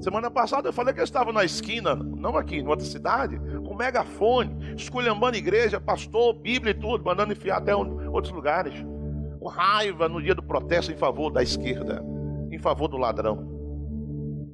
Semana 0.00 0.30
passada 0.30 0.68
eu 0.68 0.72
falei 0.72 0.92
que 0.92 1.00
eu 1.00 1.04
estava 1.04 1.32
na 1.32 1.44
esquina, 1.44 1.94
não 1.94 2.36
aqui, 2.36 2.56
em 2.56 2.66
outra 2.66 2.84
cidade, 2.84 3.40
megafone, 3.76 4.74
esculhambando 4.76 5.36
igreja, 5.36 5.80
pastor, 5.80 6.34
Bíblia 6.34 6.72
e 6.72 6.74
tudo, 6.74 7.04
mandando 7.04 7.32
enfiar 7.32 7.58
até 7.58 7.74
outros 7.74 8.32
lugares. 8.32 8.74
Com 9.38 9.48
raiva 9.48 10.08
no 10.08 10.20
dia 10.20 10.34
do 10.34 10.42
protesto 10.42 10.90
em 10.90 10.96
favor 10.96 11.30
da 11.30 11.42
esquerda, 11.42 12.02
em 12.50 12.58
favor 12.58 12.88
do 12.88 12.96
ladrão. 12.96 13.54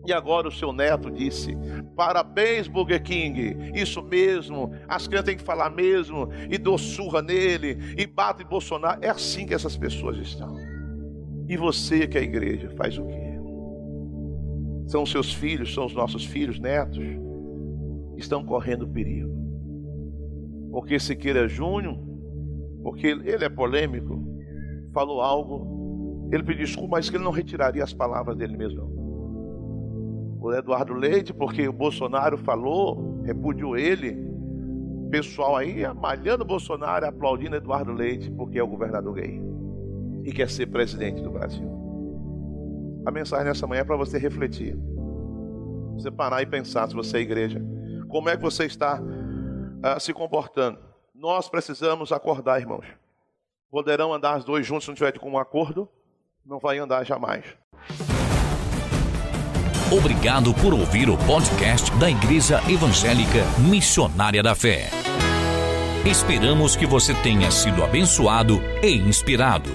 E 0.05 0.13
agora 0.13 0.49
o 0.49 0.53
seu 0.53 0.73
neto 0.73 1.11
disse: 1.11 1.57
Parabéns, 1.97 2.67
Burger 2.67 3.03
King. 3.03 3.73
Isso 3.75 4.03
mesmo. 4.03 4.73
As 4.89 5.07
crianças 5.07 5.27
têm 5.27 5.37
que 5.37 5.45
falar 5.45 5.71
mesmo. 5.71 6.29
E 6.51 6.59
dou 6.59 6.77
surra 6.77 7.23
nele. 7.23 7.79
E 7.97 8.05
bato 8.05 8.43
em 8.43 8.47
Bolsonaro. 8.47 8.99
É 9.01 9.09
assim 9.09 9.47
que 9.47 9.55
essas 9.55 9.77
pessoas 9.77 10.17
estão. 10.19 10.57
E 11.49 11.57
você 11.57 12.09
que 12.09 12.19
é 12.19 12.21
a 12.21 12.25
igreja, 12.25 12.71
faz 12.77 12.99
o 12.99 13.07
quê? 13.07 13.33
São 14.89 15.05
os 15.05 15.11
seus 15.11 15.33
filhos, 15.33 15.73
são 15.73 15.87
os 15.87 15.95
nossos 15.95 16.25
filhos, 16.25 16.59
netos 16.59 16.99
estão 18.17 18.45
correndo 18.45 18.89
perigo. 18.89 19.31
Porque 20.71 20.99
Siqueira 20.99 21.49
Júnior, 21.49 21.99
porque 22.83 23.07
ele 23.07 23.45
é 23.45 23.49
polêmico, 23.49 24.23
falou 24.93 25.21
algo, 25.21 26.29
ele 26.33 26.43
pediu 26.43 26.65
desculpa, 26.65 26.97
mas 26.97 27.11
que 27.11 27.17
ele 27.17 27.25
não 27.25 27.31
retiraria 27.31 27.85
as 27.85 27.93
palavras 27.93 28.37
dele 28.37 28.57
mesmo. 28.57 28.91
O 30.41 30.53
Eduardo 30.53 30.95
Leite, 30.95 31.33
porque 31.33 31.69
o 31.69 31.73
Bolsonaro 31.73 32.37
falou, 32.39 33.23
repudiou 33.23 33.77
ele, 33.77 34.17
pessoal 35.11 35.57
aí 35.57 35.83
malhando 35.95 36.45
Bolsonaro, 36.45 37.07
aplaudindo 37.07 37.55
Eduardo 37.55 37.93
Leite, 37.93 38.31
porque 38.31 38.59
é 38.59 38.63
o 38.63 38.67
governador 38.67 39.15
gay 39.15 39.53
e 40.25 40.33
quer 40.33 40.49
ser 40.49 40.67
presidente 40.67 41.23
do 41.23 41.31
Brasil. 41.31 41.69
A 43.05 43.11
mensagem 43.11 43.47
nessa 43.47 43.67
manhã 43.67 43.81
é 43.81 43.85
para 43.85 43.97
você 43.97 44.19
refletir. 44.19 44.77
Você 45.95 46.11
parar 46.11 46.43
e 46.43 46.47
pensar 46.47 46.89
se 46.89 46.95
você 46.95 47.19
é 47.19 47.21
igreja. 47.21 47.61
Como 48.13 48.29
é 48.29 48.37
que 48.37 48.43
você 48.43 48.67
está 48.67 49.01
uh, 49.01 49.99
se 49.99 50.13
comportando? 50.13 50.79
Nós 51.15 51.49
precisamos 51.49 52.13
acordar, 52.13 52.61
irmãos. 52.61 52.85
Poderão 53.71 54.13
andar 54.13 54.37
os 54.37 54.45
dois 54.45 54.67
juntos 54.67 54.85
se 54.85 54.91
não 54.91 54.95
tiver 54.95 55.19
com 55.19 55.31
um 55.31 55.39
acordo? 55.39 55.89
Não 56.45 56.59
vai 56.59 56.77
andar 56.77 57.07
jamais. 57.07 57.43
Obrigado 59.91 60.53
por 60.53 60.75
ouvir 60.75 61.09
o 61.09 61.17
podcast 61.27 61.91
da 61.97 62.11
Igreja 62.11 62.61
Evangélica 62.71 63.47
Missionária 63.67 64.43
da 64.43 64.55
Fé. 64.55 64.91
Esperamos 66.05 66.77
que 66.77 66.85
você 66.85 67.15
tenha 67.15 67.51
sido 67.51 67.83
abençoado 67.83 68.61
e 68.83 68.95
inspirado. 68.95 69.71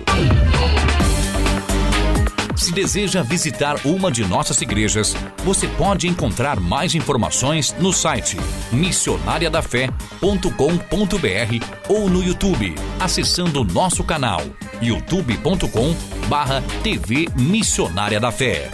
Se 2.57 2.71
deseja 2.71 3.21
visitar 3.21 3.79
uma 3.85 4.11
de 4.11 4.25
nossas 4.25 4.59
igrejas, 4.61 5.15
você 5.45 5.67
pode 5.67 6.07
encontrar 6.07 6.59
mais 6.59 6.95
informações 6.95 7.75
no 7.79 7.93
site 7.93 8.35
missionariadafé.com.br 8.71 11.65
ou 11.87 12.09
no 12.09 12.23
YouTube, 12.23 12.73
acessando 12.99 13.63
nosso 13.63 14.03
canal 14.03 14.41
youtube.com/tv 14.81 17.27
Missionária 17.35 18.19
da 18.19 18.31
Fé. 18.31 18.71